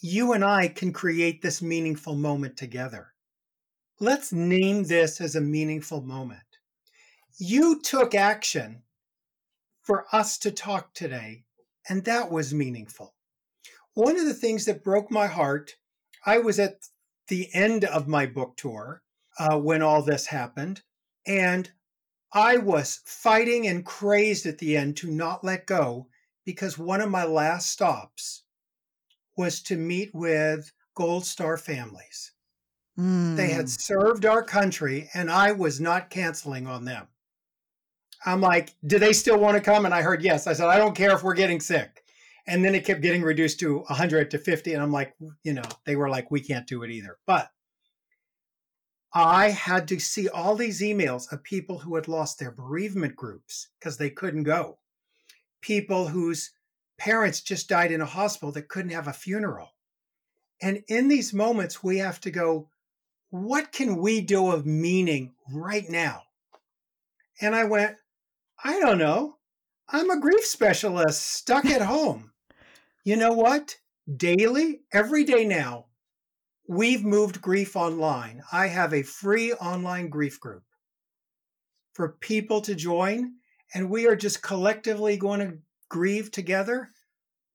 you 0.00 0.32
and 0.32 0.44
I 0.44 0.68
can 0.68 0.92
create 0.92 1.42
this 1.42 1.62
meaningful 1.62 2.16
moment 2.16 2.56
together. 2.56 3.12
Let's 4.00 4.32
name 4.32 4.84
this 4.84 5.20
as 5.20 5.34
a 5.34 5.40
meaningful 5.40 6.02
moment. 6.02 6.40
You 7.40 7.80
took 7.80 8.16
action 8.16 8.82
for 9.82 10.06
us 10.10 10.38
to 10.38 10.50
talk 10.50 10.92
today, 10.92 11.44
and 11.88 12.04
that 12.04 12.32
was 12.32 12.52
meaningful. 12.52 13.14
One 13.94 14.18
of 14.18 14.26
the 14.26 14.34
things 14.34 14.64
that 14.64 14.82
broke 14.82 15.08
my 15.08 15.28
heart, 15.28 15.76
I 16.26 16.38
was 16.38 16.58
at 16.58 16.88
the 17.28 17.48
end 17.54 17.84
of 17.84 18.08
my 18.08 18.26
book 18.26 18.56
tour 18.56 19.02
uh, 19.38 19.56
when 19.56 19.82
all 19.82 20.02
this 20.02 20.26
happened, 20.26 20.82
and 21.28 21.70
I 22.32 22.56
was 22.56 23.02
fighting 23.04 23.68
and 23.68 23.86
crazed 23.86 24.44
at 24.44 24.58
the 24.58 24.76
end 24.76 24.96
to 24.96 25.08
not 25.08 25.44
let 25.44 25.64
go 25.64 26.08
because 26.44 26.76
one 26.76 27.00
of 27.00 27.08
my 27.08 27.24
last 27.24 27.70
stops 27.70 28.42
was 29.36 29.62
to 29.62 29.76
meet 29.76 30.12
with 30.12 30.72
Gold 30.96 31.24
Star 31.24 31.56
families. 31.56 32.32
Mm. 32.98 33.36
They 33.36 33.50
had 33.50 33.66
hmm. 33.66 33.68
served 33.68 34.26
our 34.26 34.42
country, 34.42 35.08
and 35.14 35.30
I 35.30 35.52
was 35.52 35.80
not 35.80 36.10
canceling 36.10 36.66
on 36.66 36.84
them. 36.84 37.06
I'm 38.26 38.40
like, 38.40 38.74
do 38.86 38.98
they 38.98 39.12
still 39.12 39.38
want 39.38 39.56
to 39.56 39.62
come? 39.62 39.84
And 39.84 39.94
I 39.94 40.02
heard 40.02 40.22
yes. 40.22 40.46
I 40.46 40.52
said, 40.52 40.68
I 40.68 40.78
don't 40.78 40.96
care 40.96 41.14
if 41.14 41.22
we're 41.22 41.34
getting 41.34 41.60
sick. 41.60 42.02
And 42.46 42.64
then 42.64 42.74
it 42.74 42.84
kept 42.84 43.02
getting 43.02 43.22
reduced 43.22 43.60
to 43.60 43.80
100 43.80 44.30
to 44.30 44.38
50 44.38 44.72
and 44.72 44.82
i'm 44.82 44.90
like 44.90 45.14
you 45.44 45.52
know 45.52 45.62
they 45.84 45.96
were 45.96 46.08
like 46.08 46.30
we 46.30 46.40
can't 46.40 46.66
do 46.66 46.82
it 46.82 46.90
either. 46.90 47.18
But 47.26 47.50
i 49.12 49.50
had 49.50 49.88
to 49.88 49.98
see 49.98 50.28
all 50.28 50.54
these 50.54 50.80
emails 50.80 51.30
of 51.32 51.42
people 51.42 51.78
who 51.78 51.94
had 51.94 52.08
lost 52.08 52.38
their 52.38 52.50
bereavement 52.50 53.16
groups 53.16 53.68
because 53.78 53.98
they 53.98 54.10
couldn't 54.10 54.44
go. 54.44 54.78
People 55.60 56.08
whose 56.08 56.52
parents 56.96 57.42
just 57.42 57.68
died 57.68 57.92
in 57.92 58.00
a 58.00 58.06
hospital 58.06 58.52
that 58.52 58.68
couldn't 58.68 58.92
have 58.92 59.08
a 59.08 59.12
funeral. 59.12 59.74
And 60.60 60.82
in 60.88 61.08
these 61.08 61.34
moments 61.34 61.84
we 61.84 61.98
have 61.98 62.20
to 62.22 62.30
go 62.30 62.70
what 63.30 63.72
can 63.72 63.96
we 63.96 64.22
do 64.22 64.50
of 64.50 64.64
meaning 64.64 65.34
right 65.52 65.88
now? 65.88 66.22
And 67.42 67.54
i 67.54 67.64
went 67.64 67.96
i 68.64 68.78
don't 68.80 68.98
know 68.98 69.38
I'm 69.90 70.10
a 70.10 70.20
grief 70.20 70.44
specialist 70.44 71.22
stuck 71.22 71.64
at 71.64 71.80
home. 71.80 72.32
You 73.04 73.16
know 73.16 73.32
what? 73.32 73.76
Daily, 74.18 74.82
every 74.92 75.24
day 75.24 75.46
now, 75.46 75.86
we've 76.68 77.02
moved 77.02 77.40
grief 77.40 77.74
online. 77.74 78.42
I 78.52 78.66
have 78.66 78.92
a 78.92 79.02
free 79.02 79.54
online 79.54 80.10
grief 80.10 80.38
group 80.40 80.64
for 81.94 82.18
people 82.20 82.60
to 82.60 82.74
join, 82.74 83.32
and 83.72 83.88
we 83.88 84.06
are 84.06 84.14
just 84.14 84.42
collectively 84.42 85.16
going 85.16 85.40
to 85.40 85.56
grieve 85.88 86.30
together. 86.30 86.90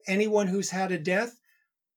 Anyone 0.07 0.47
who's 0.47 0.71
had 0.71 0.91
a 0.91 0.97
death 0.97 1.39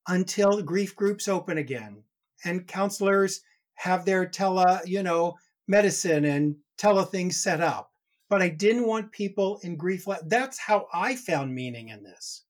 until 0.07 0.61
grief 0.61 0.95
groups 0.95 1.27
open 1.27 1.57
again 1.57 2.03
and 2.45 2.67
counselors 2.67 3.41
have 3.73 4.05
their 4.05 4.27
tele, 4.27 4.81
you 4.85 5.01
know, 5.01 5.35
medicine 5.67 6.25
and 6.25 6.57
tele 6.77 7.05
things 7.05 7.41
set 7.41 7.59
up. 7.59 7.91
But 8.29 8.41
I 8.41 8.49
didn't 8.49 8.87
want 8.87 9.11
people 9.11 9.59
in 9.63 9.77
grief. 9.77 10.05
That's 10.25 10.59
how 10.59 10.87
I 10.93 11.15
found 11.15 11.55
meaning 11.55 11.89
in 11.89 12.03
this. 12.03 12.43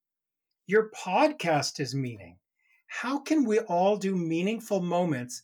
Your 0.65 0.89
podcast 0.91 1.79
is 1.79 1.93
meaning. 1.93 2.37
How 2.87 3.19
can 3.19 3.45
we 3.45 3.59
all 3.59 3.97
do 3.97 4.15
meaningful 4.15 4.81
moments 4.81 5.43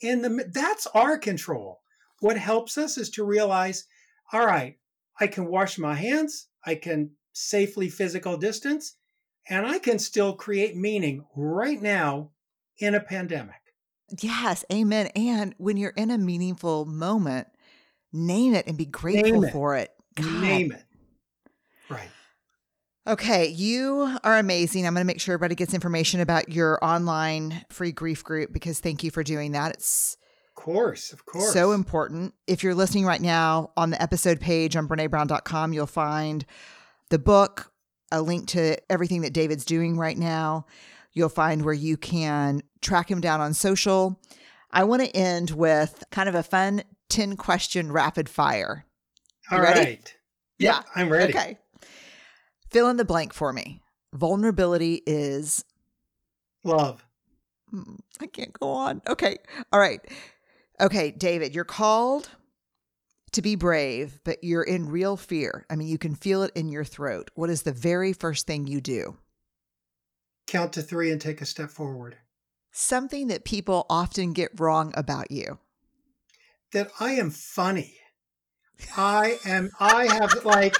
in 0.00 0.22
the 0.22 0.50
that's 0.52 0.86
our 0.88 1.18
control. 1.18 1.80
What 2.20 2.36
helps 2.36 2.76
us 2.78 2.98
is 2.98 3.10
to 3.10 3.24
realize, 3.24 3.86
all 4.32 4.44
right, 4.46 4.76
I 5.18 5.26
can 5.26 5.46
wash 5.46 5.78
my 5.78 5.94
hands, 5.94 6.48
I 6.64 6.74
can 6.74 7.10
safely 7.32 7.88
physical 7.88 8.36
distance, 8.36 8.96
and 9.48 9.66
I 9.66 9.78
can 9.78 9.98
still 9.98 10.34
create 10.34 10.76
meaning 10.76 11.24
right 11.34 11.80
now 11.80 12.30
in 12.78 12.94
a 12.94 13.00
pandemic. 13.00 13.54
Yes, 14.20 14.64
amen. 14.72 15.06
And 15.14 15.54
when 15.58 15.76
you're 15.76 15.90
in 15.90 16.10
a 16.10 16.18
meaningful 16.18 16.84
moment, 16.84 17.48
name 18.12 18.54
it 18.54 18.66
and 18.66 18.76
be 18.76 18.86
grateful 18.86 19.44
it. 19.44 19.52
for 19.52 19.76
it. 19.76 19.90
God. 20.14 20.42
Name 20.42 20.72
it. 20.72 20.84
Right. 21.88 22.08
Okay, 23.06 23.48
you 23.48 24.16
are 24.22 24.38
amazing. 24.38 24.86
I'm 24.86 24.94
going 24.94 25.02
to 25.02 25.06
make 25.06 25.20
sure 25.20 25.34
everybody 25.34 25.54
gets 25.54 25.74
information 25.74 26.20
about 26.20 26.50
your 26.50 26.78
online 26.84 27.64
free 27.70 27.92
grief 27.92 28.22
group 28.22 28.52
because 28.52 28.78
thank 28.78 29.02
you 29.02 29.10
for 29.10 29.22
doing 29.24 29.52
that. 29.52 29.72
It's 29.72 30.16
Of 30.56 30.62
course, 30.62 31.12
of 31.12 31.24
course. 31.24 31.52
so 31.52 31.72
important. 31.72 32.34
If 32.46 32.62
you're 32.62 32.74
listening 32.74 33.06
right 33.06 33.20
now 33.20 33.72
on 33.76 33.90
the 33.90 34.00
episode 34.00 34.38
page 34.40 34.76
on 34.76 34.86
brenebrown.com, 34.86 35.72
you'll 35.72 35.86
find 35.86 36.44
the 37.08 37.18
book, 37.18 37.72
a 38.12 38.20
link 38.20 38.48
to 38.48 38.76
everything 38.92 39.22
that 39.22 39.32
David's 39.32 39.64
doing 39.64 39.96
right 39.96 40.16
now. 40.16 40.66
You'll 41.12 41.28
find 41.30 41.64
where 41.64 41.74
you 41.74 41.96
can 41.96 42.62
track 42.82 43.10
him 43.10 43.20
down 43.20 43.40
on 43.40 43.54
social. 43.54 44.20
I 44.70 44.84
want 44.84 45.02
to 45.02 45.16
end 45.16 45.50
with 45.50 46.04
kind 46.12 46.28
of 46.28 46.34
a 46.34 46.42
fun 46.42 46.82
10 47.10 47.36
question 47.36 47.92
rapid 47.92 48.28
fire. 48.28 48.86
All 49.50 49.60
ready? 49.60 49.80
right. 49.80 50.14
Yeah. 50.58 50.76
Yep, 50.76 50.84
I'm 50.94 51.08
ready. 51.10 51.34
Okay. 51.36 51.58
Fill 52.70 52.88
in 52.88 52.96
the 52.96 53.04
blank 53.04 53.32
for 53.32 53.52
me. 53.52 53.82
Vulnerability 54.14 55.02
is 55.06 55.64
Love. 56.64 57.04
Hmm, 57.70 57.96
I 58.20 58.26
can't 58.26 58.52
go 58.52 58.70
on. 58.70 59.00
Okay. 59.08 59.38
All 59.72 59.80
right. 59.80 60.00
Okay, 60.80 61.10
David, 61.10 61.54
you're 61.54 61.64
called 61.64 62.30
to 63.32 63.42
be 63.42 63.54
brave, 63.54 64.20
but 64.24 64.42
you're 64.42 64.62
in 64.62 64.88
real 64.88 65.16
fear. 65.16 65.64
I 65.70 65.76
mean, 65.76 65.88
you 65.88 65.98
can 65.98 66.14
feel 66.14 66.42
it 66.42 66.52
in 66.54 66.68
your 66.68 66.84
throat. 66.84 67.30
What 67.34 67.50
is 67.50 67.62
the 67.62 67.72
very 67.72 68.12
first 68.12 68.46
thing 68.46 68.66
you 68.66 68.80
do? 68.80 69.16
Count 70.46 70.72
to 70.72 70.82
three 70.82 71.10
and 71.12 71.20
take 71.20 71.40
a 71.40 71.46
step 71.46 71.70
forward. 71.70 72.16
Something 72.72 73.28
that 73.28 73.44
people 73.44 73.86
often 73.88 74.32
get 74.32 74.58
wrong 74.58 74.92
about 74.96 75.30
you. 75.30 75.58
That 76.72 76.90
I 77.00 77.12
am 77.12 77.30
funny. 77.30 77.96
I 78.96 79.38
am, 79.44 79.70
I 79.80 80.06
have 80.06 80.44
like, 80.44 80.76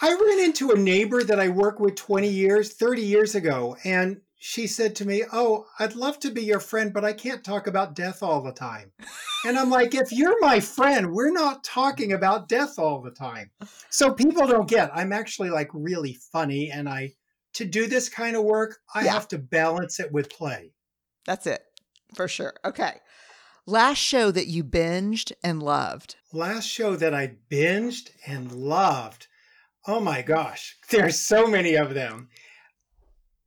I 0.00 0.08
ran 0.14 0.40
into 0.44 0.70
a 0.70 0.78
neighbor 0.78 1.22
that 1.22 1.38
I 1.40 1.48
worked 1.48 1.80
with 1.80 1.94
20 1.94 2.28
years, 2.28 2.74
30 2.74 3.02
years 3.02 3.34
ago, 3.34 3.76
and 3.84 4.20
she 4.38 4.66
said 4.66 4.94
to 4.96 5.06
me, 5.06 5.24
Oh, 5.32 5.66
I'd 5.78 5.94
love 5.94 6.18
to 6.20 6.30
be 6.30 6.42
your 6.42 6.60
friend, 6.60 6.92
but 6.92 7.04
I 7.04 7.12
can't 7.12 7.44
talk 7.44 7.66
about 7.66 7.94
death 7.94 8.22
all 8.22 8.42
the 8.42 8.52
time. 8.52 8.92
And 9.46 9.58
I'm 9.58 9.70
like, 9.70 9.94
If 9.94 10.12
you're 10.12 10.40
my 10.40 10.60
friend, 10.60 11.12
we're 11.12 11.32
not 11.32 11.64
talking 11.64 12.12
about 12.12 12.48
death 12.48 12.78
all 12.78 13.00
the 13.00 13.10
time. 13.10 13.50
So 13.90 14.12
people 14.12 14.46
don't 14.46 14.68
get, 14.68 14.90
I'm 14.94 15.12
actually 15.12 15.50
like 15.50 15.70
really 15.72 16.14
funny. 16.32 16.70
And 16.70 16.88
I, 16.88 17.12
to 17.54 17.64
do 17.64 17.86
this 17.86 18.08
kind 18.08 18.36
of 18.36 18.44
work, 18.44 18.78
I 18.94 19.04
Yeah. 19.04 19.12
have 19.12 19.28
to 19.28 19.38
balance 19.38 20.00
it 20.00 20.12
with 20.12 20.28
play. 20.30 20.72
That's 21.24 21.46
it, 21.46 21.62
for 22.14 22.28
sure. 22.28 22.54
Okay. 22.64 23.00
Last 23.68 23.98
show 23.98 24.30
that 24.30 24.46
you 24.46 24.62
binged 24.62 25.32
and 25.42 25.60
loved. 25.60 26.14
Last 26.32 26.68
show 26.68 26.94
that 26.94 27.12
I 27.12 27.32
binged 27.50 28.10
and 28.24 28.52
loved. 28.52 29.26
Oh 29.88 29.98
my 29.98 30.22
gosh, 30.22 30.76
there's 30.90 31.18
so 31.18 31.48
many 31.48 31.74
of 31.74 31.92
them. 31.92 32.28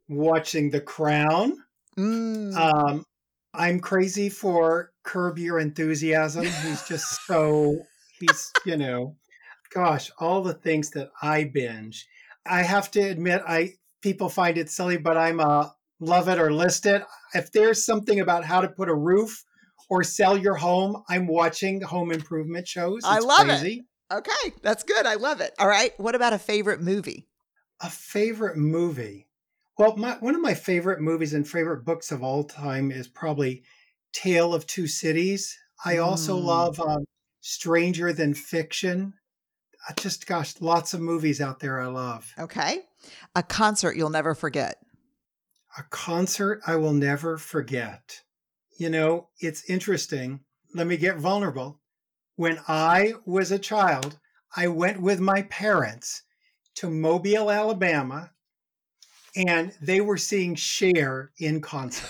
Watching 0.10 0.72
The 0.72 0.82
Crown. 0.82 1.64
Mm. 1.98 2.54
Um, 2.54 3.06
I'm 3.54 3.80
crazy 3.80 4.28
for 4.28 4.92
Curb 5.04 5.38
Your 5.38 5.60
Enthusiasm. 5.60 6.44
He's 6.44 6.86
just 6.86 7.26
so, 7.26 7.80
he's, 8.20 8.52
you 8.66 8.76
know, 8.76 9.16
gosh, 9.74 10.12
all 10.20 10.42
the 10.42 10.54
things 10.54 10.90
that 10.92 11.12
I 11.22 11.46
binge. 11.46 12.06
I 12.46 12.64
have 12.64 12.92
to 12.92 13.00
admit, 13.00 13.42
I 13.48 13.76
people 14.02 14.28
find 14.28 14.58
it 14.58 14.70
silly, 14.70 14.98
but 14.98 15.16
I'm 15.16 15.40
a 15.40 15.74
love 16.02 16.28
it 16.28 16.40
or 16.40 16.52
list 16.52 16.86
it. 16.86 17.04
If 17.34 17.54
there's 17.54 17.86
something 17.86 18.20
about 18.20 18.44
how 18.44 18.60
to 18.60 18.68
put 18.68 18.90
a 18.90 18.96
roof 18.96 19.46
or 19.90 20.04
sell 20.04 20.38
your 20.38 20.56
home, 20.56 21.04
I'm 21.10 21.28
watching 21.28 21.82
home 21.82 22.12
improvement 22.12 22.68
shows. 22.68 23.04
I 23.06 23.18
It's 23.18 23.26
love 23.26 23.50
it. 23.50 23.82
okay, 24.12 24.54
that's 24.62 24.84
good. 24.84 25.06
I 25.06 25.16
love 25.16 25.42
it. 25.42 25.54
All 25.60 25.68
right. 25.68 25.98
What 26.00 26.16
about 26.16 26.34
a 26.34 26.40
favorite 26.40 26.82
movie? 26.82 27.28
A 27.82 27.90
favorite 27.90 28.58
movie. 28.58 29.28
Well, 29.78 29.96
my, 29.96 30.18
one 30.20 30.36
of 30.36 30.42
my 30.42 30.54
favorite 30.54 31.00
movies 31.02 31.34
and 31.34 31.48
favorite 31.48 31.86
books 31.86 32.12
of 32.12 32.22
all 32.22 32.44
time 32.44 32.92
is 32.92 33.08
probably 33.08 33.64
Tale 34.12 34.54
of 34.54 34.68
Two 34.68 34.88
Cities. 34.88 35.58
I 35.86 35.98
also 35.98 36.38
Mm. 36.38 36.44
love 36.44 36.80
um, 36.82 37.06
Stranger 37.42 38.12
Than 38.12 38.34
Fiction. 38.34 39.14
Uh, 39.88 39.94
just, 39.94 40.28
gosh, 40.28 40.60
lots 40.60 40.94
of 40.94 41.00
movies 41.00 41.40
out 41.40 41.60
there 41.62 41.80
I 41.80 41.88
love. 41.88 42.34
Okay. 42.38 42.82
A 43.36 43.42
concert 43.44 43.96
you'll 43.96 44.10
never 44.10 44.36
forget. 44.36 44.82
A 45.78 45.84
concert 45.84 46.62
I 46.68 46.76
will 46.76 46.94
never 46.94 47.38
forget. 47.38 48.22
You 48.80 48.90
know, 48.90 49.28
it's 49.42 49.70
interesting. 49.70 50.40
Let 50.74 50.88
me 50.88 50.96
get 50.96 51.18
vulnerable. 51.18 51.82
When 52.38 52.60
I 52.70 53.14
was 53.26 53.52
a 53.52 53.60
child, 53.60 54.18
I 54.56 54.68
went 54.68 55.02
with 55.02 55.20
my 55.20 55.42
parents 55.44 56.24
to 56.76 56.90
Mobile, 56.90 57.52
Alabama, 57.52 58.32
and 59.36 59.74
they 59.82 60.00
were 60.00 60.18
seeing 60.18 60.56
Cher 60.56 61.32
in 61.40 61.60
concert. 61.60 62.10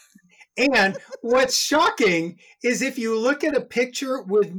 and 0.72 0.96
what's 1.20 1.58
shocking 1.58 2.38
is 2.64 2.80
if 2.80 2.98
you 2.98 3.18
look 3.18 3.44
at 3.44 3.54
a 3.54 3.60
picture 3.60 4.22
with 4.22 4.50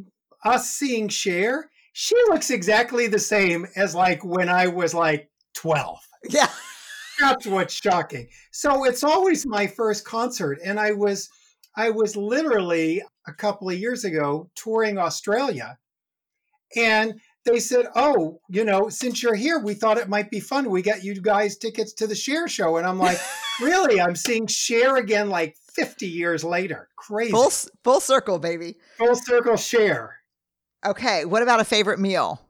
us 0.45 0.69
seeing 0.69 1.07
Cher, 1.07 1.71
she 1.93 2.15
looks 2.27 2.51
exactly 2.51 3.07
the 3.07 3.17
same 3.17 3.65
as 3.75 3.95
like 3.95 4.23
when 4.23 4.49
I 4.49 4.67
was 4.67 4.93
like 4.93 5.31
12 5.55 5.99
Yeah. 6.29 6.47
that's 7.19 7.47
what's 7.47 7.73
shocking 7.73 8.29
so 8.51 8.85
it's 8.85 9.03
always 9.03 9.45
my 9.45 9.67
first 9.67 10.05
concert 10.05 10.59
and 10.63 10.79
i 10.79 10.91
was 10.91 11.29
i 11.79 11.89
was 11.89 12.15
literally 12.15 13.01
a 13.27 13.33
couple 13.33 13.69
of 13.69 13.77
years 13.77 14.03
ago 14.03 14.49
touring 14.55 14.97
australia 14.97 15.77
and 16.75 17.19
they 17.45 17.59
said 17.59 17.87
oh 17.95 18.39
you 18.49 18.63
know 18.63 18.89
since 18.89 19.23
you're 19.23 19.35
here 19.35 19.59
we 19.59 19.73
thought 19.73 19.97
it 19.97 20.09
might 20.09 20.29
be 20.29 20.39
fun 20.39 20.69
we 20.69 20.81
got 20.81 21.03
you 21.03 21.19
guys 21.21 21.57
tickets 21.57 21.93
to 21.93 22.05
the 22.05 22.15
Cher 22.15 22.47
show 22.47 22.77
and 22.77 22.85
i'm 22.85 22.99
like 23.07 23.19
really 23.61 23.99
i'm 24.01 24.15
seeing 24.15 24.45
Cher 24.45 24.97
again 24.97 25.29
like 25.29 25.55
50 25.73 26.07
years 26.07 26.43
later 26.43 26.89
crazy 26.97 27.31
Full 27.31 27.49
full, 27.83 28.01
circle, 28.01 28.37
baby. 28.37 28.75
Full 28.97 29.15
circle 29.15 29.55
Cher 29.55 30.15
Okay. 30.85 31.25
What 31.25 31.43
about 31.43 31.59
a 31.59 31.65
favorite 31.65 31.99
meal? 31.99 32.41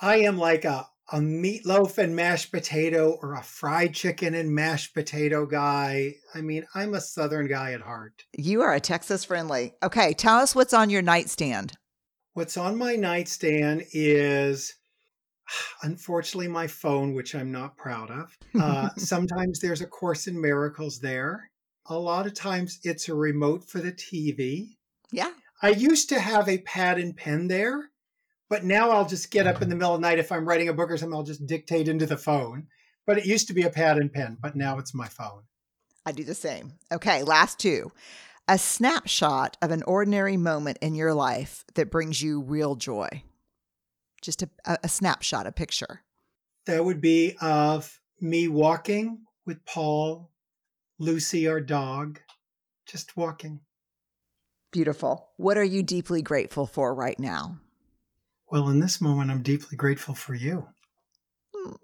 i 0.00 0.16
am 0.16 0.38
like 0.38 0.64
a 0.64 0.86
a 1.12 1.18
meatloaf 1.18 1.98
and 1.98 2.16
mashed 2.16 2.50
potato 2.50 3.18
or 3.20 3.34
a 3.34 3.42
fried 3.42 3.94
chicken 3.94 4.34
and 4.34 4.50
mashed 4.50 4.94
potato 4.94 5.44
guy. 5.44 6.14
I 6.34 6.40
mean, 6.40 6.64
I'm 6.74 6.94
a 6.94 7.00
southern 7.00 7.48
guy 7.48 7.72
at 7.72 7.82
heart. 7.82 8.24
You 8.36 8.62
are 8.62 8.72
a 8.72 8.80
Texas 8.80 9.22
friendly. 9.24 9.74
Okay. 9.82 10.14
Tell 10.14 10.38
us 10.38 10.54
what's 10.54 10.72
on 10.72 10.88
your 10.88 11.02
nightstand. 11.02 11.74
What's 12.32 12.56
on 12.56 12.78
my 12.78 12.96
nightstand 12.96 13.84
is 13.92 14.74
unfortunately 15.82 16.48
my 16.48 16.66
phone, 16.66 17.12
which 17.12 17.34
I'm 17.34 17.52
not 17.52 17.76
proud 17.76 18.10
of. 18.10 18.36
Uh, 18.62 18.90
sometimes 18.98 19.60
there's 19.60 19.80
a 19.80 19.86
Course 19.86 20.26
in 20.26 20.38
Miracles 20.38 21.00
there. 21.00 21.50
A 21.86 21.98
lot 21.98 22.26
of 22.26 22.34
times 22.34 22.78
it's 22.84 23.08
a 23.08 23.14
remote 23.14 23.64
for 23.64 23.78
the 23.80 23.92
TV. 23.92 24.76
Yeah. 25.10 25.30
I 25.62 25.70
used 25.70 26.10
to 26.10 26.20
have 26.20 26.48
a 26.48 26.58
pad 26.58 26.98
and 26.98 27.16
pen 27.16 27.48
there, 27.48 27.90
but 28.52 28.64
now 28.64 28.90
I'll 28.90 29.08
just 29.08 29.30
get 29.30 29.46
up 29.46 29.62
in 29.62 29.70
the 29.70 29.74
middle 29.74 29.94
of 29.94 30.02
the 30.02 30.06
night 30.06 30.18
if 30.18 30.30
I'm 30.30 30.46
writing 30.46 30.68
a 30.68 30.74
book 30.74 30.90
or 30.90 30.98
something, 30.98 31.16
I'll 31.16 31.22
just 31.22 31.46
dictate 31.46 31.88
into 31.88 32.04
the 32.04 32.18
phone. 32.18 32.66
But 33.06 33.16
it 33.16 33.24
used 33.24 33.46
to 33.46 33.54
be 33.54 33.62
a 33.62 33.70
pad 33.70 33.96
and 33.96 34.12
pen, 34.12 34.36
but 34.42 34.54
now 34.54 34.76
it's 34.76 34.92
my 34.92 35.08
phone. 35.08 35.44
I 36.04 36.12
do 36.12 36.22
the 36.22 36.34
same. 36.34 36.74
Okay. 36.92 37.22
Last 37.22 37.58
two. 37.58 37.92
A 38.48 38.58
snapshot 38.58 39.56
of 39.62 39.70
an 39.70 39.82
ordinary 39.84 40.36
moment 40.36 40.76
in 40.82 40.94
your 40.94 41.14
life 41.14 41.64
that 41.76 41.90
brings 41.90 42.20
you 42.20 42.42
real 42.42 42.74
joy. 42.74 43.22
Just 44.20 44.42
a, 44.42 44.50
a, 44.66 44.76
a 44.84 44.88
snapshot, 44.90 45.46
a 45.46 45.52
picture. 45.52 46.02
That 46.66 46.84
would 46.84 47.00
be 47.00 47.38
of 47.40 48.02
me 48.20 48.48
walking 48.48 49.20
with 49.46 49.64
Paul, 49.64 50.30
Lucy, 50.98 51.48
our 51.48 51.62
dog, 51.62 52.20
just 52.84 53.16
walking. 53.16 53.60
Beautiful. 54.72 55.30
What 55.38 55.56
are 55.56 55.64
you 55.64 55.82
deeply 55.82 56.20
grateful 56.20 56.66
for 56.66 56.94
right 56.94 57.18
now? 57.18 57.61
Well, 58.52 58.68
in 58.68 58.80
this 58.80 59.00
moment, 59.00 59.30
I'm 59.30 59.40
deeply 59.40 59.78
grateful 59.78 60.14
for 60.14 60.34
you. 60.34 60.68
Mm. 61.56 61.76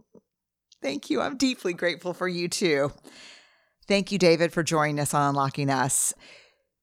Thank 0.82 1.08
you. 1.08 1.22
I'm 1.22 1.38
deeply 1.38 1.72
grateful 1.72 2.12
for 2.12 2.28
you 2.28 2.46
too. 2.46 2.92
Thank 3.86 4.12
you, 4.12 4.18
David, 4.18 4.52
for 4.52 4.62
joining 4.62 5.00
us 5.00 5.14
on 5.14 5.30
Unlocking 5.30 5.70
Us. 5.70 6.12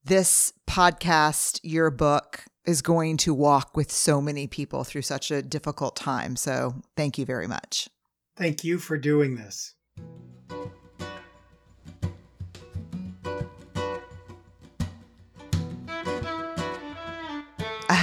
This 0.04 0.52
podcast, 0.68 1.60
your 1.62 1.92
book, 1.92 2.46
is 2.66 2.82
going 2.82 3.18
to 3.18 3.34
walk 3.36 3.78
with 3.78 3.92
so 3.92 4.20
many 4.20 4.48
people 4.48 4.84
through 4.84 5.04
such 5.04 5.30
a 5.30 5.44
difficult 5.44 5.96
time. 5.96 6.36
So 6.36 6.82
thank 6.98 7.20
you 7.20 7.26
very 7.26 7.46
much. 7.46 7.88
Thank 8.36 8.64
you 8.64 8.80
for 8.80 8.98
doing 8.98 9.36
this. 9.36 9.75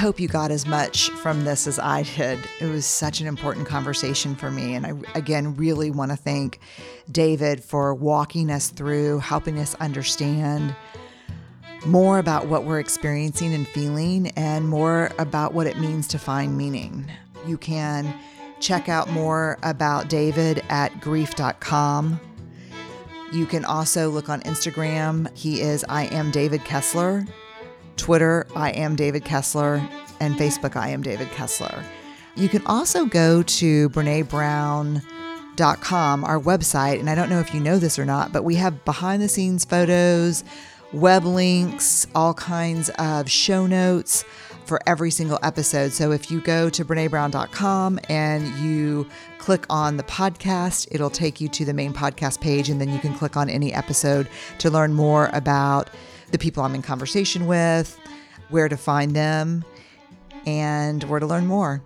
Hope 0.02 0.18
you 0.18 0.26
got 0.26 0.50
as 0.50 0.66
much 0.66 1.10
from 1.10 1.44
this 1.44 1.68
as 1.68 1.78
I 1.78 2.02
did. 2.02 2.40
It 2.58 2.66
was 2.66 2.84
such 2.84 3.20
an 3.20 3.28
important 3.28 3.68
conversation 3.68 4.34
for 4.34 4.50
me. 4.50 4.74
And 4.74 4.84
I, 4.84 4.94
again, 5.14 5.54
really 5.54 5.92
want 5.92 6.10
to 6.10 6.16
thank 6.16 6.58
David 7.12 7.62
for 7.62 7.94
walking 7.94 8.50
us 8.50 8.70
through, 8.70 9.20
helping 9.20 9.60
us 9.60 9.76
understand 9.76 10.74
more 11.86 12.18
about 12.18 12.48
what 12.48 12.64
we're 12.64 12.80
experiencing 12.80 13.54
and 13.54 13.64
feeling, 13.68 14.30
and 14.30 14.68
more 14.68 15.12
about 15.20 15.54
what 15.54 15.68
it 15.68 15.78
means 15.78 16.08
to 16.08 16.18
find 16.18 16.58
meaning. 16.58 17.08
You 17.46 17.56
can 17.56 18.12
check 18.58 18.88
out 18.88 19.08
more 19.10 19.56
about 19.62 20.08
David 20.08 20.64
at 20.68 21.00
grief.com. 21.00 22.20
You 23.32 23.46
can 23.46 23.64
also 23.64 24.10
look 24.10 24.28
on 24.28 24.40
Instagram. 24.40 25.32
He 25.38 25.60
is 25.60 25.84
I 25.88 26.06
am 26.06 26.32
David 26.32 26.64
Kessler. 26.64 27.24
Twitter, 27.96 28.46
I 28.54 28.70
am 28.70 28.96
David 28.96 29.24
Kessler. 29.24 29.82
And 30.20 30.36
Facebook, 30.36 30.76
I 30.76 30.90
am 30.90 31.02
David 31.02 31.30
Kessler. 31.30 31.82
You 32.36 32.48
can 32.48 32.64
also 32.66 33.06
go 33.06 33.42
to 33.42 33.88
BreneBrown.com, 33.90 36.24
our 36.24 36.40
website. 36.40 37.00
And 37.00 37.10
I 37.10 37.16
don't 37.16 37.28
know 37.28 37.40
if 37.40 37.52
you 37.52 37.60
know 37.60 37.78
this 37.78 37.98
or 37.98 38.04
not, 38.04 38.32
but 38.32 38.44
we 38.44 38.54
have 38.54 38.84
behind 38.84 39.20
the 39.20 39.28
scenes 39.28 39.64
photos, 39.64 40.44
web 40.92 41.24
links, 41.24 42.06
all 42.14 42.34
kinds 42.34 42.88
of 42.98 43.28
show 43.30 43.66
notes 43.66 44.24
for 44.64 44.78
every 44.86 45.10
single 45.10 45.40
episode. 45.42 45.92
So 45.92 46.12
if 46.12 46.30
you 46.30 46.40
go 46.40 46.70
to 46.70 46.84
BreneBrown.com 46.84 47.98
and 48.08 48.46
you 48.58 49.08
click 49.38 49.66
on 49.68 49.96
the 49.96 50.04
podcast, 50.04 50.86
it'll 50.92 51.10
take 51.10 51.40
you 51.40 51.48
to 51.48 51.64
the 51.64 51.74
main 51.74 51.92
podcast 51.92 52.40
page, 52.40 52.68
and 52.68 52.80
then 52.80 52.90
you 52.90 53.00
can 53.00 53.12
click 53.12 53.36
on 53.36 53.50
any 53.50 53.74
episode 53.74 54.28
to 54.58 54.70
learn 54.70 54.92
more 54.92 55.30
about 55.32 55.90
the 56.32 56.38
people 56.38 56.62
I'm 56.62 56.74
in 56.74 56.82
conversation 56.82 57.46
with, 57.46 57.98
where 58.48 58.68
to 58.68 58.76
find 58.76 59.14
them, 59.14 59.64
and 60.46 61.04
where 61.04 61.20
to 61.20 61.26
learn 61.26 61.46
more. 61.46 61.82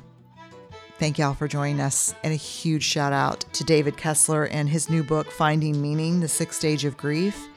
Thank 0.99 1.19
y'all 1.19 1.35
for 1.35 1.47
joining 1.47 1.81
us. 1.81 2.15
And 2.25 2.33
a 2.33 2.37
huge 2.37 2.83
shout 2.83 3.13
out 3.13 3.45
to 3.53 3.65
David 3.65 3.99
Kessler 3.99 4.47
and 4.47 4.69
his 4.69 4.89
new 4.89 5.03
book, 5.03 5.31
Finding 5.31 5.83
Meaning 5.83 6.21
The 6.21 6.29
Sixth 6.29 6.59
Stage 6.59 6.87
of 6.87 6.97
Grief, 6.97 7.49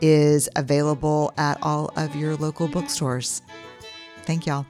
is 0.00 0.48
available 0.56 1.34
at 1.36 1.58
all 1.62 1.92
of 1.96 2.16
your 2.16 2.34
local 2.36 2.66
bookstores. 2.66 3.42
Thank 4.22 4.46
y'all. 4.46 4.64